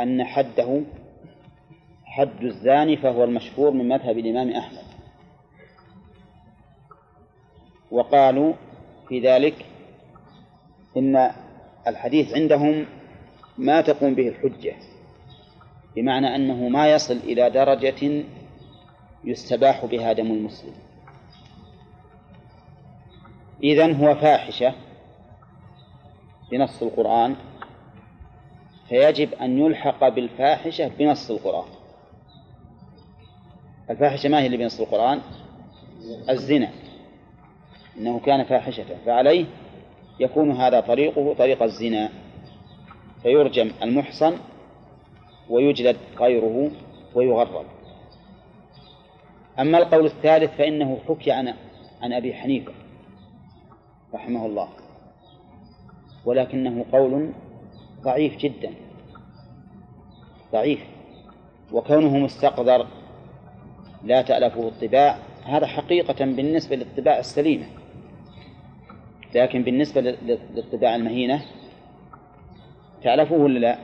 أن 0.00 0.24
حده 0.24 0.82
حد 2.04 2.42
الزاني 2.42 2.96
فهو 2.96 3.24
المشهور 3.24 3.70
من 3.70 3.88
مذهب 3.88 4.18
الإمام 4.18 4.50
أحمد. 4.50 4.84
وقالوا 7.90 8.52
في 9.08 9.20
ذلك 9.20 9.66
إن 10.96 11.30
الحديث 11.86 12.34
عندهم 12.34 12.86
ما 13.58 13.80
تقوم 13.80 14.14
به 14.14 14.28
الحجة. 14.28 14.74
بمعنى 15.96 16.36
أنه 16.36 16.68
ما 16.68 16.92
يصل 16.92 17.16
إلى 17.16 17.50
درجة 17.50 18.24
يستباح 19.24 19.84
بها 19.84 20.12
دم 20.12 20.26
المسلم. 20.26 20.74
إذن 23.62 23.94
هو 23.94 24.14
فاحشة 24.14 24.74
بنص 26.50 26.82
القرآن 26.82 27.36
فيجب 28.88 29.34
أن 29.34 29.58
يلحق 29.58 30.08
بالفاحشة 30.08 30.88
بنص 30.88 31.30
القرآن. 31.30 31.68
الفاحشة 33.90 34.28
ما 34.28 34.40
هي 34.40 34.46
اللي 34.46 34.56
بنص 34.56 34.80
القرآن؟ 34.80 35.20
الزنا. 36.30 36.70
إنه 37.98 38.20
كان 38.20 38.44
فاحشة 38.44 38.84
فعليه 39.06 39.46
يكون 40.20 40.50
هذا 40.50 40.80
طريقه 40.80 41.34
طريق 41.34 41.62
الزنا. 41.62 42.10
فيرجم 43.22 43.70
المحصن 43.82 44.36
ويجلد 45.50 45.96
غيره 46.18 46.70
ويغرب 47.14 47.66
أما 49.58 49.78
القول 49.78 50.06
الثالث 50.06 50.56
فإنه 50.58 50.98
حكي 51.08 51.32
عن 51.32 51.54
عن 52.02 52.12
أبي 52.12 52.34
حنيفة 52.34 52.72
رحمه 54.14 54.46
الله 54.46 54.68
ولكنه 56.24 56.84
قول 56.92 57.32
ضعيف 58.02 58.36
جدا 58.36 58.70
ضعيف 60.52 60.80
وكونه 61.72 62.18
مستقدر 62.18 62.86
لا 64.04 64.22
تألفه 64.22 64.68
الطباع 64.68 65.16
هذا 65.44 65.66
حقيقة 65.66 66.24
بالنسبة 66.24 66.76
للطباع 66.76 67.18
السليمة 67.18 67.66
لكن 69.34 69.62
بالنسبة 69.62 70.00
للطباع 70.54 70.96
المهينة 70.96 71.42
تألفه 73.02 73.34
ولا 73.34 73.58
لا؟ 73.58 73.78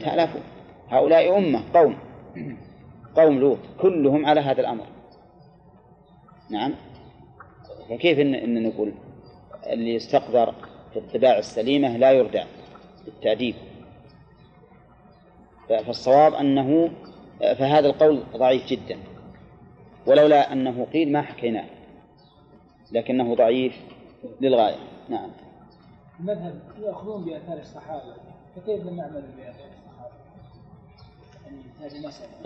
تألفه 0.00 0.40
هؤلاء 0.90 1.38
أمة 1.38 1.62
قوم. 1.74 1.96
قوم 3.16 3.38
لوط 3.38 3.58
كلهم 3.80 4.26
على 4.26 4.40
هذا 4.40 4.60
الأمر. 4.60 4.86
نعم. 6.50 6.74
فكيف 7.90 8.18
إن, 8.18 8.34
إن 8.34 8.62
نقول 8.62 8.92
اللي 9.66 9.94
يستقدر 9.94 10.54
في 10.92 10.98
الطباع 10.98 11.38
السليمة 11.38 11.96
لا 11.96 12.12
يردع 12.12 12.44
بالتأديب؟ 13.04 13.54
فالصواب 15.68 16.34
أنه 16.34 16.90
فهذا 17.40 17.86
القول 17.86 18.22
ضعيف 18.36 18.66
جدا. 18.66 18.98
ولولا 20.06 20.52
أنه 20.52 20.86
قيل 20.92 21.12
ما 21.12 21.22
حكيناه. 21.22 21.64
لكنه 22.92 23.34
ضعيف 23.34 23.80
للغاية. 24.40 24.76
نعم. 25.08 25.30
المذهب 26.20 26.60
يأخذون 26.82 27.24
بآثار 27.24 27.58
الصحابة 27.58 28.14
فكيف 28.56 28.86
يعملوا 28.86 29.20
بآثار؟ 29.36 29.77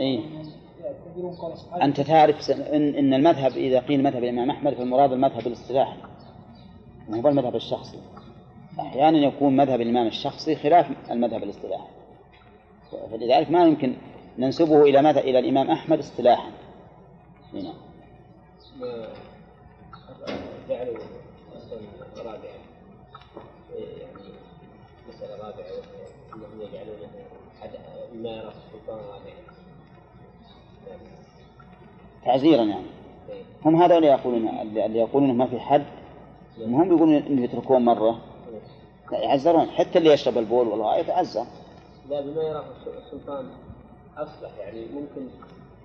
إيه؟ 0.01 0.21
أنت 1.83 2.01
تعرف 2.01 2.51
إن, 2.51 2.95
إن 2.95 3.15
المذهب 3.15 3.53
إذا 3.53 3.81
قيل 3.81 4.03
مذهب 4.03 4.25
الإمام 4.25 4.51
أحمد 4.51 4.75
فالمراد 4.75 5.13
المذهب 5.13 5.47
الاصطلاحي 5.47 5.97
ما 7.09 7.23
هو 7.23 7.29
المذهب 7.29 7.57
الشخصي. 7.57 7.99
أحيانا 8.81 9.19
يكون 9.19 9.57
مذهب 9.57 9.81
الإمام 9.81 10.07
الشخصي 10.07 10.57
خلاف 10.57 10.87
المذهب 11.11 11.43
الاصطلاحي. 11.43 11.89
فلذلك 13.11 13.51
ما 13.51 13.65
يمكن 13.65 13.95
ننسبه 14.39 14.83
إلى 14.83 15.03
ماذا؟ 15.03 15.21
إلى 15.21 15.39
الإمام 15.39 15.71
أحمد 15.71 15.99
اصطلاحا. 15.99 16.51
نعم 17.53 17.75
جعلوا 20.69 20.99
رابعا. 22.17 22.39
يعني 23.73 24.33
مسألة 25.09 25.35
رابعة 25.37 25.67
أنهم 26.35 26.61
يجعلونه 26.61 27.32
ما 28.15 28.49
السلطان 28.49 28.99
رابعا 28.99 29.43
تعزيرا 32.25 32.63
يعني. 32.63 32.87
إيه. 33.31 33.43
هم 33.65 33.83
هذا 33.83 33.97
اللي 33.97 34.09
يقولون 34.09 34.49
اللي 34.49 34.99
يقولون 34.99 35.37
ما 35.37 35.47
في 35.47 35.61
حد. 35.61 35.85
هم 36.59 36.87
يقولون 36.87 37.15
انه 37.15 37.45
يتركون 37.45 37.85
مرة. 37.85 38.19
لا 39.13 39.19
يعزرون. 39.19 39.71
حتى 39.71 39.99
اللي 39.99 40.13
يشرب 40.13 40.39
البول 40.39 40.69
والله 40.69 40.97
يتعزر 40.97 41.47
لا 42.11 42.21
بما 42.21 42.43
يراه 42.43 42.65
السلطان 43.07 43.47
أصلح 44.17 44.51
يعني 44.59 44.81
ممكن 44.81 45.29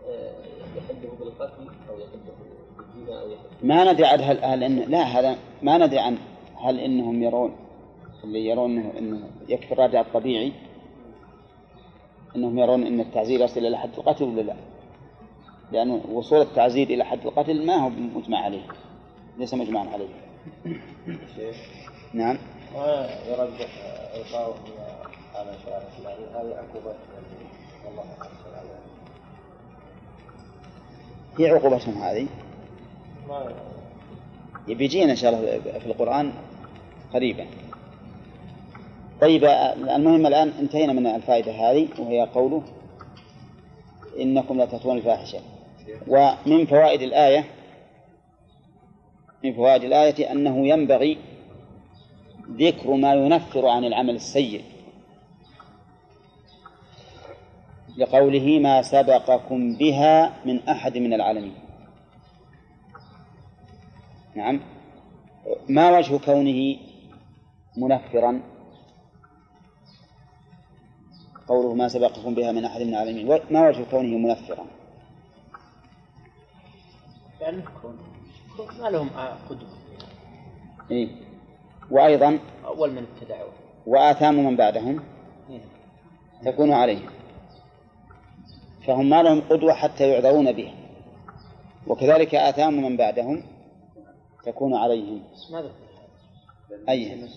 آه، 0.09 0.34
يحده 0.75 1.09
بالقتل 1.19 1.67
أو 1.89 1.99
يحده 1.99 2.32
بالزنا 2.80 3.21
أو 3.21 3.30
يحده 3.30 3.49
ما 3.63 3.93
ندري 3.93 4.05
عن 4.05 4.21
هل, 4.21 4.43
هل 4.43 4.63
إن 4.63 4.75
لا 4.75 5.03
هذا 5.03 5.38
ما 5.61 5.78
ندري 5.78 5.99
عن 5.99 6.17
هل 6.55 6.80
إنهم 6.80 7.23
يرون 7.23 7.55
اللي 8.23 8.45
يرون 8.45 8.78
انه, 8.78 8.97
إنه 8.97 9.30
يكفي 9.49 9.71
الراجع 9.71 10.01
الطبيعي. 10.01 10.53
أنهم 12.36 12.59
يرون 12.59 12.84
إن 12.84 12.99
التعزير 12.99 13.41
يصل 13.41 13.59
إلى 13.59 13.78
حد 13.78 13.89
القتل 13.97 14.23
ولا 14.23 14.41
لا؟ 14.41 14.55
لأن 15.71 15.89
وصول 16.11 16.41
التعزير 16.41 16.89
إلى 16.89 17.05
حد 17.05 17.25
القتل 17.25 17.65
ما 17.65 17.75
هو 17.75 17.89
مجمع 17.89 18.43
عليه. 18.43 18.67
ليس 19.38 19.53
مجمعا 19.53 19.88
عليه. 19.89 20.07
نعم. 22.13 22.38
ويرجح 22.75 23.69
إلقاؤه 24.15 24.55
على 25.36 25.51
هذه 25.51 26.36
أعلم. 26.36 26.88
هي 31.39 31.49
عقوبتهم 31.49 31.97
هذه؟ 31.97 32.28
ما 33.28 33.53
بيجينا 34.67 35.11
إن 35.11 35.15
شاء 35.15 35.34
الله 35.34 35.59
في 35.80 35.86
القرآن 35.86 36.34
قريبا. 37.13 37.45
طيب 39.22 39.43
المهم 39.74 40.28
الآن 40.28 40.49
انتهينا 40.59 40.93
من 40.93 41.07
الفائدة 41.07 41.51
هذه 41.51 41.88
وهي 41.99 42.22
قوله 42.22 42.63
إنكم 44.20 44.57
لا 44.57 44.65
تأتون 44.65 44.97
الفاحشة. 44.97 45.39
ومن 46.07 46.65
فوائد 46.65 47.01
الآية 47.01 47.45
من 49.43 49.53
فوائد 49.53 49.84
الآية 49.84 50.32
أنه 50.32 50.68
ينبغي 50.68 51.18
ذكر 52.51 52.93
ما 52.93 53.13
ينفر 53.13 53.68
عن 53.68 53.86
العمل 53.86 54.15
السيء. 54.15 54.63
لقوله 57.97 58.59
ما 58.59 58.82
سبقكم 58.82 59.78
بها 59.78 60.34
من 60.45 60.70
أحد 60.70 60.97
من 60.97 61.13
العالمين. 61.13 61.55
نعم. 64.36 64.59
ما 65.70 65.97
وجه 65.97 66.18
كونه 66.18 66.78
منفرا؟ 67.78 68.57
قوله 71.48 71.74
ما 71.74 71.88
سبقكم 71.88 72.36
بها 72.36 72.52
من 72.52 72.66
أحد 72.66 72.82
من 72.82 72.89
العالمين. 72.89 73.28
ما 73.52 73.68
وجه 73.68 73.84
كونه 73.91 74.18
منفرا؟ 74.18 74.66
كون 77.82 77.98
ما 78.80 78.89
لهم 78.89 79.10
قدوة. 79.50 79.70
إيه؟ 80.91 81.08
وأيضا 81.91 82.39
أول 82.66 82.91
من 82.91 83.06
ابتدعوه 83.14 83.52
وآثام 83.88 84.45
من 84.45 84.56
بعدهم 84.56 85.04
إيه. 85.50 85.62
تكون 86.45 86.72
عليهم. 86.72 87.10
فهم 88.88 89.10
ما 89.10 89.24
لهم 89.24 89.41
قدوة 89.41 89.74
حتى 89.74 90.10
يعذرون 90.10 90.52
بها. 90.52 90.74
وكذلك 91.88 92.36
آثام 92.36 92.74
من 92.74 92.98
بعدهم 92.98 93.43
تكون 94.43 94.74
عليهم. 94.76 95.24
بس 95.34 95.52
ما 95.52 95.62
ذكر 95.62 95.74
أي 96.89 97.28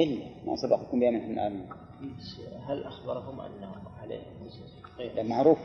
إلا 0.00 0.26
ما 0.46 0.56
سبقكم 0.56 1.00
بها 1.00 1.10
من 1.10 1.32
العالمين. 1.32 1.68
هل 2.68 2.84
أخبرهم 2.84 3.40
أنه 3.40 3.72
عليهم 4.02 4.50
غير 4.98 5.12
هذا 5.12 5.22
معروف. 5.22 5.58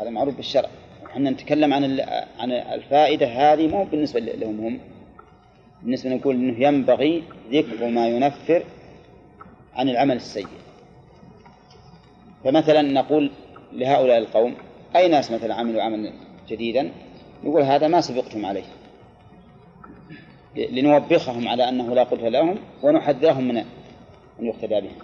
هذا- 0.00 0.10
معروف 0.10 0.36
بالشرع. 0.36 0.68
إحنا 1.06 1.30
نتكلم 1.30 1.74
عن 1.74 2.00
عن 2.38 2.52
الفائدة 2.52 3.26
هذه 3.26 3.68
مو 3.68 3.84
بالنسبة 3.84 4.20
لهم 4.20 4.60
هم. 4.60 4.80
بالنسبة 5.82 6.10
نقول 6.10 6.34
إنه 6.34 6.60
ينبغي 6.66 7.22
ذكر 7.50 7.88
ما 7.88 8.08
ينفر 8.08 8.64
عن 9.74 9.88
العمل 9.88 10.16
السيء. 10.16 10.46
فمثلا 12.44 12.82
نقول 12.82 13.30
لهؤلاء 13.72 14.18
القوم 14.18 14.54
أي 14.96 15.08
ناس 15.08 15.30
مثلا 15.30 15.54
عملوا 15.54 15.82
عملا 15.82 16.12
جديدا 16.48 16.92
نقول 17.44 17.62
هذا 17.62 17.88
ما 17.88 18.00
سبقتم 18.00 18.46
عليه. 18.46 18.64
لنوبخهم 20.56 21.48
على 21.48 21.68
أنه 21.68 21.94
لا 21.94 22.02
قدر 22.04 22.28
لهم 22.28 22.58
ونحذرهم 22.82 23.48
من 23.48 23.64
أن 24.40 24.46
يقتدى 24.46 24.80
بهم 24.80 24.98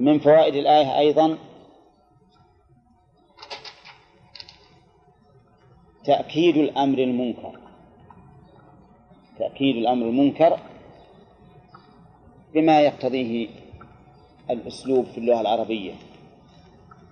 من 0.00 0.18
فوائد 0.18 0.54
الآية 0.54 0.98
أيضا 0.98 1.38
تأكيد 6.04 6.56
الأمر 6.56 6.98
المنكر. 6.98 7.58
تأكيد 9.38 9.76
الأمر 9.76 10.06
المنكر 10.06 10.58
بما 12.54 12.80
يقتضيه 12.80 13.48
الأسلوب 14.50 15.04
في 15.04 15.18
اللغة 15.18 15.40
العربية. 15.40 15.92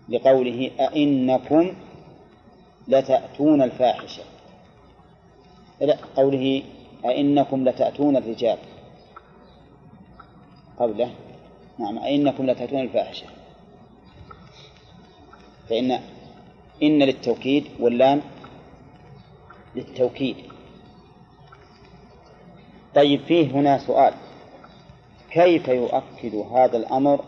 لقوله 0.08 0.70
أئنكم 0.80 1.74
لتأتون 2.88 3.62
الفاحشة. 3.62 4.22
لا 5.80 5.96
قوله 6.16 6.62
أئنكم 7.04 7.68
لتأتون 7.68 8.16
الرجال. 8.16 8.58
قبله. 10.78 11.14
نعم 11.78 11.98
أئنكم 11.98 12.50
لتأتون 12.50 12.80
الفاحشة. 12.80 13.26
فإن 15.68 15.92
إن 16.82 17.02
للتوكيد 17.02 17.64
واللام 17.80 18.22
للتوكيد. 19.76 20.36
طيب 22.94 23.20
فيه 23.20 23.50
هنا 23.50 23.78
سؤال. 23.78 24.14
كيف 25.30 25.68
يؤكد 25.68 26.34
هذا 26.34 26.76
الأمر 26.76 27.24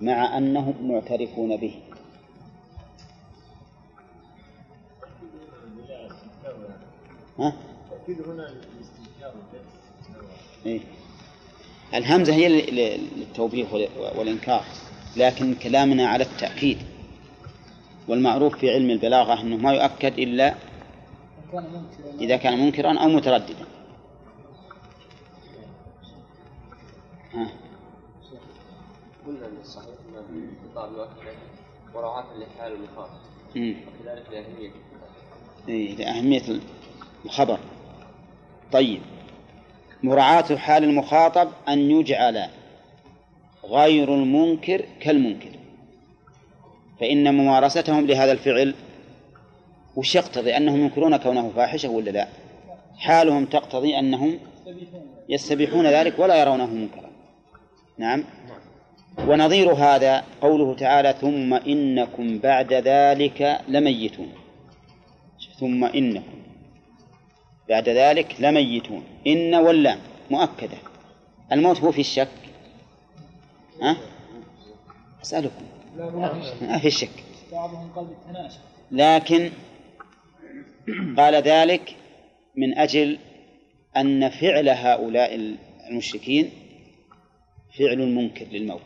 مع 0.00 0.38
أنهم 0.38 0.92
معترفون 0.92 1.56
به؟ 1.56 1.74
ها؟ 7.38 7.52
إيه؟ 10.66 10.80
الهمزة 11.94 12.32
هي 12.34 12.48
لل- 12.48 12.74
لل- 12.76 13.08
للتوبيخ 13.16 13.72
وال- 13.72 13.88
والإنكار 14.18 14.64
لكن 15.16 15.54
كلامنا 15.54 16.08
على 16.08 16.24
التأكيد 16.24 16.78
والمعروف 18.08 18.58
في 18.58 18.70
علم 18.70 18.90
البلاغة 18.90 19.40
أنه 19.40 19.56
ما 19.56 19.72
يؤكد 19.72 20.18
إلا 20.18 20.48
إن 20.48 20.56
كان 21.52 21.64
منكرا 21.64 22.20
إذا 22.20 22.36
كان 22.36 22.58
منكرا 22.64 22.98
أو 22.98 23.08
مترددا 23.08 23.66
ها. 27.34 27.48
قلنا 29.26 29.46
إن 29.46 29.56
الصحيح 29.60 29.88
إن 30.30 30.48
الخطاب 30.66 30.92
يؤكد 30.92 31.36
مراعاة 31.94 32.24
لحال 32.38 32.72
المخاطب. 32.72 33.20
وكذلك 33.56 34.24
لأهمية 34.32 34.70
إيه، 35.68 35.96
لأهمية 35.96 36.42
الخبر 37.24 37.58
طيب 38.72 39.00
مراعاة 40.02 40.56
حال 40.56 40.84
المخاطب 40.84 41.48
أن 41.68 41.90
يجعل 41.90 42.46
غير 43.64 44.14
المنكر 44.14 44.84
كالمنكر. 45.00 45.50
فإن 47.00 47.34
ممارستهم 47.34 48.06
لهذا 48.06 48.32
الفعل 48.32 48.74
وش 49.96 50.14
يقتضي؟ 50.14 50.56
أنهم 50.56 50.80
ينكرون 50.80 51.16
كونه 51.16 51.50
فاحشة 51.56 51.88
ولا 51.88 52.10
لا؟ 52.10 52.28
حالهم 52.98 53.44
تقتضي 53.44 53.98
أنهم 53.98 54.38
يستبيحون 55.28 55.86
ذلك 55.86 56.18
ولا 56.18 56.40
يرونه 56.40 56.66
منكرا. 56.66 57.10
نعم. 57.98 58.24
ونظير 59.26 59.72
هذا 59.72 60.24
قوله 60.40 60.74
تعالى 60.74 61.14
ثم 61.20 61.54
إنكم 61.54 62.38
بعد 62.38 62.72
ذلك 62.72 63.60
لميتون. 63.68 64.32
ثم 65.60 65.84
إنكم. 65.84 66.39
بعد 67.70 67.88
ذلك 67.88 68.36
لميتون. 68.40 69.04
إن 69.26 69.54
واللام 69.54 69.98
مؤكدة. 70.30 70.78
الموت 71.52 71.80
هو 71.80 71.92
في 71.92 72.00
الشك. 72.00 72.28
ها؟ 73.82 73.96
أسألكم. 75.22 75.64
ما 75.96 76.28
في 76.28 76.64
ما 76.64 76.78
في 76.78 76.90
شك 76.90 77.24
بعضهم 77.52 77.92
قلب 77.96 78.10
التناسب 78.10 78.60
لكن 78.90 79.50
قال 81.18 81.34
ذلك 81.34 81.96
من 82.56 82.78
أجل 82.78 83.18
أن 83.96 84.28
فعل 84.28 84.68
هؤلاء 84.68 85.56
المشركين 85.90 86.50
فعل 87.78 88.14
منكر 88.14 88.44
للموت. 88.44 88.80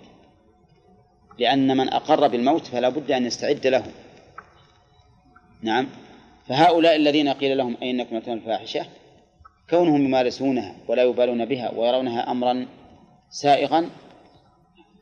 لأن 1.39 1.77
من 1.77 1.89
أقر 1.89 2.29
بالموت 2.29 2.67
فلا 2.67 2.89
بد 2.89 3.11
أن 3.11 3.27
يستعد 3.27 3.67
له. 3.67 3.85
نعم. 5.63 5.87
فهؤلاء 6.49 6.97
الذين 6.97 7.29
قيل 7.29 7.59
لهم 7.59 7.77
أينكم 7.83 8.17
أتون 8.17 8.35
الفاحشة؟ 8.35 8.87
كونهم 9.71 10.05
يمارسونها 10.05 10.77
ولا 10.89 11.03
يبالون 11.03 11.45
بها 11.45 11.71
ويرونها 11.71 12.31
أمرا 12.31 12.67
سائغا 13.31 13.91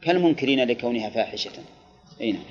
كالمنكرين 0.03 0.65
لكونها 0.65 1.11
فاحشة. 1.11 1.53
أي 2.21 2.33
نعم. 2.33 2.43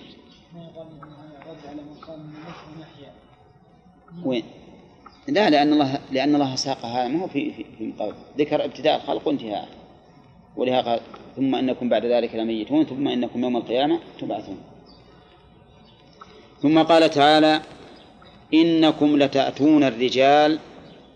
وين؟ 4.26 4.44
لا 5.28 5.50
لأن 5.50 5.74
الله 5.74 6.00
لأن 6.12 6.36
الله 6.36 6.56
ساقها. 6.56 7.08
ما 7.08 7.24
هو 7.24 7.28
في 7.28 7.52
في, 7.52 7.66
مقابل. 7.86 8.16
ذكر 8.38 8.66
ابتداء 8.66 8.96
الخلق 8.96 9.28
وانتهاء. 9.28 9.68
ولهذا 10.56 10.82
قال 10.82 11.00
ثم 11.36 11.56
إنكم 11.56 11.90
بعد 11.90 12.06
ذلك 12.06 12.36
لميتون 12.36 12.86
ثم 12.86 13.08
إنكم 13.08 13.44
يوم 13.44 13.58
القيامة 13.58 14.00
تبعثون. 14.20 14.58
ثم 16.62 16.84
قال 16.84 17.10
تعالى 17.10 17.62
إنكم 18.54 19.18
لتأتون 19.18 19.84
الرجال 19.84 20.60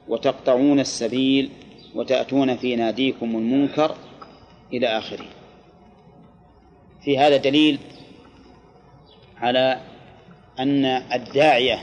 وتقطعون 0.07 0.79
السبيل 0.79 1.49
وتأتون 1.95 2.57
في 2.57 2.75
ناديكم 2.75 3.36
المنكر 3.36 3.95
إلى 4.73 4.88
آخره. 4.88 5.25
في 7.03 7.17
هذا 7.17 7.38
دليل 7.38 7.79
على 9.38 9.79
أن 10.59 10.86
الداعية 10.86 11.79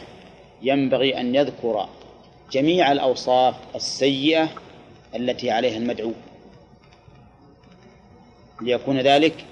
ينبغي 0.62 1.20
أن 1.20 1.34
يذكر 1.34 1.88
جميع 2.52 2.92
الأوصاف 2.92 3.54
السيئة 3.74 4.48
التي 5.16 5.50
عليها 5.50 5.76
المدعو. 5.76 6.12
ليكون 8.62 9.00
ذلك 9.00 9.44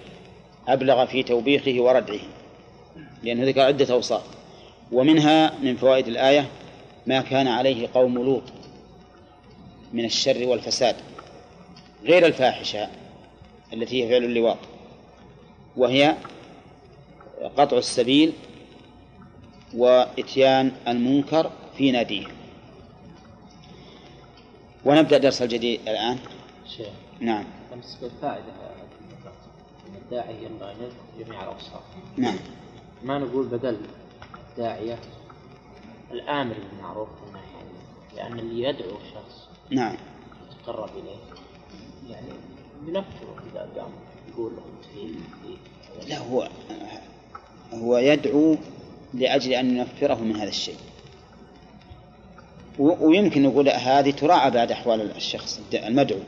أبلغ 0.68 1.06
في 1.06 1.22
توبيخه 1.22 1.80
وردعه 1.80 2.20
لأنه 3.22 3.44
ذكر 3.44 3.60
عدة 3.60 3.94
أوصاف. 3.94 4.39
ومنها 4.92 5.58
من 5.62 5.76
فوائد 5.76 6.08
الآية 6.08 6.48
ما 7.06 7.20
كان 7.20 7.48
عليه 7.48 7.88
قوم 7.94 8.14
لوط 8.18 8.42
من 9.92 10.04
الشر 10.04 10.46
والفساد 10.48 10.96
غير 12.04 12.26
الفاحشة 12.26 12.88
التي 13.72 14.04
هي 14.04 14.08
فعل 14.08 14.24
اللواط 14.24 14.58
وهي 15.76 16.16
قطع 17.56 17.78
السبيل 17.78 18.32
وإتيان 19.74 20.72
المنكر 20.88 21.50
في 21.76 21.90
ناديه. 21.90 22.26
ونبدأ 24.84 25.18
درس 25.18 25.42
الجديد 25.42 25.80
الآن. 25.88 26.18
شيخ 26.76 26.88
نعم. 27.20 27.44
بالنسبة 27.70 28.08
للفائدة 28.08 28.44
الداعي 30.10 30.44
ينبغي 30.44 30.74
جميع 31.18 31.42
الأوصاف 31.42 31.82
نعم. 32.16 32.36
ما 33.02 33.18
نقول 33.18 33.46
بدل 33.46 33.76
الداعية 34.52 34.98
الآمر 36.10 36.54
بالمعروف 36.70 37.08
والنهي 37.24 37.40
عن 37.60 37.66
لأن 38.16 38.38
اللي 38.38 38.62
يدعو 38.68 38.90
الشخص 38.96 39.48
نعم. 39.70 39.94
يتقرب 40.60 40.90
إليه 40.96 41.16
يعني 42.10 42.28
ينفره 42.86 43.34
إذا 43.52 43.68
قام 43.80 43.90
يقول 44.32 44.52
له 44.56 44.62
أنت 44.62 44.84
في 44.84 46.08
لا 46.08 46.18
هو 46.18 46.48
هو 47.72 47.98
يدعو 47.98 48.56
لأجل 49.14 49.52
أن 49.52 49.76
ينفره 49.76 50.14
من 50.14 50.36
هذا 50.36 50.48
الشيء. 50.48 50.76
و- 52.78 53.06
ويمكن 53.08 53.42
نقول 53.42 53.68
هذه 53.68 54.10
تراعى 54.10 54.50
بعد 54.50 54.70
أحوال 54.72 55.16
الشخص 55.16 55.60
المدعو. 55.74 56.18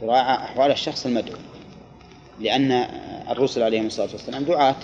تراعى 0.00 0.34
أحوال 0.44 0.70
الشخص 0.70 1.06
المدعو 1.06 1.36
لأن 2.40 2.72
الرسل 3.30 3.62
عليهم 3.62 3.86
الصلاة 3.86 4.08
والسلام 4.12 4.44
دعاة. 4.44 4.76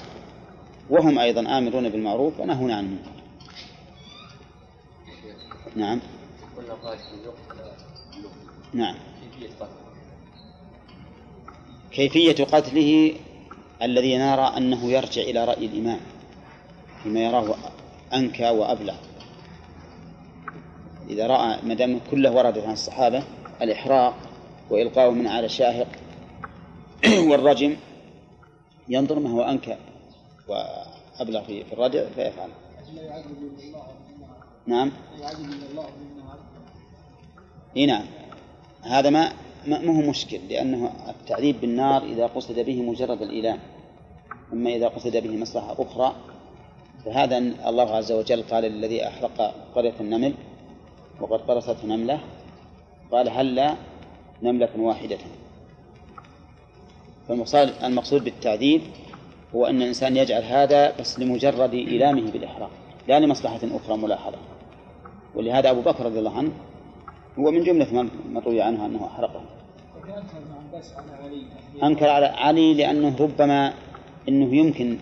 وهم 0.90 1.18
أيضا 1.18 1.58
آمرون 1.58 1.88
بالمعروف 1.88 2.40
ونهون 2.40 2.70
عن 2.70 2.84
المنكر. 2.84 3.16
نعم. 5.76 6.00
نعم. 8.74 8.94
كيفية 9.32 9.48
قتل 9.60 9.76
كيفية 11.90 12.44
قتله 12.44 13.14
الذي 13.82 14.18
نرى 14.18 14.52
أنه 14.56 14.84
يرجع 14.84 15.22
إلى 15.22 15.44
رأي 15.44 15.66
الإمام 15.66 16.00
فيما 17.02 17.20
يراه 17.20 17.54
أنكى 18.14 18.50
وأبلغ. 18.50 18.96
إذا 21.08 21.26
رأى 21.26 21.58
ما 21.62 21.74
دام 21.74 22.00
كله 22.10 22.30
وردت 22.30 22.64
عن 22.64 22.72
الصحابة 22.72 23.22
الإحراق 23.62 24.14
وإلقاؤه 24.70 25.10
من 25.10 25.26
على 25.26 25.48
شاهق 25.48 25.88
والرجم 27.30 27.76
ينظر 28.88 29.18
ما 29.18 29.30
هو 29.30 29.42
أنكى. 29.42 29.76
وأبلغ 30.48 31.42
في 31.44 31.64
في 31.64 31.72
الردع 31.72 32.04
فيفعل. 32.14 32.48
نعم. 34.66 34.92
إي 37.76 37.86
نعم. 37.86 38.06
هذا 38.82 39.10
ما 39.10 39.32
ما 39.66 39.98
هو 39.98 40.10
مشكل 40.10 40.40
لأنه 40.48 40.92
التعذيب 41.08 41.60
بالنار 41.60 42.02
إذا 42.02 42.26
قصد 42.26 42.58
به 42.58 42.82
مجرد 42.82 43.22
الإيلام. 43.22 43.58
أما 44.52 44.70
إذا 44.70 44.88
قصد 44.88 45.16
به 45.16 45.36
مصلحة 45.36 45.76
أخرى 45.78 46.16
فهذا 47.04 47.38
الله 47.38 47.96
عز 47.96 48.12
وجل 48.12 48.42
قال 48.42 48.64
للذي 48.64 49.08
أحرق 49.08 49.54
قرية 49.74 49.94
النمل 50.00 50.34
وقد 51.20 51.40
قرصته 51.40 51.86
نملة 51.86 52.20
قال 53.12 53.28
هلا 53.28 53.76
نملة 54.42 54.70
واحدة؟ 54.78 55.18
فالمقصود 57.28 57.72
المقصود 57.84 58.24
بالتعذيب 58.24 58.82
هو 59.54 59.66
أن 59.66 59.82
الإنسان 59.82 60.16
يجعل 60.16 60.42
هذا 60.42 60.96
بس 61.00 61.18
لمجرد 61.18 61.74
إيلامه 61.74 62.30
بالإحراق 62.30 62.70
لا 63.08 63.20
لمصلحة 63.20 63.60
أخرى 63.64 63.96
ملاحظة. 63.96 64.38
ولهذا 65.34 65.70
أبو 65.70 65.80
بكر 65.80 66.06
رضي 66.06 66.18
الله 66.18 66.38
عنه 66.38 66.52
هو 67.38 67.50
من 67.50 67.62
جملة 67.64 68.02
من 68.02 68.38
روي 68.46 68.62
عنه 68.62 68.86
أنه 68.86 69.06
أحرقه. 69.06 69.42
أنكر 71.82 72.08
على 72.08 72.26
علي 72.26 72.74
لأنه 72.74 73.16
ربما 73.20 73.72
أنه 74.28 74.56
يمكن 74.56 74.98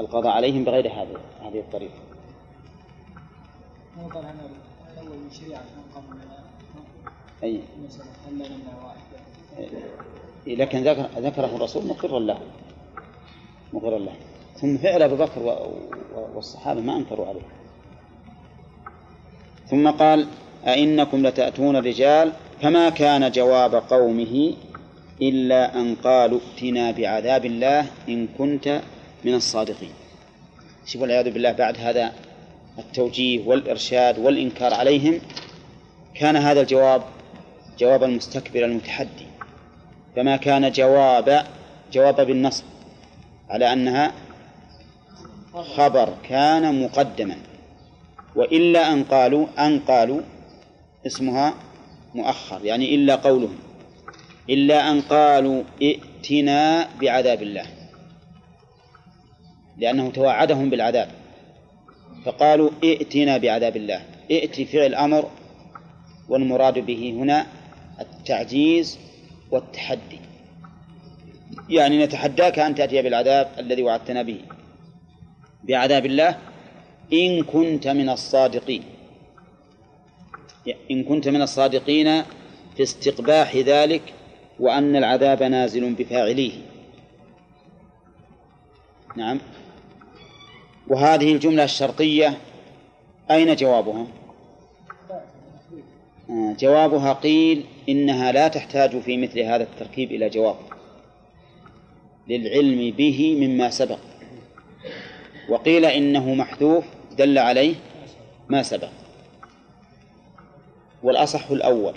القضاء 0.00 0.32
عليهم 0.32 0.64
بغير 0.64 0.86
هذه 0.86 1.16
هذه 1.42 1.58
الطريقة. 1.58 1.94
أي. 7.42 7.60
واحدة 8.84 9.18
لكن 10.46 10.78
ذكر 10.78 11.06
ذكره 11.20 11.56
الرسول 11.56 11.86
مقرا 11.86 12.20
له. 12.20 12.38
مقرا 13.72 13.98
له 13.98 14.12
ثم 14.60 14.76
فعل 14.76 15.02
أبو 15.02 15.16
بكر 15.16 15.68
والصحابة 16.34 16.80
ما 16.80 16.96
أنكروا 16.96 17.26
عليه. 17.26 17.48
ثم 19.66 19.90
قال 19.90 20.26
أئنكم 20.66 21.26
لتأتون 21.26 21.76
الرجال 21.76 22.32
فما 22.62 22.90
كان 22.90 23.30
جواب 23.30 23.74
قومه 23.74 24.54
إلا 25.22 25.80
أن 25.80 25.94
قالوا 25.94 26.40
ائتنا 26.40 26.90
بعذاب 26.90 27.44
الله 27.44 27.86
إن 28.08 28.28
كنت 28.38 28.80
من 29.24 29.34
الصادقين. 29.34 29.94
شوف 30.86 31.02
والعياذ 31.02 31.30
بالله 31.30 31.52
بعد 31.52 31.76
هذا 31.78 32.12
التوجيه 32.78 33.46
والإرشاد 33.46 34.18
والإنكار 34.18 34.74
عليهم 34.74 35.20
كان 36.14 36.36
هذا 36.36 36.60
الجواب 36.60 37.02
جواب 37.78 38.02
المستكبر 38.04 38.64
المتحدي 38.64 39.26
فما 40.16 40.36
كان 40.36 40.70
جواب 40.70 41.46
جواب 41.92 42.20
بالنصب. 42.26 42.64
على 43.52 43.72
أنها 43.72 44.12
خبر 45.52 46.14
كان 46.28 46.84
مقدما. 46.84 47.36
وإلا 48.36 48.92
أن 48.92 49.04
قالوا 49.04 49.46
أن 49.58 49.80
قالوا 49.80 50.20
اسمها 51.06 51.54
مؤخر 52.14 52.64
يعني 52.64 52.94
إلا 52.94 53.14
قولهم. 53.14 53.58
إلا 54.50 54.90
أن 54.90 55.00
قالوا 55.00 55.62
ائتنا 55.82 56.88
بعذاب 57.00 57.42
الله. 57.42 57.66
لأنه 59.78 60.10
توعدهم 60.10 60.70
بالعذاب. 60.70 61.08
فقالوا 62.24 62.70
ائتنا 62.84 63.38
بعذاب 63.38 63.76
الله. 63.76 64.00
ائت 64.30 64.60
فعل 64.60 64.94
أمر 64.94 65.30
والمراد 66.28 66.78
به 66.78 67.10
هنا 67.10 67.46
التعجيز 68.00 68.98
والتحدي. 69.50 70.31
يعني 71.68 72.04
نتحداك 72.04 72.58
أن 72.58 72.74
تأتي 72.74 73.02
بالعذاب 73.02 73.48
الذي 73.58 73.82
وعدتنا 73.82 74.22
به. 74.22 74.40
بعذاب 75.64 76.06
الله 76.06 76.38
إن 77.12 77.42
كنت 77.42 77.88
من 77.88 78.08
الصادقين. 78.08 78.82
إن 80.90 81.04
كنت 81.04 81.28
من 81.28 81.42
الصادقين 81.42 82.22
في 82.76 82.82
استقباح 82.82 83.56
ذلك 83.56 84.02
وأن 84.60 84.96
العذاب 84.96 85.42
نازل 85.42 85.94
بفاعليه. 85.94 86.52
نعم. 89.16 89.40
وهذه 90.88 91.32
الجملة 91.32 91.64
الشرطية 91.64 92.38
أين 93.30 93.56
جوابها؟ 93.56 94.06
آه، 96.30 96.56
جوابها 96.58 97.12
قيل 97.12 97.64
إنها 97.88 98.32
لا 98.32 98.48
تحتاج 98.48 98.98
في 99.00 99.16
مثل 99.16 99.40
هذا 99.40 99.62
التركيب 99.62 100.12
إلى 100.12 100.28
جواب. 100.28 100.56
للعلم 102.28 102.96
به 102.96 103.36
مما 103.40 103.70
سبق. 103.70 103.98
وقيل 105.48 105.84
إنه 105.84 106.34
محذوف 106.34 106.84
دل 107.18 107.38
عليه 107.38 107.74
ما 108.48 108.62
سبق. 108.62 108.88
والأصح 111.02 111.50
الأول 111.50 111.94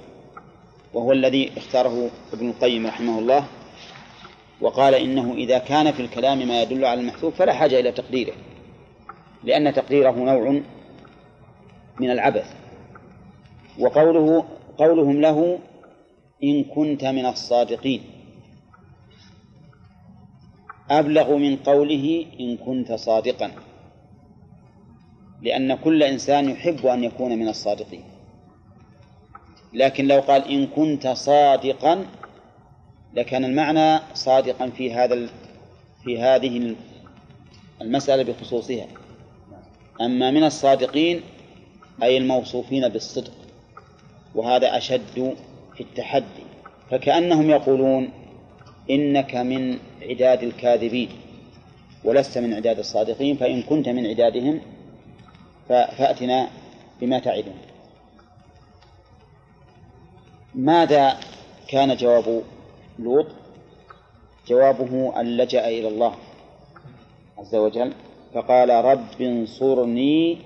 وهو 0.93 1.11
الذي 1.11 1.51
اختاره 1.57 2.09
ابن 2.33 2.49
القيم 2.49 2.87
رحمه 2.87 3.19
الله 3.19 3.45
وقال 4.61 4.93
إنه 4.93 5.33
إذا 5.33 5.57
كان 5.57 5.91
في 5.91 6.01
الكلام 6.01 6.47
ما 6.47 6.61
يدل 6.61 6.85
على 6.85 7.01
المحذوف 7.01 7.35
فلا 7.35 7.53
حاجة 7.53 7.79
إلى 7.79 7.91
تقديره 7.91 8.33
لأن 9.43 9.73
تقديره 9.73 10.11
نوع 10.11 10.61
من 11.99 12.11
العبث. 12.11 12.53
وقوله 13.79 14.45
قولهم 14.77 15.21
له 15.21 15.59
إن 16.43 16.63
كنت 16.63 17.05
من 17.05 17.25
الصادقين. 17.25 18.01
أبلغ 20.89 21.35
من 21.35 21.55
قوله 21.55 22.25
إن 22.39 22.57
كنت 22.57 22.91
صادقا 22.91 23.51
لأن 25.41 25.75
كل 25.75 26.03
إنسان 26.03 26.49
يحب 26.49 26.85
أن 26.85 27.03
يكون 27.03 27.39
من 27.39 27.47
الصادقين 27.47 28.03
لكن 29.73 30.07
لو 30.07 30.19
قال 30.19 30.51
إن 30.51 30.67
كنت 30.67 31.07
صادقا 31.07 32.05
لكان 33.13 33.45
المعنى 33.45 33.99
صادقا 34.13 34.69
في 34.69 34.93
هذا. 34.93 35.29
في 36.05 36.21
هذه 36.21 36.75
المسألة 37.81 38.23
بخصوصها 38.23 38.87
أما 40.01 40.31
من 40.31 40.43
الصادقين 40.43 41.21
أي 42.03 42.17
الموصوفين 42.17 42.89
بالصدق 42.89 43.31
وهذا 44.35 44.77
أشد 44.77 45.35
في 45.75 45.81
التحدي 45.83 46.43
فكأنهم 46.91 47.49
يقولون 47.49 48.09
إنك 48.89 49.35
من 49.35 49.77
عداد 50.09 50.43
الكاذبين 50.43 51.09
ولست 52.03 52.37
من 52.37 52.53
عداد 52.53 52.79
الصادقين 52.79 53.35
فإن 53.37 53.61
كنت 53.61 53.89
من 53.89 54.07
عدادهم 54.07 54.61
فأتنا 55.69 56.47
بما 57.01 57.19
تعدون 57.19 57.55
ماذا 60.55 61.17
كان 61.67 61.95
جواب 61.95 62.43
لوط؟ 62.99 63.27
جوابه 64.47 65.21
أن 65.21 65.37
لجأ 65.37 65.67
إلى 65.67 65.87
الله 65.87 66.15
عز 67.37 67.55
وجل 67.55 67.93
فقال 68.33 68.69
رب 68.69 69.21
انصرني 69.21 70.37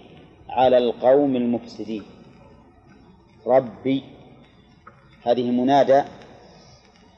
على 0.50 0.78
القوم 0.78 1.36
المفسدين. 1.36 2.04
ربي 3.48 4.04
هذه 5.24 5.52
منادى 5.52 6.02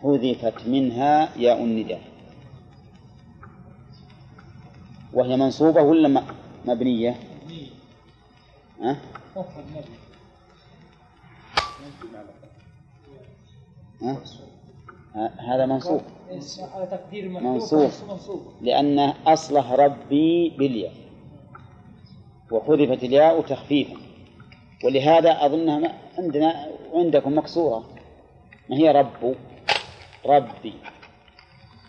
حذفت 0.03 0.67
منها 0.67 1.29
ياء 1.37 1.63
النداء. 1.63 2.01
وهي 5.13 5.37
منصوبة 5.37 5.81
ولا 5.81 6.23
مبنية؟ 6.65 7.19
ها؟ 8.81 8.97
ها؟ 14.01 14.17
هذا 15.37 15.65
منصوب. 15.65 16.01
منصوب. 17.41 17.91
لأن 18.61 18.99
أصله 19.27 19.75
ربي 19.75 20.49
بالياء. 20.49 20.93
وحذفت 22.51 23.03
الياء 23.03 23.41
تخفيفا. 23.41 23.95
ولهذا 24.83 25.45
أظنها 25.45 25.97
عندنا 26.17 26.67
عندكم 26.93 27.37
مكسورة. 27.37 27.83
ما 28.69 28.77
هي 28.77 28.91
رب؟ 28.91 29.35
ربي. 30.25 30.73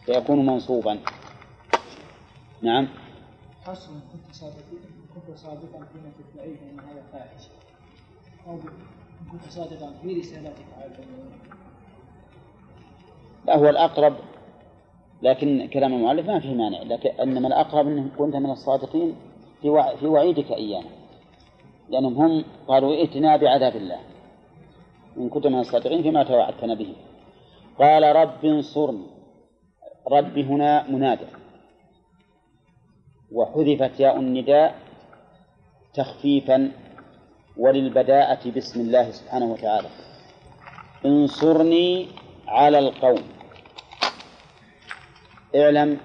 فيكون 0.07 0.47
منصوبا. 0.47 0.99
نعم. 2.63 2.89
حصل 3.67 3.93
كنت 4.13 4.35
صادقا 4.35 4.59
كنت 5.15 5.37
صادقا 5.37 5.85
فيما 5.93 6.13
تدعيه 6.19 6.57
ان 6.71 6.81
هذا 6.81 7.03
فاحش. 7.13 7.49
أو 8.47 8.59
كنت 9.33 9.45
صادقا 9.49 9.93
في 10.03 10.21
رسالتك 10.21 10.65
على 10.77 10.93
لا 13.47 13.59
هو 13.59 13.69
الأقرب 13.69 14.15
لكن 15.23 15.69
كلام 15.73 15.95
المؤلف 15.95 16.27
ما 16.27 16.41
فيه 16.41 16.55
مانع. 16.55 16.83
لكن 16.83 17.11
إنما 17.11 17.49
الأقرب 17.49 17.87
أنه 17.87 18.09
كنت 18.19 18.37
من 18.37 18.51
الصادقين 18.51 19.17
في. 19.63 19.97
في 20.01 20.07
وعيدك 20.07 20.51
إيانا. 20.51 20.91
لأنهم 21.89 22.15
هم 22.15 22.45
قالوا 22.69 22.95
ائتنا 22.95 23.37
بعذاب 23.37 23.77
الله. 23.77 24.01
إن 25.17 25.29
كنت 25.29 25.47
من 25.47 25.59
الصادقين 25.59 26.03
فيما 26.03 26.23
توعدتنا 26.23 26.75
به. 26.75 26.95
قال 27.79 28.17
رب 28.17 28.45
انصرني. 28.45 29.07
رب 30.09 30.39
هنا 30.39 30.91
منادى. 30.91 31.42
وحذفت 33.33 34.01
ياء 34.01 34.17
النداء 34.21 34.75
تخفيفا 35.95 36.73
وللبداءة 37.57 38.51
باسم 38.51 38.81
الله 38.81 39.11
سبحانه 39.11 39.47
وتعالى. 39.47 39.89
انصرني 41.05 42.09
على 42.49 42.79
القوم. 42.79 43.23
اعلم 45.57 45.99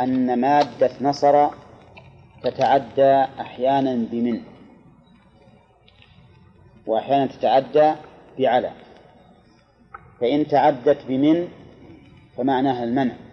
أن 0.00 0.40
مادة 0.40 0.90
نصر 1.00 1.48
تتعدى 2.42 3.24
أحيانا 3.40 4.06
بمن؟ 4.10 4.42
وأحيانا 6.86 7.26
تتعدى 7.26 7.94
بعلى. 8.38 8.72
فإن 10.20 10.46
تعدت 10.46 10.98
بمن 11.08 11.48
فمعناها 12.36 12.84
المنع. 12.84 13.25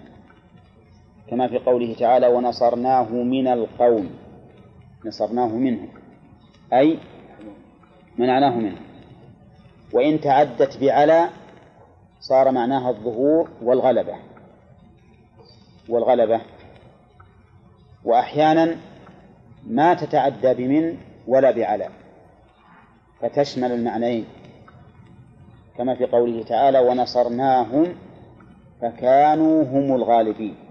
كما 1.29 1.47
في 1.47 1.57
قوله 1.57 1.95
تعالى 1.99 2.27
ونصرناه 2.27 3.09
من 3.11 3.47
القوم. 3.47 4.09
نصرناه 5.05 5.47
منهم. 5.47 5.89
أي 6.73 6.97
منعناه 8.17 8.55
منه. 8.55 8.77
وإن 9.93 10.21
تعدت 10.21 10.77
بعلى 10.77 11.29
صار 12.19 12.51
معناها 12.51 12.89
الظهور 12.89 13.49
والغلبة. 13.61 14.15
والغلبة. 15.89 16.41
وأحيانا 18.05 18.75
ما 19.67 19.93
تتعدى 19.93 20.53
بمن 20.53 20.97
ولا 21.27 21.51
بعلى 21.51 21.89
فتشمل 23.21 23.71
المعنيين. 23.71 24.25
كما 25.77 25.95
في 25.95 26.05
قوله 26.05 26.43
تعالى 26.43 26.79
ونصرناهم 26.79 27.95
فكانوا 28.81 29.63
هم 29.63 29.95
الغالبين. 29.95 30.62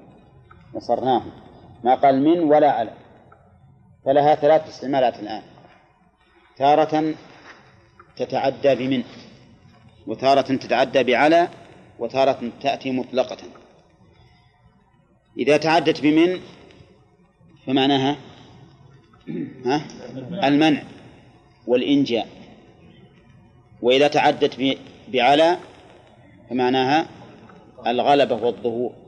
نصرناهم. 0.75 1.33
ما 1.85 1.95
قال 1.95 2.23
من 2.23 2.39
ولا 2.39 2.71
على 2.73 2.91
فلها 4.05 4.35
ثلاث 4.35 4.69
استعمالات 4.69 5.21
الآن. 5.21 5.43
تارة 6.57 7.15
تتعدى 8.17 8.75
بمن؟ 8.75 9.05
وتارة 10.07 10.57
تتعدى 10.57 11.03
بعلى 11.03 11.49
وتارة 11.99 12.51
تأتي 12.61 12.91
مطلقة. 12.91 13.39
إذا 15.39 15.57
تعدت 15.57 16.01
بمن 16.01 16.41
فمعناها؟ 17.67 18.17
ها؟ 19.65 19.85
المنع 20.49 20.83
والإنجاء. 21.67 22.29
وإذا 23.83 24.09
تعدت 24.09 24.79
بعلى 25.09 25.59
فمعناها 26.51 27.07
الغلبة 27.87 28.35
والظهور. 28.35 29.02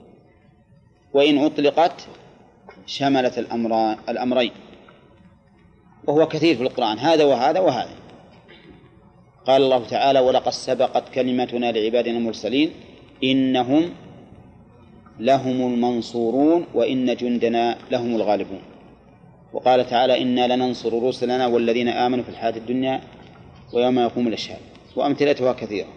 وإن 1.14 1.38
أطلقت 1.38 2.06
شملت 2.86 3.38
الأمر 3.38 3.96
الأمرين. 4.08 4.50
وهو 6.06 6.28
كثير 6.28 6.56
في 6.56 6.62
القرآن 6.62 6.98
هذا 6.98 7.24
وهذا 7.24 7.60
وهذا. 7.60 7.94
قال 9.46 9.62
الله 9.62 9.84
تعالى 9.86 10.20
ولقد 10.20 10.52
سبقت 10.52 11.08
كلمتنا 11.14 11.72
لعبادنا 11.72 12.18
المرسلين 12.18 12.70
إنهم 13.24 13.90
لهم 15.20 15.72
المنصورون 15.72 16.66
وإن 16.74 17.16
جندنا 17.16 17.78
لهم 17.90 18.14
الغالبون. 18.14 18.62
وقال 19.52 19.90
تعالى 19.90 20.22
إنا 20.22 20.56
لننصر 20.56 21.02
رسلنا 21.02 21.46
والذين 21.46 21.88
آمنوا 21.88 22.24
في 22.24 22.30
الحياة 22.30 22.56
الدنيا 22.56 23.00
ويوم 23.72 23.98
يقوم 23.98 24.28
الأشهاد. 24.28 24.60
وأمثلتها 24.96 25.52
كثيرة. 25.52 25.88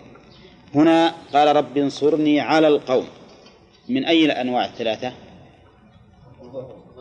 هنا 0.75 1.13
قال 1.33 1.55
رب 1.55 1.77
انصرني 1.77 2.39
على 2.39 2.67
القوم. 2.67 3.07
من 3.89 4.05
أي 4.05 4.25
الأنواع 4.25 4.65
الثلاثة؟ 4.65 5.13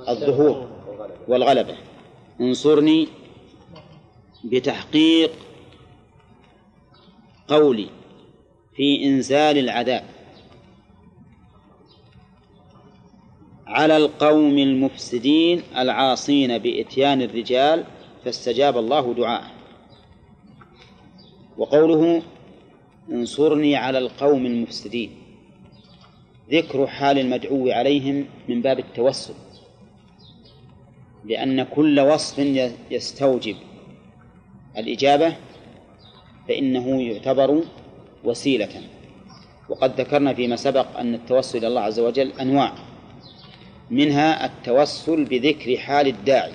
الظهور 0.09 0.69
والغلبة. 1.29 1.77
انصرني 2.41 3.09
بتحقيق 4.45 5.31
قولي 7.49 7.89
في 8.77 9.05
إنزال 9.05 9.59
العذاب 9.59 10.05
على 13.67 13.97
القوم 13.97 14.59
المفسدين 14.59 15.63
العاصين 15.77 16.59
بإتيان 16.59 17.23
الرجال 17.23 17.85
فاستجاب 18.25 18.79
الله 18.79 19.15
دعاءه. 19.15 19.51
وقوله 21.59 22.23
انصرني 23.11 23.77
على 23.77 23.99
القوم 23.99 24.47
المفسدين. 24.47 25.26
ذكر 26.51 26.87
حال 26.87 27.19
المدعو 27.19 27.71
عليهم 27.71 28.27
من 28.49 28.63
باب 28.63 28.79
التوسل 28.79 29.35
لأن 31.25 31.63
كل 31.63 32.01
وصف 32.01 32.39
يستوجب 32.91 33.57
الإجابة 34.77 35.37
فإنه 36.49 37.03
يعتبر 37.03 37.63
وسيلة. 38.25 38.83
وقد 39.69 40.01
ذكرنا 40.01 40.35
فيما 40.35 40.57
سبق 40.57 40.99
أن 40.99 41.15
التوسل 41.15 41.59
إلى 41.59 41.67
الله 41.67 41.81
عز 41.81 42.01
وجل 42.01 42.33
أنواع 42.41 42.73
منها 43.91 44.47
التوسل 44.47 45.25
بذكر 45.25 45.77
حال 45.77 46.07
الداعي 46.07 46.53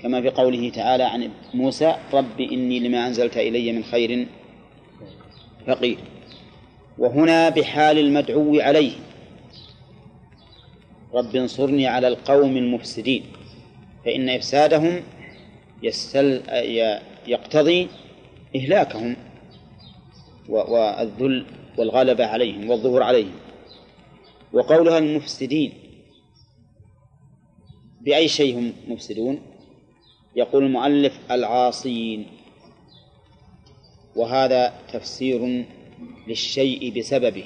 كما 0.00 0.20
في 0.22 0.30
قوله 0.30 0.70
تعالى 0.70 1.04
عن 1.04 1.30
موسى 1.54 1.94
رب 2.12 2.40
إني 2.40 2.80
لما 2.80 3.06
أنزلت 3.06 3.36
إلي 3.36 3.72
من 3.72 3.84
خير 3.84 4.26
فقير. 5.66 5.98
وهنا 6.98 7.48
بحال 7.48 7.98
المدعو 7.98 8.60
عليه. 8.60 8.92
رب 11.14 11.36
انصرني 11.36 11.86
على 11.86 12.08
القوم 12.08 12.56
المفسدين 12.56 13.24
فإن 14.04 14.28
إفسادهم 14.28 15.02
يستل 15.82 16.42
يقتضي 17.26 17.88
إهلاكهم 18.56 19.16
والذل 20.48 21.46
والغلبة 21.78 22.26
عليهم 22.26 22.70
والظهور 22.70 23.02
عليهم. 23.02 23.34
وقولها 24.52 24.98
المفسدين 24.98 25.72
بأي 28.00 28.28
شيء 28.28 28.58
هم 28.58 28.72
مفسدون؟ 28.88 29.42
يقول 30.36 30.64
المؤلف 30.64 31.18
العاصين 31.30 32.26
وهذا 34.16 34.72
تفسير 34.92 35.64
للشيء 36.26 36.98
بسببه 36.98 37.44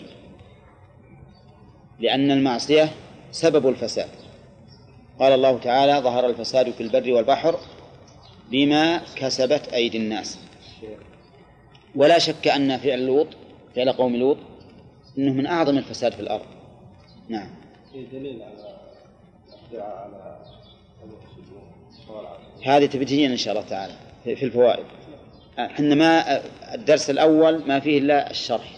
لأن 2.00 2.30
المعصية 2.30 2.92
سبب 3.30 3.68
الفساد. 3.68 4.08
قال 5.18 5.32
الله 5.32 5.58
تعالى 5.58 5.98
ظهر 5.98 6.26
الفساد 6.26 6.70
في 6.70 6.82
البر 6.82 7.12
والبحر 7.12 7.58
بما 8.50 9.02
كسبت 9.16 9.68
أيدي 9.68 9.98
الناس. 9.98 10.38
ولا 11.94 12.18
شك 12.18 12.48
أن 12.48 12.76
فعل 12.76 13.06
لوط 13.06 13.26
فعل 13.76 13.92
قوم 13.92 14.16
لوط 14.16 14.36
أنه 15.18 15.32
من 15.32 15.46
أعظم 15.46 15.78
الفساد 15.78 16.12
في 16.12 16.20
الأرض. 16.20 16.46
نعم. 17.28 17.50
دليل 18.12 18.42
على 18.42 18.78
على. 19.72 20.38
هذه 22.64 22.86
تبتين 22.86 23.30
إن 23.30 23.36
شاء 23.36 23.54
الله 23.54 23.68
تعالى 23.68 23.94
في 24.24 24.44
الفوائد. 24.44 24.86
إحنا 25.58 25.94
ما 25.94 26.40
الدرس 26.74 27.10
الأول 27.10 27.68
ما 27.68 27.80
فيه 27.80 27.98
إلا 27.98 28.30
الشرح. 28.30 28.72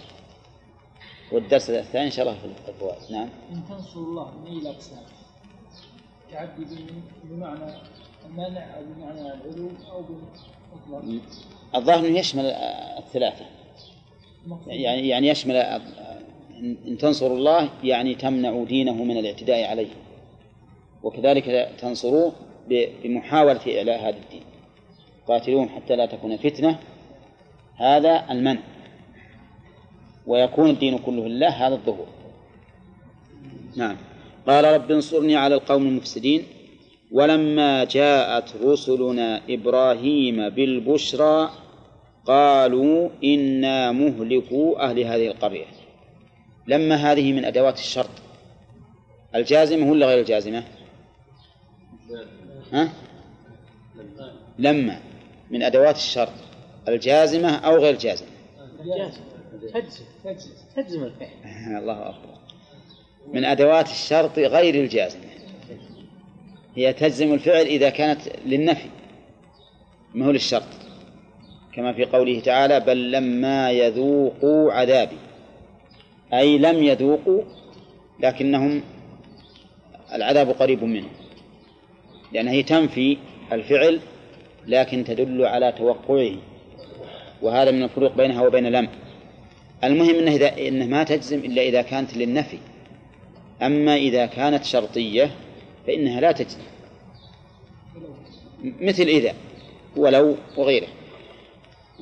والدرس 1.32 1.70
الثاني 1.70 2.08
الله 2.22 2.34
في 2.34 2.70
الفوائد. 2.70 3.12
نعم. 3.12 3.28
إن 3.52 3.62
تنصروا 3.68 4.06
الله 4.06 4.30
من 4.46 4.56
الأقسام 4.56 4.98
تعدي 6.32 6.64
بم- 6.64 7.02
بمعنى 7.24 7.74
المنع 8.26 8.76
أو 8.76 8.82
بمعنى 8.96 9.20
العلو 9.20 9.70
أو 9.92 10.02
بالمطلق 10.02 11.22
الظاهر 11.74 11.98
أنه 12.06 12.18
يشمل 12.18 12.44
الثلاثة. 12.98 13.44
يعني 14.66 15.08
يعني 15.08 15.28
يشمل 15.28 15.56
إن 16.86 16.98
تنصروا 17.00 17.36
الله 17.36 17.68
يعني 17.84 18.14
تمنعوا 18.14 18.64
دينه 18.66 18.92
من 18.92 19.16
الاعتداء 19.16 19.64
عليه 19.70 19.88
وكذلك 21.02 21.70
تنصروه 21.80 22.32
بمحاولة 22.68 23.78
إعلاء 23.78 24.00
هذا 24.00 24.16
الدين. 24.16 24.42
قاتلوهم 25.30 25.68
حتى 25.68 25.96
لا 25.96 26.06
تكون 26.06 26.36
فتنة 26.36 26.78
هذا 27.76 28.26
المنع. 28.30 28.60
ويكون 30.26 30.70
الدين 30.70 30.98
كله 30.98 31.28
لله 31.28 31.48
هذا 31.48 31.74
الظهور. 31.74 32.06
نعم. 33.76 33.96
قال 34.46 34.64
رب 34.64 34.90
انصرني 34.90 35.36
على 35.36 35.54
القوم 35.54 35.86
المفسدين. 35.86 36.42
ولما 37.12 37.84
جاءت 37.84 38.56
رسلنا 38.62 39.40
إبراهيم 39.48 40.48
بالبشرى 40.48 41.50
قالوا 42.26 43.08
إنا 43.24 43.92
مهلكو 43.92 44.76
أهل 44.76 45.00
هذه 45.00 45.26
القرية. 45.26 45.66
لما 46.66 46.94
هذه 46.94 47.32
من 47.32 47.44
أدوات 47.44 47.78
الشرط؟ 47.78 48.10
الجازمة 49.34 49.90
ولا 49.90 50.06
غير 50.06 50.18
الجازمة؟ 50.18 50.64
ها؟ 52.72 52.88
لما. 54.58 55.09
من 55.50 55.62
أدوات 55.62 55.96
الشرط 55.96 56.32
الجازمة 56.88 57.56
أو 57.56 57.76
غير 57.76 57.94
الجازمة. 57.94 58.28
جازم 58.84 59.20
تجزم 59.74 60.04
تجزم 60.24 60.50
تجزم 60.76 61.04
الفعل 61.04 61.76
الله 61.78 62.08
أكبر. 62.08 62.34
من 63.32 63.44
أدوات 63.44 63.90
الشرط 63.90 64.38
غير 64.38 64.74
الجازمة. 64.74 65.24
هي 66.76 66.92
تجزم 66.92 67.34
الفعل 67.34 67.66
إذا 67.66 67.90
كانت 67.90 68.20
للنفي 68.46 68.88
ما 70.14 70.26
هو 70.26 70.30
للشرط. 70.30 70.68
كما 71.72 71.92
في 71.92 72.04
قوله 72.04 72.40
تعالى 72.40 72.80
بل 72.80 73.12
لما 73.12 73.70
يذوقوا 73.70 74.72
عذابي. 74.72 75.16
أي 76.34 76.58
لم 76.58 76.82
يذوقوا 76.82 77.42
لكنهم 78.20 78.82
العذاب 80.12 80.50
قريب 80.50 80.84
منهم 80.84 81.10
لأن 82.32 82.48
هي 82.48 82.62
تنفي 82.62 83.16
الفعل 83.52 84.00
لكن 84.70 85.04
تدل 85.04 85.44
على 85.44 85.72
توقعه 85.72 86.36
وهذا 87.42 87.70
من 87.70 87.82
الفروق 87.82 88.16
بينها 88.16 88.46
وبين 88.46 88.66
لم 88.66 88.88
المهم 89.84 90.14
إنه 90.14 90.30
اذا 90.30 90.68
إنه 90.68 90.86
ما 90.86 91.04
تجزم 91.04 91.38
إلا 91.38 91.62
إذا 91.62 91.82
كانت 91.82 92.16
للنفي. 92.16 92.58
أما 93.62 93.96
إذا 93.96 94.26
كانت 94.26 94.64
شرطية 94.64 95.30
فإنها 95.86 96.20
لا 96.20 96.32
تجزم. 96.32 96.58
مثل 98.80 99.02
إذا 99.02 99.34
ولو 99.96 100.36
وغيره. 100.56 100.88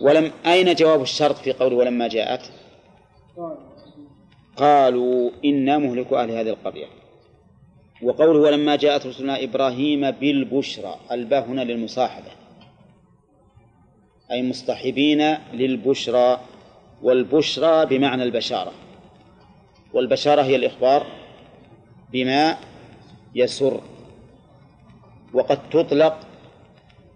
ولم 0.01 0.33
أين 0.47 0.75
جواب 0.75 1.03
الشرط 1.03 1.37
في 1.37 1.53
قول 1.53 1.73
ولما 1.73 2.09
جاءت؟ 2.09 2.51
قال 3.37 3.57
قالوا 4.57 5.31
إنا 5.45 5.79
مهلكو 5.79 6.17
أهل 6.17 6.31
هذه 6.31 6.49
القرية. 6.49 6.87
وقوله 8.03 8.41
ولما 8.41 8.77
جاءت 8.77 9.07
رسلنا 9.07 9.45
إبراهيم 9.45 10.11
بالبشرى 10.11 10.97
الباء 11.13 11.45
هنا 11.45 11.61
للمصاحبة. 11.61 12.31
أي 14.31 14.49
مصطحبين 14.49 15.37
للبشرى 15.53 16.41
والبشرى 17.03 17.87
بمعنى 17.87 18.23
البشارة. 18.23 18.73
والبشارة 19.93 20.43
هي 20.43 20.57
الإخبار 20.57 21.07
بما 22.13 22.57
يسر 23.35 23.81
وقد 25.35 25.71
تطلق 25.71 26.21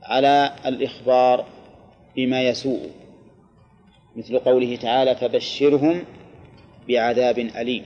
على 0.02 0.52
الإخبار 0.66 1.44
بما 2.16 2.42
يسوء 2.42 2.90
مثل 4.16 4.38
قوله 4.38 4.76
تعالى 4.76 5.14
فبشرهم 5.14 6.04
بعذاب 6.88 7.38
أليم. 7.38 7.84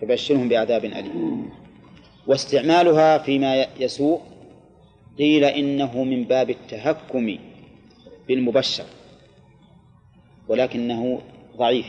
فبشرهم 0.00 0.48
بعذاب 0.48 0.84
أليم. 0.84 1.50
واستعمالها 2.26 3.18
فيما 3.18 3.66
يسوء 3.80 4.20
قيل 5.18 5.44
إنه 5.44 6.04
من 6.04 6.24
باب 6.24 6.50
التهكم 6.50 7.38
بالمبشر 8.28 8.84
ولكنه 10.48 11.22
ضعيف 11.56 11.86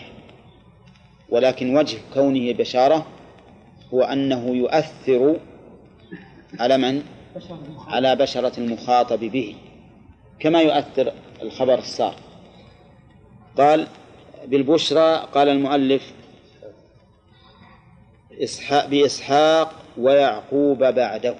ولكن 1.30 1.78
وجه 1.78 1.98
كونه 2.14 2.54
بشارة 2.54 3.08
هو 3.94 4.04
أنه 4.04 4.56
يؤثر 4.56 5.40
على 6.60 6.78
من؟ 6.78 7.04
على 7.88 8.16
بشرة 8.16 8.60
المخاطب 8.60 9.20
به 9.20 9.56
كما 10.40 10.62
يؤثر 10.62 11.14
الخبر 11.42 11.80
السار 11.80 12.16
قال 13.58 13.88
بالبشرى 14.46 15.28
قال 15.34 15.50
المؤلف 15.50 16.14
إسحاق 18.32 18.86
بإسحاق 18.86 19.74
ويعقوب 19.98 20.84
بعده 20.84 21.36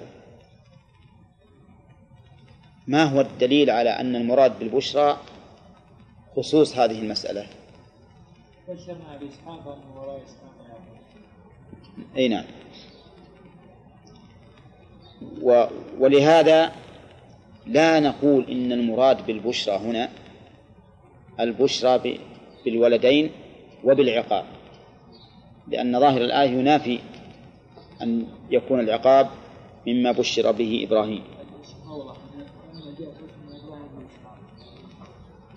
ما 2.88 3.04
هو 3.04 3.20
الدليل 3.20 3.70
على 3.70 3.90
أن 3.90 4.16
المراد 4.16 4.58
بالبشرى 4.58 5.18
خصوص 6.36 6.76
هذه 6.76 6.98
المسألة؟ 6.98 7.46
بشرنا 8.68 9.18
أي 12.16 12.28
نعم. 12.28 12.44
و 15.42 15.66
ولهذا 15.98 16.72
لا 17.66 18.00
نقول 18.00 18.44
إن 18.50 18.72
المراد 18.72 19.26
بالبشرى 19.26 19.76
هنا 19.76 20.08
البشرى 21.40 22.18
بالولدين 22.64 23.30
وبالعقاب 23.84 24.44
لأن 25.68 26.00
ظاهر 26.00 26.20
الآية 26.20 26.50
ينافي 26.50 26.98
أن 28.02 28.26
يكون 28.50 28.80
العقاب 28.80 29.30
مما 29.86 30.12
بشر 30.12 30.52
به 30.52 30.86
إبراهيم 30.88 31.22
أوضح 31.88 32.16
لما 32.74 32.94
جاءت 32.98 33.14
رسل 33.14 33.40
من 33.48 33.56
إبراهيم 33.64 33.88
بالبشرى 33.96 34.38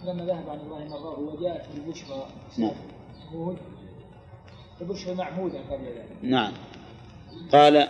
لما 0.06 0.26
ذهب 0.26 0.50
عن 0.50 0.60
إبراهيم 0.60 0.88
مرة 0.88 1.20
وجاءت 1.20 1.66
البشرى. 1.76 2.28
نعم. 2.58 2.76
البشرى 4.82 5.16
معهودة 5.16 5.60
قبل 5.60 5.86
ذلك. 5.86 6.18
نعم. 6.22 6.54
قال 7.52 7.88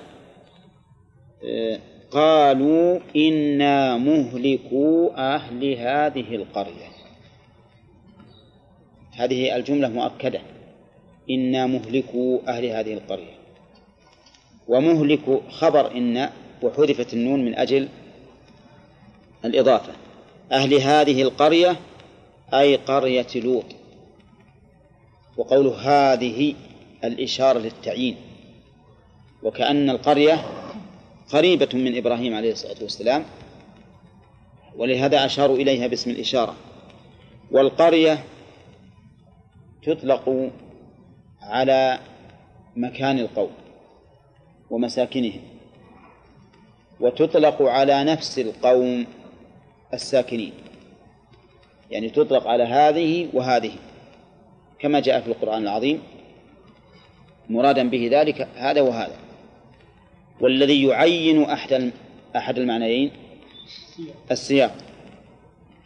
آه، 1.44 1.80
قالوا 2.12 3.00
إنا 3.16 3.98
مهلكو 3.98 5.08
أهل 5.08 5.74
هذه 5.74 6.36
القرية. 6.36 6.92
هذه 9.12 9.56
الجملة 9.56 9.90
مؤكدة. 9.90 10.42
إنا 11.30 11.66
مهلكو 11.66 12.40
أهل 12.48 12.66
هذه 12.66 12.94
القرية. 12.94 13.42
ومهلك 14.68 15.42
خبر 15.50 15.92
إن 15.92 16.30
وحذفت 16.64 17.14
النون 17.14 17.46
من 17.46 17.56
أجل 17.56 17.88
الإضافة. 19.46 19.94
أهل 20.52 20.74
هذه 20.74 21.22
القرية 21.22 21.76
أي 22.54 22.76
قرية 22.76 23.28
لوط. 23.36 23.66
وقوله 25.38 25.76
هذه 25.78 26.56
الإشارة 27.04 27.60
للتعيين. 27.60 28.16
وكأن 29.44 29.90
القرية 29.90 30.46
قريبة 31.34 31.70
من 31.74 31.98
إبراهيم 31.98 32.36
عليه 32.36 32.52
الصلاة 32.52 32.82
والسلام 32.82 33.26
ولهذا 34.76 35.26
أشاروا 35.26 35.58
إليها 35.58 35.88
باسم 35.88 36.12
الإشارة. 36.12 36.56
والقرية 37.52 38.24
تطلق 39.84 40.52
على 41.42 42.00
مكان 42.76 43.20
القوم 43.20 43.52
ومساكنهم 44.70 45.42
وتطلق 47.00 47.62
على 47.62 48.04
نفس 48.04 48.40
القوم 48.40 49.06
الساكنين. 49.94 50.54
يعني 51.92 52.10
تطلق 52.10 52.48
على 52.48 52.64
هذه 52.64 53.28
وهذه 53.34 53.72
كما 54.80 55.00
جاء 55.00 55.22
في 55.22 55.28
القرآن 55.28 55.64
العظيم 55.64 56.02
مرادا 57.50 57.90
به 57.90 58.10
ذلك 58.12 58.48
هذا 58.56 58.82
وهذا. 58.82 59.16
والذي 60.42 60.84
يعين 60.84 61.44
أحد 61.44 61.92
أحد 62.36 62.58
المعنيين 62.58 63.12
السياق. 64.32 64.76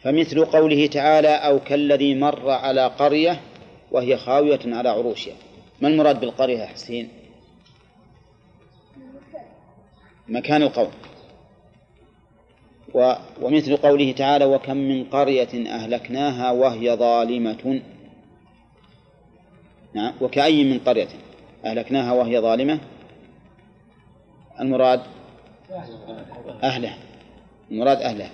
فمثل 0.02 0.44
قوله 0.44 0.86
تعالى 0.86 1.28
أو 1.28 1.58
كالذي 1.60 2.14
مر 2.14 2.50
على 2.50 2.86
قرية 2.86 3.40
وهي 3.92 4.16
خاوية 4.16 4.60
على 4.66 4.88
عروشها. 4.88 5.34
ما 5.80 5.88
المراد 5.88 6.20
بالقرية 6.20 6.58
يا 6.58 6.66
حسين؟ 6.66 7.08
مكان 10.28 10.62
القوم. 10.62 10.90
ومثل 13.42 13.76
قوله 13.76 14.12
تعالى 14.12 14.44
وكم 14.44 14.76
من 14.76 15.04
قرية 15.04 15.68
أهلكناها 15.68 16.50
وهي 16.50 16.96
ظالمة. 16.96 17.80
نعم. 19.94 20.12
وكأي 20.20 20.64
من 20.64 20.78
قرية 20.78 21.08
أهلكناها 21.64 22.12
وهي 22.12 22.40
ظالمة؟ 22.40 22.78
المراد 24.60 25.00
أهله. 26.62 26.94
المراد 27.70 28.02
أهله. 28.02 28.30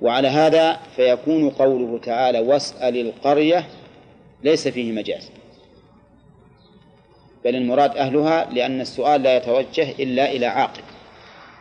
وعلى 0.00 0.28
هذا 0.28 0.80
فيكون 0.96 1.50
قوله 1.50 1.98
تعالى 1.98 2.38
واسأل 2.38 2.96
القرية 2.96 3.66
ليس 4.44 4.68
فيه 4.68 4.92
مجاز. 4.92 5.30
بل 7.44 7.56
المراد 7.56 7.96
أهلها 7.96 8.50
لأن 8.50 8.80
السؤال 8.80 9.22
لا 9.22 9.36
يتوجه 9.36 9.90
إلا 9.90 10.32
إلى 10.32 10.46
عاقل. 10.46 10.82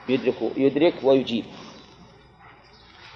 يدرك 0.10 0.36
يدرك 0.58 0.94
ويجيب. 1.04 1.46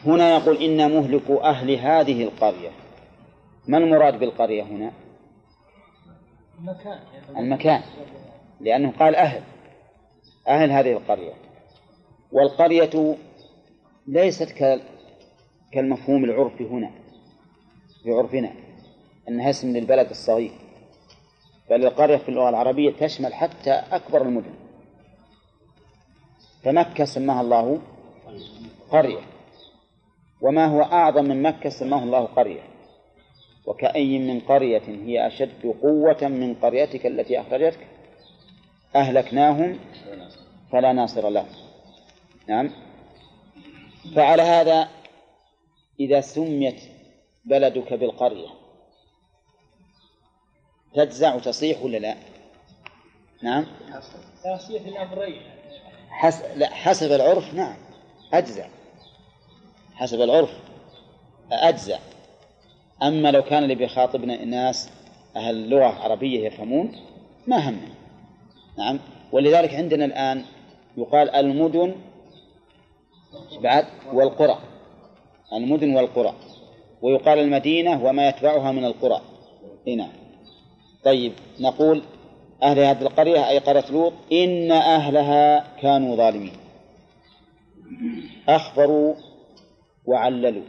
هنا 0.06 0.30
يقول 0.30 0.64
إن 0.64 0.92
مهلك 0.92 1.32
أهل 1.32 1.72
هذه 1.72 2.24
القرية. 2.24 2.72
ما 3.68 3.78
المراد 3.78 4.20
بالقرية 4.20 4.64
هنا؟ 4.64 4.92
المكان. 6.60 7.00
المكان. 7.38 7.82
لأنه 8.62 8.94
قال 9.00 9.16
أهل. 9.16 9.44
أهل 10.48 10.72
هذه 10.72 10.92
القرية. 10.92 11.34
والقرية 12.32 13.16
ليست 14.08 14.80
كالمفهوم 15.72 16.24
العرفي 16.24 16.64
هنا. 16.64 16.92
في 18.04 18.12
عرفنا. 18.12 18.52
أنها 19.30 19.50
اسم 19.50 19.78
للبلد 19.78 20.10
الصغير. 20.10 20.52
بل 21.70 21.86
القرية 21.86 22.18
في 22.18 22.30
اللغة 22.30 22.50
العربية 22.50 22.92
تشمل 22.92 23.34
حتى 23.34 23.72
أكبر 23.72 24.22
المدن. 24.22 24.54
فمكة 26.66 27.06
سماها 27.06 27.42
الله 27.42 27.82
قرية. 28.90 29.22
وما 30.42 30.66
هو 30.66 30.82
أعظم 30.82 31.26
من 31.26 31.42
مكة 31.42 31.70
سماه 31.70 32.04
الله 32.04 32.26
قرية. 32.26 32.62
وكأي 33.66 34.20
من 34.20 34.40
قرية 34.40 34.82
هي 34.88 35.28
أشد 35.28 35.76
قوة 35.82 36.28
من 36.28 36.56
قريتك 36.56 37.06
التي 37.06 37.42
أخرجتك؟ 37.42 37.88
أهلكناهم 38.96 39.80
فلا 40.72 40.94
ناصر 40.94 41.30
لهم 41.30 41.48
نعم. 42.48 42.70
فعلى 44.16 44.42
هذا 44.42 44.90
إذا 46.00 46.22
سميت 46.22 46.82
بلدك 47.46 47.94
بالقرية 47.94 48.48
تجزع 50.96 51.36
وتصيح 51.36 51.84
ولا 51.84 51.98
لا؟ 51.98 52.16
نعم. 53.42 53.66
تأسية 54.44 54.80
الأمرين 54.80 55.55
حس... 56.16 56.42
لا 56.56 56.70
حسب 56.70 57.12
العرف 57.12 57.54
نعم. 57.54 57.76
أجزع. 58.34 58.66
حسب 59.96 60.22
العرف 60.22 60.50
أجزع. 61.52 62.00
أما 63.04 63.32
لو 63.32 63.42
كان 63.42 63.64
اللي 63.64 63.76
بيخاطبنا 63.76 64.46
ناس 64.46 64.90
أهل 65.36 65.70
لغة 65.70 65.86
عربية 65.86 66.48
يفهمون 66.48 66.92
ما 67.48 67.70
همنا 67.70 67.96
نعم. 68.78 69.00
ولذلك 69.32 69.74
عندنا 69.74 70.06
الآن 70.06 70.46
يقال 70.98 71.30
المدن 71.30 71.96
بعد 73.62 73.86
والقرى. 74.14 74.60
المدن 75.54 75.96
والقرى. 75.96 76.34
ويقال 77.02 77.40
المدينة 77.40 78.04
وما 78.06 78.28
يتبعها 78.30 78.72
من 78.72 78.86
القرى. 78.86 79.22
هنا 79.88 80.10
طيب 81.04 81.34
نقول 81.60 82.02
أهل 82.64 82.80
هذه 82.80 83.02
القرية 83.02 83.50
أي 83.50 83.58
قرية 83.60 83.86
لوط 83.92 84.14
إن 84.32 84.72
أهلها 84.72 85.68
كانوا 85.82 86.16
ظالمين. 86.16 86.54
أخبروا 88.50 89.16
وعللوا. 90.06 90.64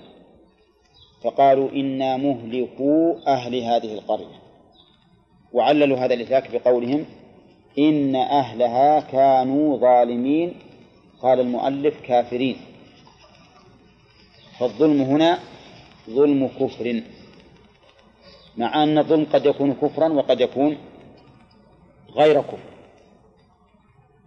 فقالوا 1.25 1.71
إنا 1.71 2.17
مهلكو 2.17 3.19
أهل 3.27 3.55
هذه 3.55 3.95
القرية. 3.95 4.37
وعللوا 5.53 5.99
هذا 5.99 6.15
الإهلاك 6.15 6.51
بقولهم 6.51 7.05
إن 7.79 8.17
أهلها 8.17 9.01
كانوا 9.01 9.79
ظالمين. 9.79 10.55
قال 11.23 11.41
المؤلف 11.41 12.01
كافرين. 12.01 12.57
فالظلم 14.59 15.01
هنا 15.03 15.39
ظلم 16.11 16.49
كفر. 16.49 17.03
مع 18.57 18.83
أن 18.83 18.99
الظلم 18.99 19.27
قد 19.33 19.47
يكون 19.47 19.75
كفرا 19.75 20.09
وقد 20.09 20.41
يكون 20.41 20.77
غير 22.17 22.41
كفر 22.41 22.59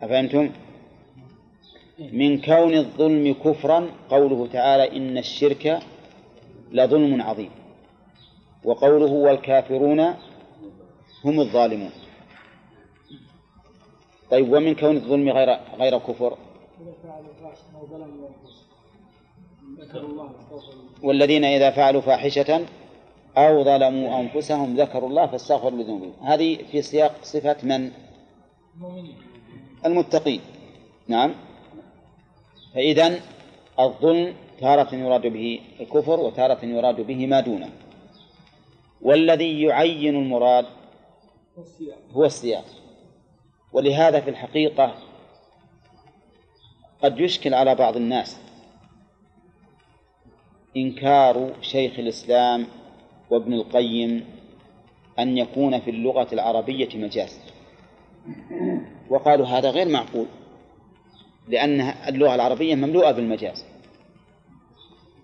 أفهمتم؟ 0.01 0.49
من 1.99 2.41
كون 2.41 2.73
الظلم 2.73 3.33
كفرا 3.33 3.89
قوله 4.09 4.47
تعالى 4.47 4.97
إن 4.97 5.17
الشرك 5.17 5.79
لظلم 6.71 7.21
عظيم. 7.21 7.51
وقوله 8.63 9.11
والكافرون 9.11 9.99
هم 11.25 11.39
الظالمون. 11.39 11.91
طيب 14.31 14.53
ومن 14.53 14.75
كون 14.75 14.95
الظلم 14.95 15.29
غير 15.29 15.49
غير 15.79 15.97
كفر؟ 15.97 16.37
والذين 21.03 21.43
إذا 21.45 21.71
فعلوا 21.71 22.01
فاحشة 22.01 22.65
أو 23.37 23.63
ظلموا 23.63 24.19
أنفسهم 24.19 24.75
ذكروا 24.75 25.09
الله 25.09 25.27
فاستغفروا 25.27 25.79
لذنوبهم. 25.79 26.13
هذه 26.21 26.57
في 26.71 26.81
سياق 26.81 27.15
صفة 27.23 27.57
من؟ 27.63 27.91
المتقين. 29.85 30.41
نعم. 31.07 31.35
فإذا 32.75 33.19
الظلم 33.79 34.35
تارة 34.59 34.95
يراد 34.95 35.27
به 35.27 35.59
الكفر 35.79 36.19
وتارة 36.19 36.65
يراد 36.65 37.01
به 37.01 37.27
ما 37.27 37.39
دونه. 37.39 37.69
والذي 39.01 39.61
يعين 39.61 40.15
المراد 40.15 40.65
هو 42.13 42.25
السياق. 42.25 42.65
ولهذا 43.73 44.19
في 44.19 44.29
الحقيقة 44.29 44.95
قد 47.03 47.19
يشكل 47.19 47.53
على 47.53 47.75
بعض 47.75 47.95
الناس 47.95 48.37
إنكار 50.77 51.53
شيخ 51.61 51.99
الإسلام 51.99 52.67
وابن 53.29 53.53
القيم 53.53 54.25
أن 55.19 55.37
يكون 55.37 55.79
في 55.79 55.91
اللغة 55.91 56.27
العربية 56.33 56.89
مجاز 56.95 57.39
وقالوا 59.09 59.45
هذا 59.45 59.69
غير 59.69 59.89
معقول 59.89 60.25
لأن 61.47 61.81
اللغة 61.81 62.35
العربية 62.35 62.75
مملوءة 62.75 63.11
بالمجاز 63.11 63.65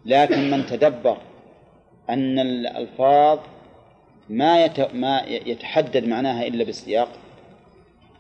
لكن 0.06 0.52
من 0.52 0.66
تدبر 0.66 1.18
أن 2.10 2.40
الألفاظ 2.40 3.40
ما. 4.30 4.70
ما 4.94 5.22
يتحدد 5.28 6.08
معناها 6.08 6.48
إلا 6.48 6.64
بالسياق 6.64 7.10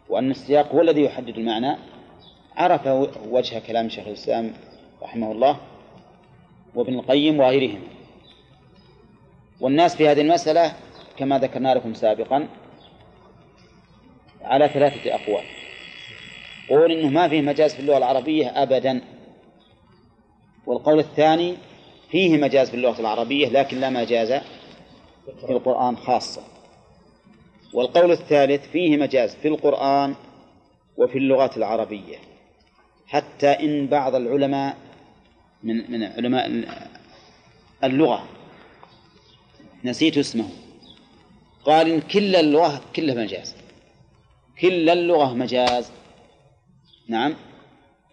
وأن 0.09 0.31
السياق 0.31 0.71
هو 0.75 0.81
الذي 0.81 1.03
يحدد 1.03 1.37
المعنى 1.37 1.77
عرف 2.55 2.87
وجه 3.29 3.59
كلام 3.59 3.89
شيخ 3.89 4.07
الإسلام 4.07 4.53
رحمه 5.01 5.31
الله 5.31 5.57
وابن 6.75 6.93
القيم 6.93 7.39
وغيرهم 7.39 7.81
والناس 9.59 9.95
في 9.95 10.07
هذه 10.07 10.21
المسألة 10.21 10.73
كما 11.17 11.39
ذكرنا 11.39 11.75
لكم 11.75 11.93
سابقا 11.93 12.47
على 14.41 14.69
ثلاثة 14.69 15.15
أقوال. 15.15 15.43
قول 16.69 16.91
إنه 16.91 17.09
ما 17.09 17.27
فيه 17.27 17.41
مجاز 17.41 17.73
في 17.73 17.79
اللغة 17.79 17.97
العربية 17.97 18.63
أبدا. 18.63 19.01
والقول 20.65 20.99
الثاني 20.99 21.57
فيه 22.11 22.37
مجاز 22.37 22.69
في 22.69 22.75
اللغة 22.75 22.99
العربية 22.99 23.49
لكن 23.49 23.79
لا 23.79 23.89
مجاز 23.89 24.31
في 25.25 25.49
القرآن 25.49 25.97
خاصة 25.97 26.43
والقول 27.73 28.11
الثالث 28.11 28.67
فيه 28.67 28.97
مجاز 28.97 29.35
في 29.35 29.47
القرآن 29.47 30.15
وفي 30.97 31.17
اللغات 31.17 31.57
العربية. 31.57 32.17
حتى 33.07 33.47
إن 33.47 33.87
بعض 33.87 34.15
العلماء 34.15 34.77
من 35.63 35.91
من 35.91 36.03
علماء 36.03 36.65
اللغة 37.83 38.23
نسيت 39.85 40.17
اسمه. 40.17 40.49
قال 41.65 41.89
إن 41.89 42.01
كل 42.01 42.35
اللغة 42.35 42.81
كلها 42.95 43.15
مجاز. 43.15 43.55
كل 44.61 44.89
اللغة 44.89 45.33
مجاز. 45.33 45.91
نعم. 47.07 47.35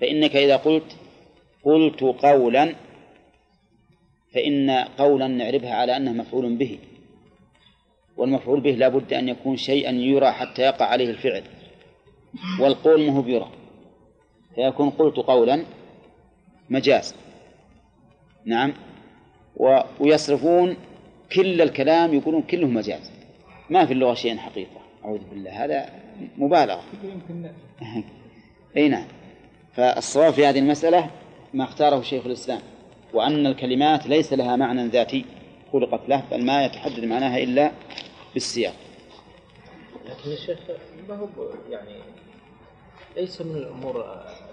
فإنك 0.01 0.37
إذا 0.37 0.57
قلت 0.57 0.97
قلت 1.65 2.01
قولا 2.03 2.75
فإن 4.35 4.71
قولا 4.71 5.27
نعربها 5.27 5.75
على 5.75 5.97
أنه 5.97 6.13
مفعول 6.13 6.57
به. 6.57 6.79
والمفعول 8.17 8.61
به 8.61 8.71
لا 8.71 8.89
بد 8.89 9.13
أن 9.13 9.29
يكون 9.29 9.57
شيئا 9.57 9.91
يرى 9.91 10.33
حتى 10.33 10.63
يقع 10.63 10.87
عليه 10.87 11.11
الفعل. 11.11 11.43
والقول 12.61 13.07
ما 13.07 13.13
هو 13.13 13.23
بيرى. 13.23 13.51
فيكون 14.55 14.91
قلت 14.91 15.17
قولا 15.17 15.65
مجاز. 16.71 17.15
نعم. 18.45 18.75
ويصرفون 20.01 20.77
كل 21.35 21.63
الكلام 21.63 22.15
يقولون 22.15 22.43
كله 22.43 22.67
مجاز. 22.67 23.11
ما 23.71 23.87
في 23.87 23.93
اللغة 23.93 24.15
شيء 24.15 24.37
حقيقة. 24.37 24.81
أعوذ 25.05 25.21
بالله. 25.31 25.65
هذا 25.65 25.89
مبالغة. 26.39 26.83
أي 28.77 28.89
نعم. 28.89 29.07
فالصواب 29.73 30.33
في 30.33 30.47
هذه 30.47 30.59
المسألة 30.59 31.11
ما 31.55 31.65
اختاره 31.65 32.03
شيخ 32.03 32.27
الإسلام 32.27 32.61
وأن 33.13 33.47
الكلمات 33.47 34.07
ليس 34.07 34.33
لها 34.33 34.57
معنى 34.57 34.87
ذاتي 34.87 35.25
خلقت 35.73 36.09
له 36.09 36.23
بل 36.31 36.45
ما 36.45 36.65
يتحدد 36.65 37.05
معناها 37.05 37.39
إلا 37.39 37.71
بالسياق. 38.35 38.75
لكن 40.05 40.31
يا 40.31 40.37
شيخ 40.37 40.59
ما 41.09 41.17
هو 41.17 41.29
يعني 41.71 41.95
ليس 43.17 43.41
من 43.43 43.57
الأمور 43.57 44.05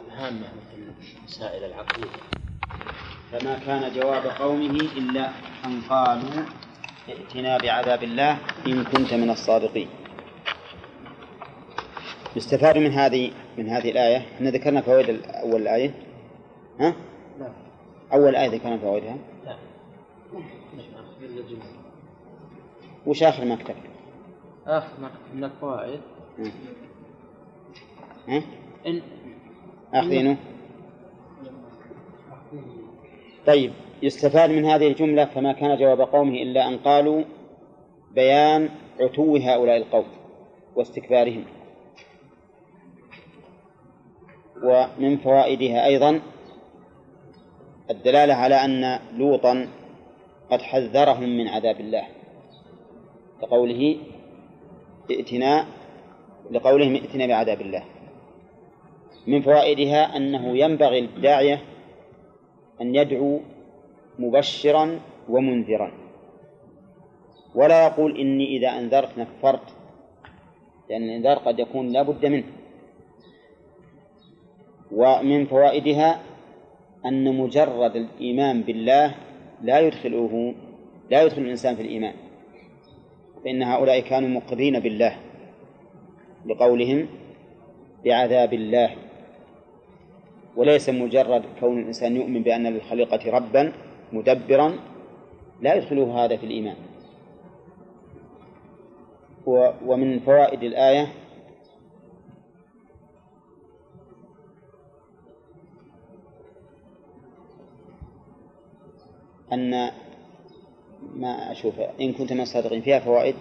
الهامة 0.08 0.40
مثل 0.40 0.94
مسائل 1.24 1.64
العقيدة. 1.64 2.10
فما 3.32 3.60
كان 3.66 3.94
جواب 3.94 4.26
قومه 4.26 4.80
إلا 4.98 5.30
أن 5.66 5.82
قالوا 5.82 6.46
ائتنا 7.10 7.58
بعذاب 7.58 8.04
الله 8.04 8.38
إن 8.68 8.84
كنت 8.84 9.14
من 9.14 9.30
الصادقين. 9.30 9.88
يستفاد 12.36 12.78
من 12.78 12.92
هذه 12.92 13.32
من 13.58 13.70
هذه 13.70 13.92
الآية. 13.92 14.18
إحنا 14.36 14.50
ذكرنا 14.50 14.82
فوائد 14.82 15.22
أول 15.26 15.62
الآية. 15.62 15.92
ها؟ 16.80 16.96
لا 17.40 17.52
أول 18.14 18.36
آية 18.36 18.50
ذكرنا 18.50 18.78
فوائدها. 18.78 19.18
لا 19.46 19.58
جملة. 21.50 21.64
وش 23.06 23.24
آخر 23.24 23.46
ما 23.46 23.56
كتبت؟ 23.56 23.76
آخر 24.68 25.00
ما 25.02 25.12
من 25.36 25.44
الفوائد. 25.44 26.02
ها؟ 28.28 28.44
إن 28.88 29.02
آخذينه 29.94 30.38
طيب. 33.48 33.74
يستفاد 34.04 34.50
من 34.50 34.66
هذه 34.66 34.88
الجملة 34.88 35.26
فما 35.26 35.52
كان 35.54 35.78
جواب 35.78 36.02
قومه 36.02 36.42
إلا 36.42 36.68
أن 36.68 36.78
قالوا 36.78 37.24
بيان 38.16 38.70
عتو 39.00 39.36
هؤلاء 39.36 39.78
القوم 39.78 40.06
واستكبارهم. 40.76 41.44
ومن 44.64 45.18
فوائدها 45.18 45.86
أيضا 45.86 46.22
الدلالة 47.90 48.34
على 48.34 48.56
أن 48.56 49.00
لوطا 49.18 49.68
قد 50.52 50.62
حذرهم 50.62 51.38
من 51.38 51.48
عذاب 51.48 51.80
الله. 51.80 52.08
لقوله 53.44 53.98
ائتنا 55.12 55.66
لقولهم 56.52 56.96
ائتنا 56.96 57.28
بعذاب 57.28 57.62
الله. 57.62 57.84
من 59.28 59.42
فوائدها 59.42 60.18
أنه 60.18 60.58
ينبغي 60.58 61.02
للداعية 61.02 61.62
أن 62.82 62.96
يدعو 62.96 63.40
مبشرا 64.20 65.00
ومنذرا. 65.30 65.92
ولا 67.56 67.86
يقول 67.88 68.20
إني 68.20 68.58
إذا 68.58 68.70
أنذرت 68.80 69.18
نفرت 69.18 69.76
لأن 70.90 71.04
الإنذار 71.04 71.38
قد 71.38 71.60
يكون 71.60 71.88
لا 71.88 72.02
بد 72.02 72.26
منه. 72.26 72.44
ومن 74.92 75.46
فوائدها 75.46 76.20
أن 77.06 77.38
مجرد 77.38 77.96
الإيمان 77.96 78.62
بالله 78.62 79.16
لا 79.62 79.80
يدخله 79.80 80.56
لا 81.10 81.24
يدخل 81.24 81.42
الإنسان 81.42 81.76
في 81.76 81.82
الإيمان. 81.82 82.14
فإن 83.44 83.64
هؤلاء 83.64 84.00
كانوا 84.00 84.30
مقرين 84.30 84.80
بالله 84.80 85.16
لقولهم 86.46 87.08
بعذاب 88.06 88.54
الله. 88.54 88.96
وليس 90.56 90.90
مجرد 90.90 91.44
كون 91.60 91.80
الإنسان 91.80 92.16
يؤمن 92.16 92.44
بأن 92.44 92.68
للخليقة 92.68 93.32
ربا 93.32 93.74
مدبرا 94.12 94.80
لا 95.62 95.74
يدخله 95.74 96.26
هذا 96.26 96.38
في 96.38 96.46
الإيمان. 96.46 96.76
ومن 99.86 100.20
فوائد 100.20 100.64
الآية 100.64 101.14
أن 109.54 109.92
ما 111.16 111.52
أشوف 111.52 111.80
إن 111.80 112.14
كنت 112.14 112.34
من 112.34 112.42
الصادقين 112.42 112.82
فيها 112.82 113.00
فوائد؟ 113.00 113.36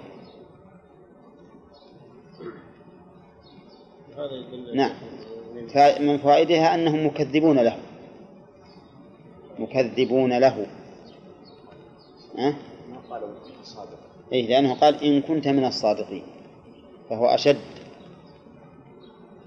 نعم. 4.75 4.93
فمن 5.75 6.19
فوائدها 6.19 6.75
أنهم 6.75 7.07
مكذبون 7.07 7.59
له. 7.59 7.88
مكذبون 9.59 10.39
له. 10.39 10.67
أه؟ 12.39 12.55
إيه 14.33 14.49
لأنه 14.49 14.75
قال 14.75 15.05
إن 15.05 15.23
كنت 15.23 15.49
من 15.49 15.65
الصادقين 15.65 16.23
فهو 17.11 17.27
أشد. 17.27 17.57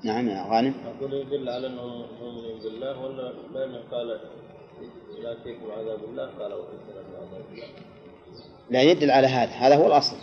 نعم 0.04 0.30
يا 0.30 0.46
غانم 0.50 0.74
أقول 0.98 1.14
يدل 1.14 1.50
على 1.50 1.68
أنهم 1.68 2.06
مؤمنين 2.22 2.60
بالله 2.64 3.02
ولا 3.02 3.34
لأنه 3.54 3.80
قال 3.92 4.08
لا 5.24 5.36
تيكم 5.44 5.72
عذاب 5.72 6.00
الله 6.10 6.26
قال 6.26 6.52
عذاب 6.52 6.64
الله. 7.52 7.64
لا 8.70 8.82
يدل 8.82 9.12
على 9.12 9.28
هذا 9.28 9.52
هذا 9.52 9.76
هو 9.76 9.88
الأصل. 9.88 10.16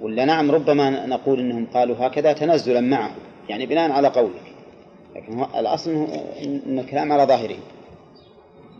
ولا 0.00 0.24
نعم 0.24 0.50
ربما 0.50 1.06
نقول 1.06 1.40
إنهم 1.40 1.66
قالوا 1.66 1.96
هكذا 2.06 2.32
تنزلا 2.32 2.80
معه 2.80 3.14
يعني 3.48 3.66
بناء 3.66 3.90
على 3.90 4.08
قولك. 4.08 4.54
لكن 5.16 5.38
هو 5.38 5.60
الأصل 5.60 5.90
إن 6.44 6.78
الكلام 6.78 7.12
على 7.12 7.24
ظاهره. 7.24 7.58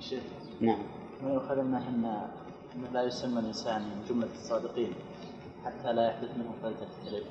شيخ 0.01 0.23
نعم 0.61 0.79
ما 1.23 1.33
يؤخذ 1.35 1.59
أن 1.59 1.75
أن 1.75 2.85
لا 2.93 3.03
يسمى 3.03 3.41
الإنسان 3.41 3.83
من 3.83 4.05
جملة 4.09 4.29
الصادقين 4.35 4.93
حتى 5.65 5.93
لا 5.93 6.11
يحدث 6.11 6.31
منه 6.37 6.53
فلتة 6.63 6.87
كذب 7.05 7.23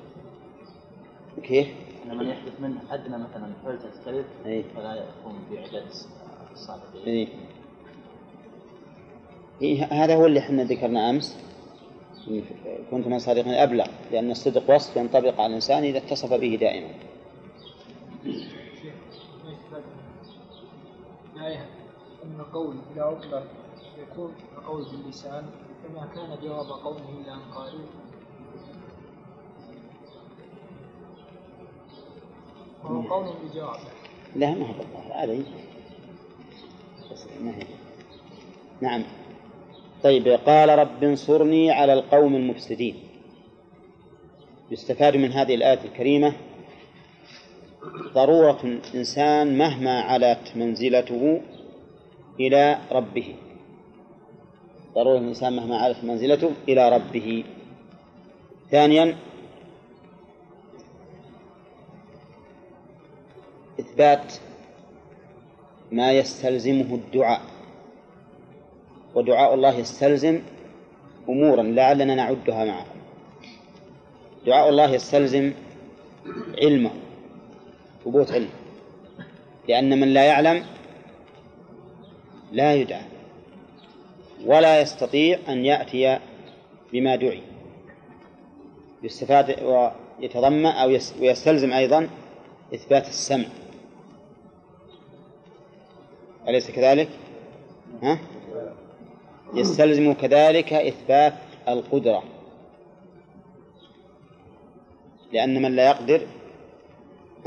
كيف؟ 1.42 1.68
أن 2.04 2.18
من 2.18 2.26
يحدث 2.26 2.60
منه 2.60 2.80
أدنى 2.90 3.18
مثلا 3.18 3.52
فلتة 3.64 3.90
كذب 4.04 4.24
إيه. 4.46 4.64
فلا 4.76 4.94
يقوم 4.94 5.38
بعدد 5.50 5.84
الصادقين 6.52 7.02
إيه. 7.06 7.28
إيه 9.62 9.84
هذا 9.84 10.16
هو 10.16 10.26
اللي 10.26 10.40
إحنا 10.40 10.64
ذكرنا 10.64 11.10
أمس 11.10 11.36
كنت 12.90 13.06
من 13.06 13.14
الصادقين 13.14 13.54
أبلغ 13.54 13.86
لأن 14.12 14.30
الصدق 14.30 14.74
وصف 14.74 14.96
ينطبق 14.96 15.40
على 15.40 15.46
الإنسان 15.46 15.82
إذا 15.82 15.98
اتصف 15.98 16.32
به 16.32 16.58
دائما 16.60 16.88
أن 22.30 22.44
قول 22.52 22.76
إذا 22.94 23.08
أطلق 23.08 23.42
يكون 23.98 24.34
قول 24.66 24.84
باللسان 24.84 25.46
فما 25.82 26.06
كان 26.14 26.38
جواب 26.42 26.66
قومه 26.66 27.08
إلا 27.20 27.34
أن 27.34 27.40
قالوا. 27.54 27.86
وهو 32.84 33.14
قول 33.14 33.34
بجواب. 33.44 33.80
لا 34.36 34.54
ما 34.54 34.66
هو 34.66 34.74
هي. 37.54 37.66
نعم. 38.80 39.02
طيب 40.02 40.28
قال 40.28 40.78
رب 40.78 41.04
انصرني 41.04 41.70
على 41.70 41.92
القوم 41.92 42.34
المفسدين. 42.36 42.96
يستفاد 44.70 45.16
من 45.16 45.32
هذه 45.32 45.54
الآية 45.54 45.84
الكريمة. 45.84 46.32
ضرورة 48.14 48.60
الإنسان 48.64 49.58
مهما 49.58 50.00
علت 50.00 50.56
منزلته 50.56 51.40
إلى 52.40 52.78
ربه. 52.92 53.34
ضرورة 54.94 55.18
الإنسان 55.18 55.56
مهما 55.56 55.78
علت 55.78 56.04
منزلته 56.04 56.50
إلى 56.68 56.88
ربه. 56.88 57.44
ثانيا 58.70 59.16
إثبات 63.80 64.34
ما 65.92 66.12
يستلزمه 66.12 66.94
الدعاء. 66.94 67.40
ودعاء 69.14 69.54
الله 69.54 69.74
يستلزم 69.74 70.40
أمورا 71.28 71.62
لعلنا 71.62 72.14
نعدها 72.14 72.64
معه 72.64 72.86
دعاء 74.46 74.68
الله 74.68 74.90
يستلزم 74.90 75.52
علمه 76.62 76.90
ثبوت 78.04 78.32
علم 78.32 78.48
لأن 79.68 80.00
من 80.00 80.08
لا 80.08 80.24
يعلم 80.24 80.64
لا 82.52 82.74
يدعى 82.74 83.02
ولا 84.46 84.80
يستطيع 84.80 85.38
أن 85.48 85.64
يأتي 85.64 86.18
بما 86.92 87.16
دعي 87.16 87.42
يستفاد 89.02 89.62
ويتضمن 89.62 90.66
أو 90.66 90.90
يس- 90.90 91.14
ويستلزم 91.20 91.72
أيضا 91.72 92.08
إثبات 92.74 93.08
السمع 93.08 93.44
أليس 96.48 96.70
كذلك؟ 96.70 97.08
ها؟ 98.02 98.18
يستلزم 99.54 100.12
كذلك 100.12 100.72
إثبات 100.72 101.34
القدرة 101.68 102.22
لأن 105.32 105.62
من 105.62 105.76
لا 105.76 105.86
يقدر 105.90 106.26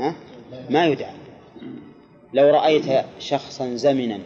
ها؟ 0.00 0.14
ما 0.70 0.86
يدعى 0.86 1.14
لو 2.32 2.50
رأيت 2.50 3.04
شخصا 3.18 3.74
زمنا 3.74 4.18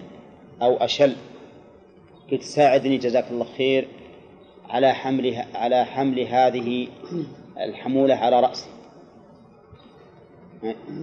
أو 0.62 0.76
أشل. 0.76 1.16
قلت 2.32 2.42
ساعدني 2.42 2.98
جزاك 2.98 3.30
الله 3.30 3.44
خير 3.44 3.88
على 4.68 4.94
حمل 4.94 5.44
على 5.54 5.84
حمل 5.84 6.20
هذه 6.20 6.88
الحمولة 7.58 8.14
على 8.14 8.40
رأسي. 8.40 8.70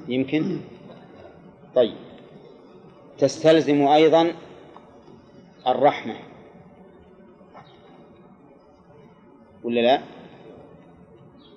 يمكن؟ 0.08 0.60
طيب. 1.76 1.96
تستلزم 3.18 3.88
أيضا 3.88 4.32
الرحمة. 5.68 6.16
ولا 9.64 9.80
لا؟ 9.80 10.02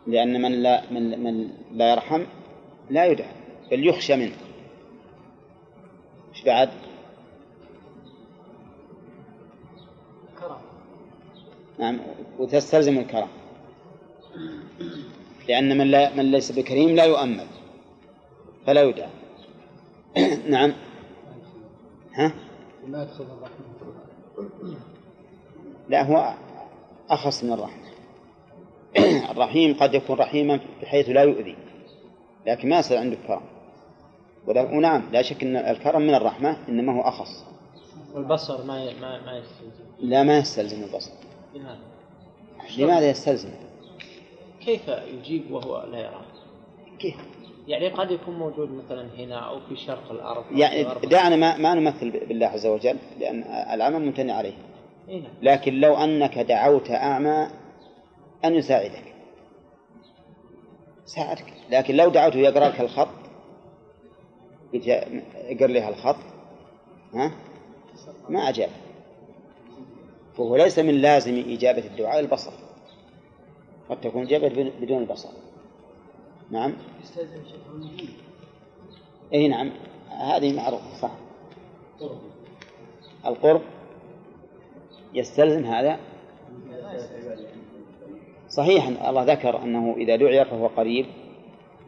لأن 0.07 0.43
من 0.43 0.53
لا 0.63 0.83
من 0.91 1.25
من 1.25 1.49
لا 1.73 1.91
يرحم 1.93 2.25
لا 2.91 3.07
يدعى 3.07 3.33
بل 3.71 3.87
يخشى 3.89 4.17
منه. 4.17 4.37
إيش 6.35 6.45
بعد؟ 6.45 6.71
نعم 11.79 12.01
وتستلزم 12.39 12.99
الكرم. 12.99 13.29
لأن 15.49 15.79
من 15.79 15.87
لا 15.87 16.15
من 16.15 16.31
ليس 16.31 16.53
بكريم 16.53 16.97
لا 16.97 17.05
يؤمل 17.05 17.47
فلا 18.67 18.83
يدعى. 18.83 19.09
نعم. 20.51 20.73
ها؟ 22.15 22.33
لا 22.89 23.03
يدخل 23.03 23.25
الرحمة 23.25 23.93
لا 25.89 26.03
هو 26.03 26.35
أخص 27.11 27.45
من 27.45 27.53
الرحمة 27.53 27.89
الرحيم 29.33 29.75
قد 29.81 29.95
يكون 29.95 30.17
رحيما 30.19 30.61
بحيث 30.83 31.09
لا 31.09 31.23
يؤذي 31.23 31.57
لكن 32.47 32.69
ما 32.69 32.79
يصير 32.79 32.99
عنده 32.99 33.17
كرم. 33.27 33.41
ونعم 34.47 35.03
لا 35.13 35.23
شك 35.23 35.43
أن 35.43 35.57
الكرم 35.57 36.03
من 36.03 36.15
الرحمة 36.15 36.57
إنما 36.69 36.93
هو 36.97 37.01
أخص. 37.01 37.45
والبصر 38.15 38.65
ما 38.65 38.85
ي- 38.85 39.01
ما 39.01 39.21
ما 39.27 39.39
يستلزم. 39.39 39.85
لا 40.01 40.23
ما 40.23 40.39
يستلزم 40.39 40.83
البصر. 40.83 41.11
لماذا؟ 41.59 41.79
لماذا 42.79 43.11
يستلزم؟ 43.11 43.51
كيف 44.61 44.89
يجيب 44.89 45.51
وهو 45.51 45.87
لا 45.91 45.99
يراه؟ 45.99 46.25
كيف؟ 46.99 47.17
يعني 47.69 47.89
قد 47.89 48.11
يكون 48.11 48.35
موجود 48.35 48.71
مثلا 48.71 49.09
هنا 49.19 49.37
أو 49.37 49.61
في 49.69 49.77
شرق 49.77 50.11
الأرض 50.11 50.45
يعني. 50.53 51.07
دعنا 51.07 51.37
ما, 51.37 51.57
ما 51.57 51.75
نمثل 51.75 52.11
بالله 52.11 52.47
عز 52.47 52.67
وجل 52.67 52.97
لأن 53.21 53.43
العمل 53.73 54.03
ممتنع 54.03 54.35
عليه 54.35 54.53
إيه 55.09 55.21
نعم. 55.21 55.31
لكن 55.43 55.81
لو 55.81 55.97
أنك 55.97 56.39
دعوت 56.39 56.91
أعمى 56.91 57.49
أن 58.45 58.55
يساعدك 58.55 59.15
ساعدك 61.05 61.53
لكن 61.71 61.97
لو 61.97 62.09
دعوته 62.09 62.39
يقرأ 62.39 62.69
لك 62.69 62.81
الخط 62.81 63.09
اقرأ 64.75 65.67
لي 65.67 65.81
هالخط 65.81 66.17
ها 67.15 67.33
ما 68.29 68.49
أجاب 68.49 68.71
فهو 70.39 70.57
ليس 70.57 70.79
من 70.79 70.95
لازم 70.95 71.45
إجابة 71.49 71.87
الدعاء 71.87 72.21
البصر. 72.21 72.53
قد 73.91 74.01
تكون 74.01 74.23
إجابة 74.23 74.73
بدون 74.81 74.99
البصر. 74.99 75.29
نعم. 76.51 76.75
إي 79.35 79.49
نعم. 79.49 79.71
هذه 80.09 80.57
معروفة 80.57 81.01
صح. 81.01 81.11
القرب 83.27 83.61
يستلزم 85.15 85.65
هذا؟ 85.65 85.99
صحيح 88.49 88.87
أن 88.87 89.09
الله 89.09 89.23
ذكر 89.23 89.63
أنه 89.63 89.95
إذا 89.97 90.17
دعي 90.17 90.45
فهو 90.45 90.67
قريب 90.67 91.07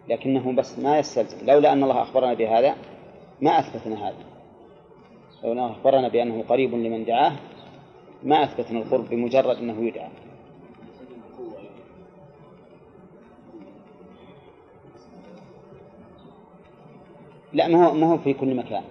لكنه 0.09 0.53
بس 0.53 0.79
ما 0.79 0.99
يستلزم. 0.99 1.47
لولا 1.47 1.73
أن 1.73 1.83
الله 1.83 2.03
أخبرنا 2.03 2.35
بهذا 2.35 2.77
ما 3.41 3.59
أثبتنا 3.59 4.09
هذا. 4.09 4.25
لو 5.45 5.67
أخبرنا 5.67 6.09
بأنه 6.09 6.45
قريب 6.49 6.75
لمن 6.75 7.05
دعاه 7.05 7.33
ما 8.25 8.45
أثبتنا 8.45 8.79
القرب 8.79 9.09
بمجرد 9.09 9.57
أنه 9.57 9.85
يدعى. 9.85 10.09
لا 17.53 17.69
ما 17.69 17.87
هو 17.87 17.95
ما 17.95 18.13
هو 18.13 18.19
في 18.19 18.33
كل 18.33 18.55
مكان. 18.55 18.83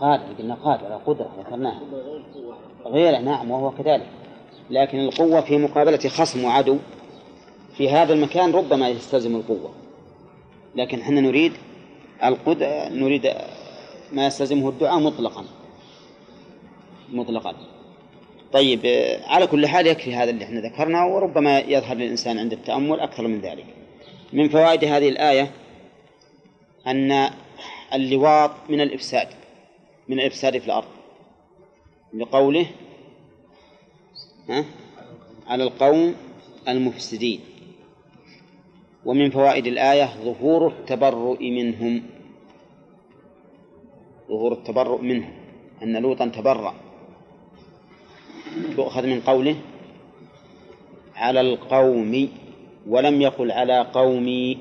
قادر 0.00 0.24
قلنا 0.38 0.54
قادر 0.54 0.86
على 0.86 0.94
قدرة 0.94 1.30
ذكرناها 1.38 1.80
غيره 2.84 3.18
نعم 3.18 3.50
وهو 3.50 3.70
كذلك. 3.70 4.08
لكن 4.70 4.98
القوة 4.98 5.40
في 5.40 5.58
مقابلة 5.58 6.08
خصم 6.08 6.44
وعدو 6.44 6.78
في 7.76 7.90
هذا 7.90 8.12
المكان 8.12 8.52
ربما 8.52 8.88
يستلزم 8.88 9.36
القوة. 9.36 9.70
لكن 10.74 11.00
إحنا 11.00 11.20
نريد 11.20 11.52
القد 12.24 12.62
نريد 12.92 13.32
ما 14.12 14.26
يستلزمه 14.26 14.68
الدعاء 14.68 14.98
مطلقا. 14.98 15.44
مطلقا 17.12 17.54
طيب 18.52 18.80
آه، 18.84 19.26
على 19.26 19.46
كل 19.46 19.66
حال 19.66 19.86
يكفي 19.86 20.14
هذا 20.14 20.30
اللي 20.30 20.44
إحنا 20.44 20.60
ذكرناه 20.60 21.06
وربما 21.06 21.58
يظهر 21.58 21.96
للإنسان 21.96 22.38
عند 22.38 22.52
التأمل 22.52 23.00
أكثر 23.00 23.26
من 23.26 23.40
ذلك. 23.40 23.66
من 24.32 24.48
فوائد 24.48 24.84
هذه 24.84 25.08
الآية 25.08 25.50
أن 26.86 27.30
اللواط 27.94 28.50
من 28.68 28.80
الإفساد 28.80 29.28
من 30.08 30.20
الإفساد 30.20 30.58
في 30.58 30.66
الأرض. 30.66 30.88
لقوله 32.14 32.66
ها 34.48 34.64
على 35.46 35.64
القوم 35.64 36.14
المفسدين. 36.68 37.40
ومن 39.04 39.30
فوائد 39.30 39.66
الآية 39.66 40.14
ظهور 40.24 40.68
التبرؤ 40.68 41.42
منهم. 41.42 42.02
ظهور 44.28 44.52
التبرؤ 44.52 45.00
منهم. 45.00 45.32
أن 45.82 45.96
لوطا 45.96 46.26
تبرأ. 46.26 46.74
تؤخذ 48.76 49.06
من 49.06 49.20
قوله 49.20 49.56
على 51.16 51.40
القوم 51.40 52.28
ولم 52.88 53.22
يقل 53.22 53.52
على 53.52 53.86
قومي 53.94 54.58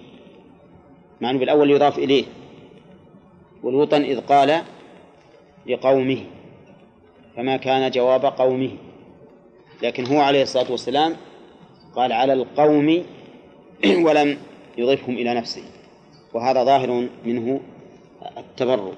مع 1.22 1.30
أنه 1.30 1.40
بالأول 1.40 1.72
يضاف 1.72 1.98
إليه. 1.98 2.26
ولوطا 3.64 3.98
إذ 3.98 4.22
قال 4.22 4.62
لقومه 5.68 6.18
فما 7.36 7.58
كان 7.58 7.92
جواب 7.92 8.26
قومه. 8.26 8.70
لكن 9.84 10.06
هو 10.06 10.20
عليه 10.20 10.44
الصلاة 10.44 10.72
والسلام 10.72 11.16
قال 11.96 12.12
على 12.12 12.34
القوم 12.34 13.04
ولم 14.06 14.38
يضيفهم 14.78 15.16
إلى 15.16 15.34
نفسه. 15.34 15.64
وهذا 16.34 16.64
ظاهر 16.64 17.08
منه 17.26 17.60
التبرؤ. 18.38 18.94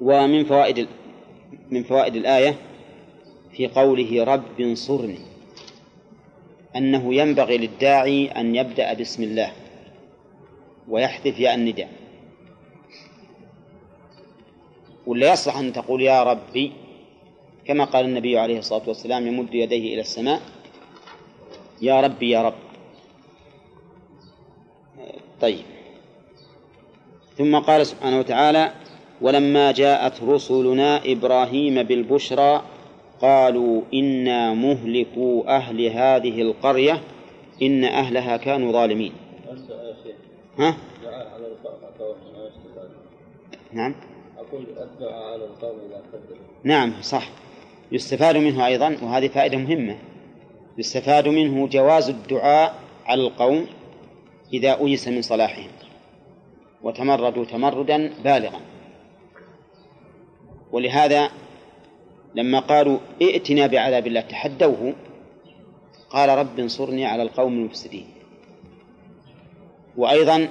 ومن 0.00 0.44
فوائد 0.44 0.88
من 1.70 1.82
فوائد 1.82 2.16
الآية 2.16 2.54
في 3.58 3.66
قوله 3.66 4.24
رب 4.24 4.60
انصرني 4.60 5.18
أنه 6.76 7.14
ينبغي 7.14 7.58
للداعي 7.58 8.30
أن 8.30 8.54
يبدأ 8.54 8.94
بسم 8.94 9.22
الله 9.22 9.52
ويحذف 10.88 11.40
ياء 11.40 11.54
النداء 11.54 11.88
ولا 15.06 15.32
يصلح 15.32 15.56
أن 15.56 15.72
تقول 15.72 16.02
يا 16.02 16.22
ربي 16.22 16.72
كما 17.64 17.84
قال 17.84 18.04
النبي 18.04 18.38
عليه 18.38 18.58
الصلاة 18.58 18.82
والسلام 18.88 19.26
يمد 19.26 19.54
يديه 19.54 19.94
إلى 19.94 20.00
السماء 20.00 20.40
يا 21.82 22.00
ربي 22.00 22.30
يا 22.30 22.42
رب. 22.42 22.54
طيب. 25.40 25.64
ثم 27.38 27.58
قال 27.58 27.86
سبحانه 27.86 28.18
وتعالى 28.18 28.72
ولما 29.20 29.72
جاءت 29.72 30.22
رسلنا 30.22 31.12
إبراهيم 31.12 31.82
بالبشرى 31.82 32.77
قالوا 33.22 33.82
إنا 33.94 34.54
مهلكوا 34.54 35.56
أهل 35.56 35.86
هذه 35.86 36.42
القرية 36.42 37.02
إن 37.62 37.84
أهلها 37.84 38.36
كانوا 38.36 38.72
ظالمين. 38.72 39.12
ها؟ 40.58 40.76
نعم. 43.72 43.94
أقول 44.38 44.66
على 45.00 45.44
القوم 45.44 45.78
إذا 45.90 46.02
نعم 46.64 46.92
صح. 47.02 47.28
يستفاد 47.92 48.36
منه 48.36 48.66
أيضا 48.66 48.96
وهذه 49.02 49.28
فائدة 49.28 49.58
مهمة. 49.58 49.98
يستفاد 50.78 51.28
منه 51.28 51.66
جواز 51.66 52.08
الدعاء 52.08 52.74
على 53.06 53.22
القوم 53.22 53.66
إذا 54.52 54.80
أيس 54.80 55.08
من 55.08 55.22
صلاحهم. 55.22 55.70
وتمردوا 56.82 57.44
تمردا 57.44 58.12
بالغا. 58.24 58.60
ولهذا 60.72 61.30
لما 62.34 62.58
قالوا 62.58 62.98
ائتنا 63.22 63.66
بعذاب 63.66 64.06
الله 64.06 64.20
تحدوه؟ 64.20 64.94
قال 66.10 66.28
رب 66.28 66.58
انصرني 66.58 67.06
على 67.06 67.22
القوم 67.22 67.52
المفسدين. 67.52 68.06
وأيضا 69.96 70.48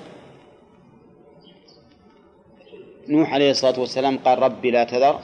نوح 3.07 3.33
عليه 3.33 3.51
الصلاة 3.51 3.79
والسلام 3.79 4.17
قال 4.17 4.39
رب 4.39 4.65
لا 4.65 4.83
تذر 4.83 5.19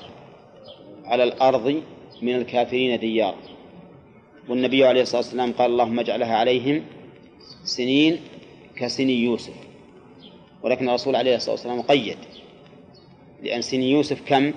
على 1.06 1.24
الأرض 1.24 1.82
من 2.22 2.36
الكافرين 2.36 3.00
ديارا 3.00 3.36
والنبي 4.50 4.86
عليه 4.86 5.02
الصلاة 5.02 5.22
والسلام 5.22 5.52
قال 5.52 5.72
اللهم 5.72 6.00
اجعلها 6.00 6.36
عليهم 6.38 6.84
سنين 7.64 8.20
كسني 8.76 9.14
يوسف. 9.24 9.54
ولكن 10.64 10.90
الرسول 10.90 11.16
عليه 11.16 11.36
الصلاة 11.36 11.52
والسلام 11.52 11.82
قيد 11.82 12.18
لأن 13.44 13.62
سني 13.62 13.92
يوسف 13.92 14.22
كم؟ 14.26 14.54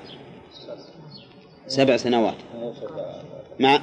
سبع 1.66 1.96
سنوات. 1.96 2.34
مع 3.60 3.80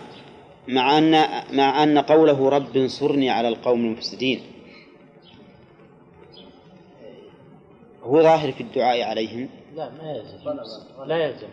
مع 0.67 0.97
أن 0.97 1.11
مع 1.57 1.83
أن 1.83 1.97
قوله 1.97 2.49
رب 2.49 2.77
انصرني 2.77 3.29
على 3.29 3.47
القوم 3.47 3.85
المفسدين. 3.85 4.41
هو 8.03 8.21
ظاهر 8.21 8.51
في 8.51 8.61
الدعاء 8.61 9.01
عليهم؟ 9.01 9.49
لا 9.75 9.89
ما 9.89 10.11
يلزم. 10.11 10.37
لا 11.05 11.17
يلزم. 11.17 11.47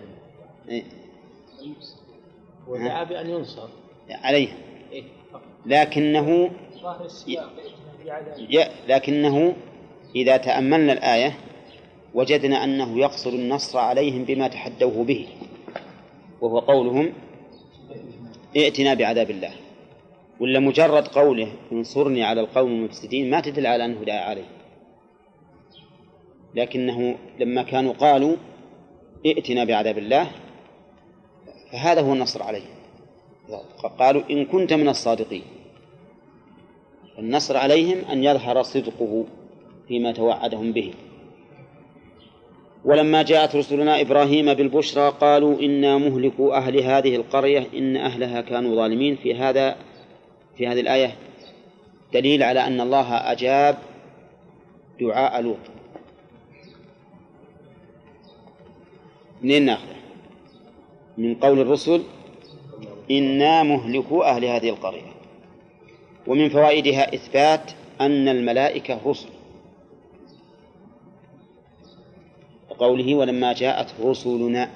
إيه، 0.69 0.83
ودعا 2.69 3.05
بأن 3.05 3.31
ينصر. 3.31 3.69
عليهم 4.11 4.57
إيه. 4.93 5.03
لكنه 5.67 6.51
ي- 8.51 8.69
لكنه 8.89 9.57
إذا 10.17 10.37
تأملنا 10.37 10.93
الآية 10.93 11.33
وجدنا 12.15 12.65
أنه 12.65 12.99
يقصد 12.99 13.35
النصر 13.35 13.79
عليهم 13.79 14.25
بما 14.25 14.49
تحدوه 14.49 15.05
به. 15.05 15.29
وهو 16.41 16.59
قولهم 16.59 17.13
ائتنا 18.57 18.95
بعذاب 18.95 19.31
الله. 19.31 19.53
ولا 20.41 20.59
مجرد 20.59 21.09
قوله 21.09 21.53
انصرني 21.73 22.25
على 22.25 22.41
القوم 22.41 22.71
المفسدين 22.71 23.31
ما 23.31 23.41
تدل 23.41 23.67
على 23.67 23.85
أنه 23.85 24.05
دعا 24.05 24.21
عليه. 24.21 24.49
لكنه 26.55 27.19
لما 27.39 27.63
كانوا 27.63 27.93
قالوا 27.93 28.37
ائتنا 29.27 29.65
بعذاب 29.65 29.99
الله 29.99 30.31
فهذا 31.73 32.01
هو 32.01 32.13
النصر 32.13 32.43
عليهم 32.43 32.75
قالوا 33.99 34.23
إن 34.31 34.45
كنت 34.45 34.73
من 34.73 34.89
الصادقين. 34.89 35.43
النصر 37.19 37.57
عليهم 37.57 37.99
أن 38.13 38.25
يظهر 38.25 38.63
صدقه 38.63 39.25
فيما 39.89 40.13
توعدهم 40.13 40.73
به. 40.73 40.95
ولما 42.85 43.23
جاءت 43.23 43.57
رسلنا 43.57 44.01
إبراهيم 44.01 44.55
بالبشرى 44.55 45.09
قالوا 45.21 45.61
إنا 45.61 45.99
مهلكوا 45.99 46.57
أهل 46.57 46.81
هذه 46.81 47.17
القرية 47.17 47.67
إن 47.75 47.97
أهلها 47.97 48.41
كانوا 48.41 48.77
ظالمين. 48.77 49.17
في 49.17 49.35
هذا 49.35 49.77
في 50.57 50.67
هذه 50.67 50.81
الآية 50.81 51.17
دليل 52.13 52.43
على 52.43 52.67
أن 52.67 52.81
الله 52.81 53.15
أجاب 53.15 53.79
دعاء 55.01 55.41
لوط. 55.43 55.57
منين 59.43 59.67
ناخذه؟ 59.67 59.97
من 61.19 61.35
قول 61.35 61.61
الرسل 61.61 62.03
إنا 63.11 63.63
مهلكوا 63.63 64.31
أهل 64.31 64.45
هذه 64.45 64.69
القرية. 64.69 65.11
ومن 66.27 66.49
فوائدها 66.49 67.15
إثبات 67.15 67.73
أن 68.01 68.29
الملائكة 68.29 69.01
رسل. 69.07 69.29
قوله 72.81 73.15
ولما 73.15 73.53
جاءت 73.53 73.89
رسلنا. 74.03 74.71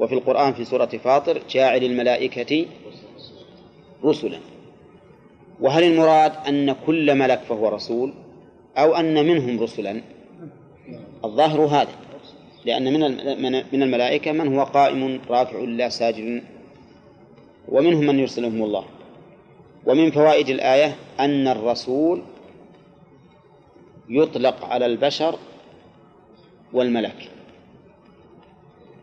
وفي 0.00 0.14
القرآن 0.14 0.52
في 0.52 0.64
سورة 0.64 0.86
فاطر 1.04 1.42
جاعل 1.50 1.84
الملائكة 1.84 2.66
رسلا. 4.04 4.38
وهل 5.60 5.82
المراد 5.84 6.32
أن 6.48 6.72
كل 6.86 7.14
ملك 7.14 7.40
فهو 7.48 7.68
رسول 7.68 8.12
أو 8.76 8.94
أن 8.94 9.26
منهم 9.26 9.62
رسلا؟ 9.62 10.02
الظاهر 11.24 11.60
هذا 11.60 11.94
لأن 12.64 12.92
من 12.92 13.00
من 13.72 13.82
الملائكة 13.82 14.32
من 14.32 14.56
هو 14.56 14.64
قائم 14.64 15.20
رافع 15.30 15.58
لله 15.58 15.88
ساجد. 15.88 16.42
ومنهم 17.68 18.06
من 18.06 18.18
يرسلهم 18.18 18.62
الله. 18.62 18.84
ومن 19.86 20.10
فوائد 20.10 20.48
الآية 20.48 20.96
أن 21.20 21.48
الرسول 21.48 22.22
يطلق 24.08 24.64
على 24.64 24.86
البشر 24.86 25.38
والملك. 26.74 27.30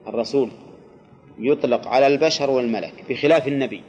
الرسول 0.07 0.49
يطلق 1.39 1.88
على 1.88 2.07
البشر 2.07 2.49
والملك 2.49 2.93
بخلاف 3.10 3.48
النبي 3.48 3.81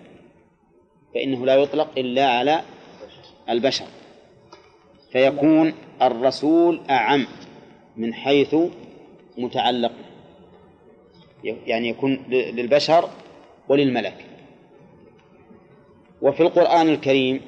فإنه 1.14 1.46
لا 1.46 1.54
يطلق 1.54 1.98
إلا 1.98 2.26
على 2.26 2.62
البشر. 3.48 3.86
فيكون 5.12 5.74
الرسول 6.02 6.80
أعم 6.90 7.26
من 7.96 8.14
حيث 8.14 8.56
متعلق 9.38 9.92
يعني 11.44 11.88
يكون 11.88 12.24
للبشر 12.28 13.10
وللملك. 13.68 14.26
وفي 16.22 16.42
القرآن 16.42 16.88
الكريم 16.88 17.40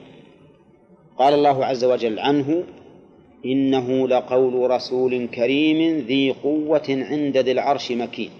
قال 1.19 1.35
الله 1.35 1.65
عز 1.65 1.85
وجل 1.85 2.19
عنه 2.19 2.65
إنه 3.45 4.09
لقول 4.09 4.71
رسول 4.71 5.27
كريم 5.27 5.99
ذي 5.99 6.31
قوة 6.31 6.85
عند 6.89 7.37
ذي 7.37 7.53
العرش 7.53 7.93
مكين. 7.93 8.31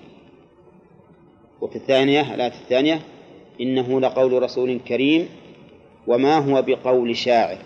وفي 1.61 1.77
الثانية 1.77 2.35
الآية 2.35 2.53
الثانية 2.53 3.01
إنه 3.61 4.01
لقول 4.01 4.43
رسول 4.43 4.81
كريم 4.89 5.29
وما 6.07 6.39
هو 6.39 6.63
بقول 6.63 7.17
شاعر. 7.17 7.59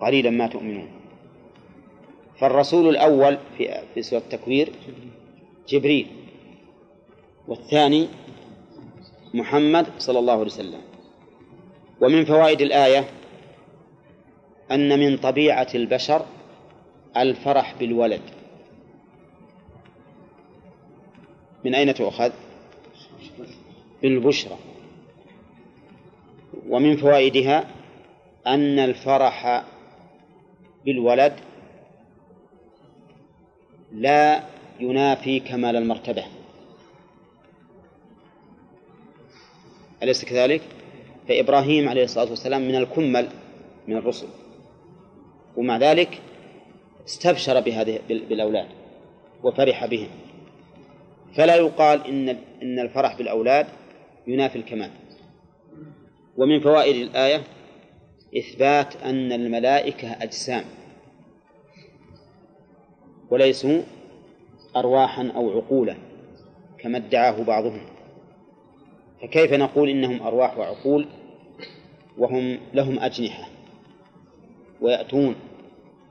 قليلا 0.00 0.30
ما 0.30 0.46
تؤمنون. 0.46 0.88
فالرسول 2.40 2.88
الأول 2.88 3.38
في 3.58 3.82
في 3.94 4.02
سورة 4.02 4.20
التكوير 4.20 4.72
جبريل 5.68 6.06
والثاني 7.48 8.08
محمد 9.34 9.86
صلى 9.98 10.18
الله 10.18 10.32
عليه 10.32 10.42
وسلم. 10.44 10.80
ومن 12.00 12.24
فوائد 12.24 12.60
الآية 12.60 13.04
أن 14.70 14.98
من 14.98 15.16
طبيعة 15.16 15.68
البشر 15.74 16.26
الفرح 17.16 17.74
بالولد 17.78 18.20
من 21.64 21.74
أين 21.74 21.94
تؤخذ؟ 21.94 22.30
بالبشرى 24.02 24.58
ومن 26.68 26.96
فوائدها 26.96 27.70
أن 28.46 28.78
الفرح 28.78 29.64
بالولد 30.84 31.32
لا 33.92 34.42
ينافي 34.80 35.40
كمال 35.40 35.76
المرتبة 35.76 36.24
أليس 40.02 40.24
كذلك؟ 40.24 40.62
فإبراهيم 41.28 41.88
عليه 41.88 42.04
الصلاة 42.04 42.30
والسلام 42.30 42.62
من 42.68 42.74
الكمل 42.74 43.28
من 43.88 43.96
الرسل 43.96 44.26
ومع 45.56 45.76
ذلك 45.76 46.20
استبشر 47.06 47.60
بهذه 47.60 48.00
بالأولاد 48.08 48.66
وفرح 49.42 49.86
بهم 49.86 50.08
فلا 51.36 51.56
يقال 51.56 52.06
إن 52.06 52.28
إن 52.62 52.78
الفرح 52.78 53.18
بالأولاد 53.18 53.66
ينافي 54.26 54.58
الكمال. 54.58 54.90
ومن 56.36 56.60
فوائد 56.60 56.96
الآية 56.96 57.42
إثبات 58.38 58.96
أن 58.96 59.32
الملائكة 59.32 60.12
أجسام. 60.22 60.64
وليسوا 63.30 63.82
أرواحا 64.76 65.32
أو 65.36 65.50
عقولا 65.58 65.96
كما 66.78 66.98
ادعاه 66.98 67.42
بعضهم. 67.42 67.86
فكيف 69.22 69.52
نقول 69.52 69.88
إنهم 69.88 70.22
أرواح 70.22 70.58
وعقول 70.58 71.06
وهم 72.18 72.58
لهم 72.74 72.98
أجنحة 72.98 73.48
ويأتون 74.80 75.34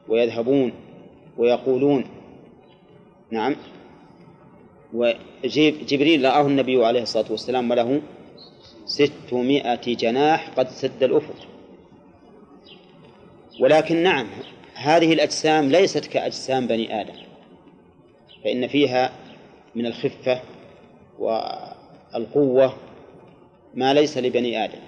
ويذهبون 0.07 0.73
ويقولون. 1.37 2.05
نعم. 3.31 3.55
وجبريل 4.93 6.25
رآه 6.25 6.41
النبي 6.41 6.85
عليه 6.85 7.01
الصلاة 7.01 7.31
والسلام 7.31 7.71
وله 7.71 8.01
ستمائة 8.85 9.95
جناح 9.95 10.49
قد 10.49 10.69
سد 10.69 11.03
الأفق. 11.03 11.35
ولكن 13.59 14.03
نعم 14.03 14.27
هذه 14.73 15.13
الأجسام 15.13 15.69
ليست 15.69 16.05
كأجسام 16.05 16.67
بني 16.67 17.01
آدم. 17.01 17.13
فإن 18.43 18.67
فيها 18.67 19.11
من 19.75 19.85
الخفة 19.85 20.41
والقوة 21.19 22.73
ما 23.73 23.93
ليس 23.93 24.17
لبني 24.17 24.63
آدم. 24.65 24.79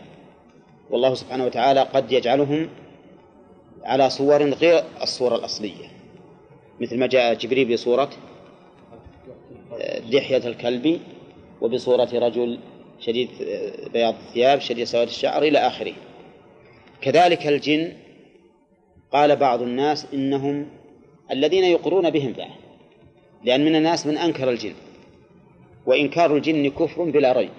والله 0.90 1.14
سبحانه 1.14 1.46
وتعالى 1.46 1.80
قد 1.80 2.12
يجعلهم 2.12 2.70
على 3.84 4.10
صور 4.10 4.44
غير 4.44 4.84
الصورة 5.02 5.36
الأصلية. 5.36 5.96
مثل 6.82 7.00
ما 7.00 7.08
جاء 7.08 7.34
جبريل 7.34 7.74
بصورة 7.74 8.10
دحية 10.12 10.48
الكلب 10.48 11.00
وبصورة 11.62 12.10
رجل 12.14 12.60
شديد 13.00 13.30
بياض 13.94 14.14
الثياب 14.14 14.60
شديد 14.60 14.84
سواد 14.84 15.08
الشعر 15.08 15.44
إلى 15.44 15.58
آخره. 15.60 15.94
كذلك 17.02 17.48
الجن 17.48 17.92
قال 19.12 19.36
بعض 19.36 19.62
الناس 19.62 20.08
إنهم 20.14 20.68
الذين 21.32 21.64
يقرون 21.64 22.10
بهم 22.10 22.34
بعد 22.34 22.52
لأن 23.44 23.66
من 23.66 23.76
الناس 23.76 24.08
من 24.08 24.18
أنكر 24.18 24.50
الجن 24.50 24.74
وإنكار 25.86 26.36
الجن 26.36 26.70
كفر 26.70 27.04
بلا 27.04 27.32
ريب. 27.32 27.52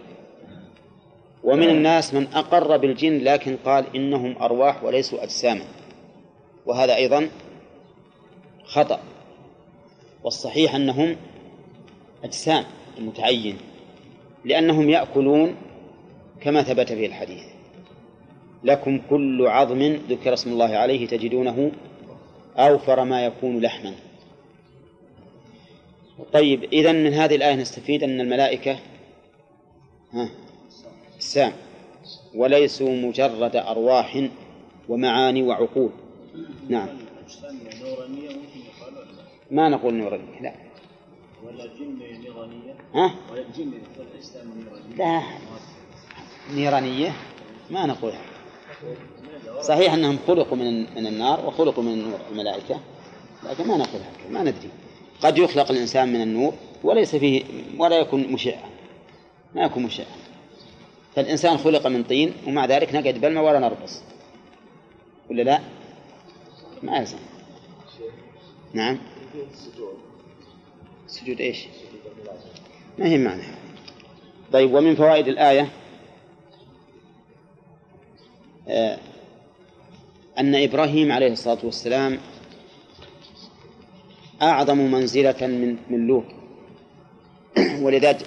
ومن 1.44 1.68
الناس 1.68 2.14
من 2.14 2.26
أقر 2.34 2.76
بالجن 2.76 3.18
لكن 3.18 3.56
قال 3.64 3.84
إنهم 3.96 4.36
أرواح 4.42 4.84
وليسوا 4.84 5.22
أجساما. 5.22 5.64
وهذا 6.66 6.96
أيضا 6.96 7.28
خطأ. 8.66 9.00
والصحيح 10.24 10.74
أنهم 10.74 11.16
أجسام 12.24 12.64
المتعين 12.98 13.56
لأنهم 14.44 14.90
يأكلون 14.90 15.56
كما 16.40 16.62
ثبت 16.62 16.92
في 16.92 17.06
الحديث. 17.06 17.42
لكم 18.64 19.00
كل 19.10 19.46
عظم 19.46 19.82
ذكر 20.08 20.34
اسم 20.34 20.52
الله 20.52 20.76
عليه 20.76 21.06
تجدونه 21.06 21.72
أوفر 22.56 23.04
ما 23.04 23.24
يكون 23.24 23.60
لحما. 23.60 23.94
طيب 26.32 26.64
إذا 26.64 26.92
من 26.92 27.14
هذه 27.14 27.36
الآية 27.36 27.54
نستفيد 27.54 28.02
أن 28.02 28.20
الملائكة 28.20 28.78
ها 30.12 30.28
أجسام 31.16 31.52
وليسوا 32.34 32.90
مجرد 32.90 33.56
أرواح 33.56 34.28
ومعاني 34.88 35.42
وعقول. 35.42 35.90
نعم. 36.68 37.05
نورانية 37.44 38.28
ممكن 38.28 38.60
يقال 38.60 38.94
ولا 38.94 39.04
لا؟ 39.04 39.22
ما 39.50 39.68
نقول 39.68 39.94
نورانية 39.94 40.40
لا. 40.40 40.54
ولا 41.44 41.66
جن 41.66 41.98
نيرانية؟ 41.98 42.74
ها؟ 42.94 43.14
ولا 43.32 43.42
والأجسام 43.98 44.52
نيرانية؟ 44.58 44.96
لا. 44.96 45.22
نيرانية؟ 46.54 47.12
ما 47.70 47.86
نقولها 47.86 48.20
صحيح 49.60 49.92
أنهم 49.92 50.18
خلقوا 50.26 50.56
من 50.56 50.80
من 50.94 51.06
النار 51.06 51.46
وخلقوا 51.46 51.82
من 51.84 51.92
النور 51.92 52.18
الملائكة 52.30 52.80
لكن 53.44 53.68
ما 53.68 53.76
نقولها 53.76 54.10
ما 54.30 54.40
ندري. 54.42 54.70
قد 55.22 55.38
يخلق 55.38 55.70
الإنسان 55.70 56.12
من 56.12 56.22
النور 56.22 56.54
وليس 56.84 57.16
فيه 57.16 57.44
ولا 57.78 57.98
يكون 57.98 58.32
مشعا 58.32 58.62
ما 59.54 59.62
يكون 59.62 59.82
مشعا 59.82 60.06
فالإنسان 61.16 61.58
خلق 61.58 61.86
من 61.86 62.02
طين 62.04 62.32
ومع 62.46 62.64
ذلك 62.64 62.94
نقعد 62.94 63.14
بالماء 63.14 63.44
ولا 63.44 63.58
نرقص. 63.58 64.02
ولا 65.30 65.42
لا؟ 65.42 65.60
ما 66.82 66.96
يلزم 66.96 67.18
نعم. 68.76 68.98
سجود 71.06 71.40
إيش؟ 71.40 71.66
ما 72.98 73.06
هي 73.06 73.18
معنى. 73.18 73.42
طيب 74.52 74.74
ومن 74.74 74.94
فوائد 74.94 75.28
الآية؟ 75.28 75.68
آه، 78.68 78.98
أن 80.38 80.54
إبراهيم 80.54 81.12
عليه 81.12 81.32
الصلاة 81.32 81.58
والسلام 81.64 82.18
أعظم 84.42 84.78
منزلة 84.78 85.46
من 85.46 85.76
من 85.90 86.06
لوط. 86.06 86.24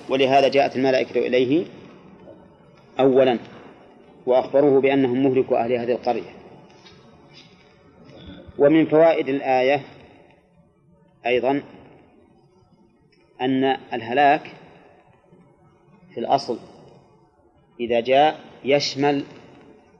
ولهذا 0.09 0.47
جاءت 0.47 0.75
الملائكة 0.75 1.27
إليه 1.27 1.65
أولا 2.99 3.39
وأخبروه 4.25 4.81
بأنهم 4.81 5.23
مهلكوا 5.23 5.63
أهل 5.63 5.73
هذه 5.73 5.91
القرية. 5.91 6.33
ومن 8.57 8.85
فوائد 8.85 9.29
الآية 9.29 9.98
أيضا 11.25 11.63
أن 13.41 13.63
الهلاك 13.93 14.51
في 16.13 16.19
الأصل 16.19 16.59
إذا 17.79 17.99
جاء 17.99 18.39
يشمل 18.63 19.23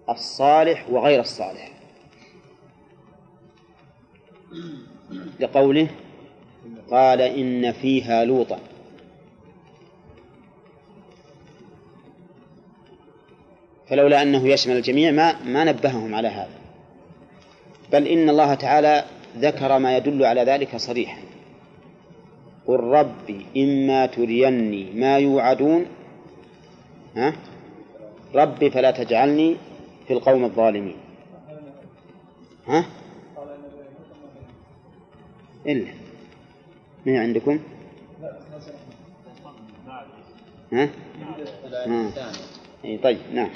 الصالح 0.09 0.89
وغير 0.89 1.19
الصالح. 1.19 1.71
لقوله 5.39 5.89
قال 6.91 7.21
إن 7.21 7.71
فيها 7.71 8.25
لوطا. 8.25 8.59
فلولا 13.87 14.21
أنه 14.21 14.47
يشمل 14.47 14.77
الجميع 14.77 15.11
ما 15.11 15.43
ما 15.43 15.63
نبههم 15.63 16.15
على 16.15 16.27
هذا. 16.27 16.59
بل 17.91 18.07
إن 18.07 18.29
الله 18.29 18.53
تعالى 18.53 19.05
ذكر 19.37 19.79
ما 19.79 19.97
يدل 19.97 20.25
على 20.25 20.43
ذلك 20.43 20.75
صريحا. 20.75 21.21
قل 22.67 22.79
ربي 22.79 23.45
إما 23.57 24.05
تريني 24.05 24.91
ما 24.93 25.17
يوعدون 25.17 25.85
ها؟ 27.15 27.33
ربي 28.35 28.69
فلا 28.69 28.91
تجعلني 28.91 29.55
في 30.07 30.13
القوم 30.13 30.45
الظالمين. 30.45 30.97
ها؟ 32.67 32.85
إلا. 35.65 35.91
هي 37.05 37.17
عندكم؟ 37.17 37.59
ها؟ 40.73 40.89
ها. 41.87 42.11
أي 42.85 42.97
طيب 42.97 43.17
نعم. 43.33 43.49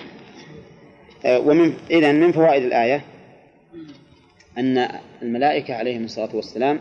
آه، 1.25 1.39
ومن 1.39 1.73
إذا 1.91 2.11
من 2.11 2.31
فوائد 2.31 2.63
الآية؟ 2.63 3.01
أن 4.57 4.89
الملائكة 5.21 5.73
عليهم 5.75 6.03
الصلاة 6.03 6.35
والسلام 6.35 6.80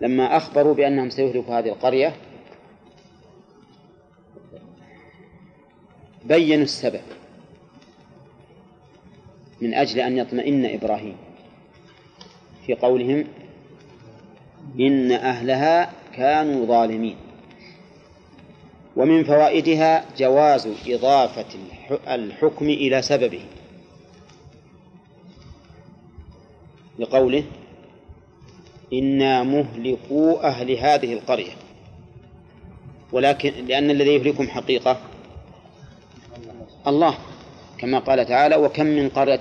لما 0.00 0.36
أخبروا 0.36 0.74
بأنهم 0.74 1.10
سيهلكوا 1.10 1.58
هذه 1.58 1.68
القرية 1.68 2.14
بينوا 6.24 6.64
السبب 6.64 7.00
من 9.60 9.74
أجل 9.74 10.00
أن 10.00 10.18
يطمئن 10.18 10.66
إبراهيم 10.74 11.16
في 12.66 12.74
قولهم 12.74 13.24
إن 14.80 15.12
أهلها 15.12 15.92
كانوا 16.14 16.66
ظالمين 16.66 17.16
ومن 18.96 19.24
فوائدها 19.24 20.04
جواز 20.18 20.68
إضافة 20.86 21.46
الح- 21.54 22.08
الحكم 22.08 22.64
إلى 22.68 23.02
سببه 23.02 23.40
لقوله 26.98 27.44
إنا 28.92 29.42
مهلكو 29.42 30.32
أهل 30.32 30.70
هذه 30.72 31.12
القرية. 31.12 31.52
ولكن 33.12 33.52
لأن 33.66 33.90
الذي 33.90 34.10
يهلكهم 34.14 34.48
حقيقة 34.48 35.00
الله 36.86 37.14
كما 37.78 37.98
قال 37.98 38.26
تعالى 38.26 38.56
وكم 38.56 38.86
من 38.86 39.08
قرية 39.08 39.36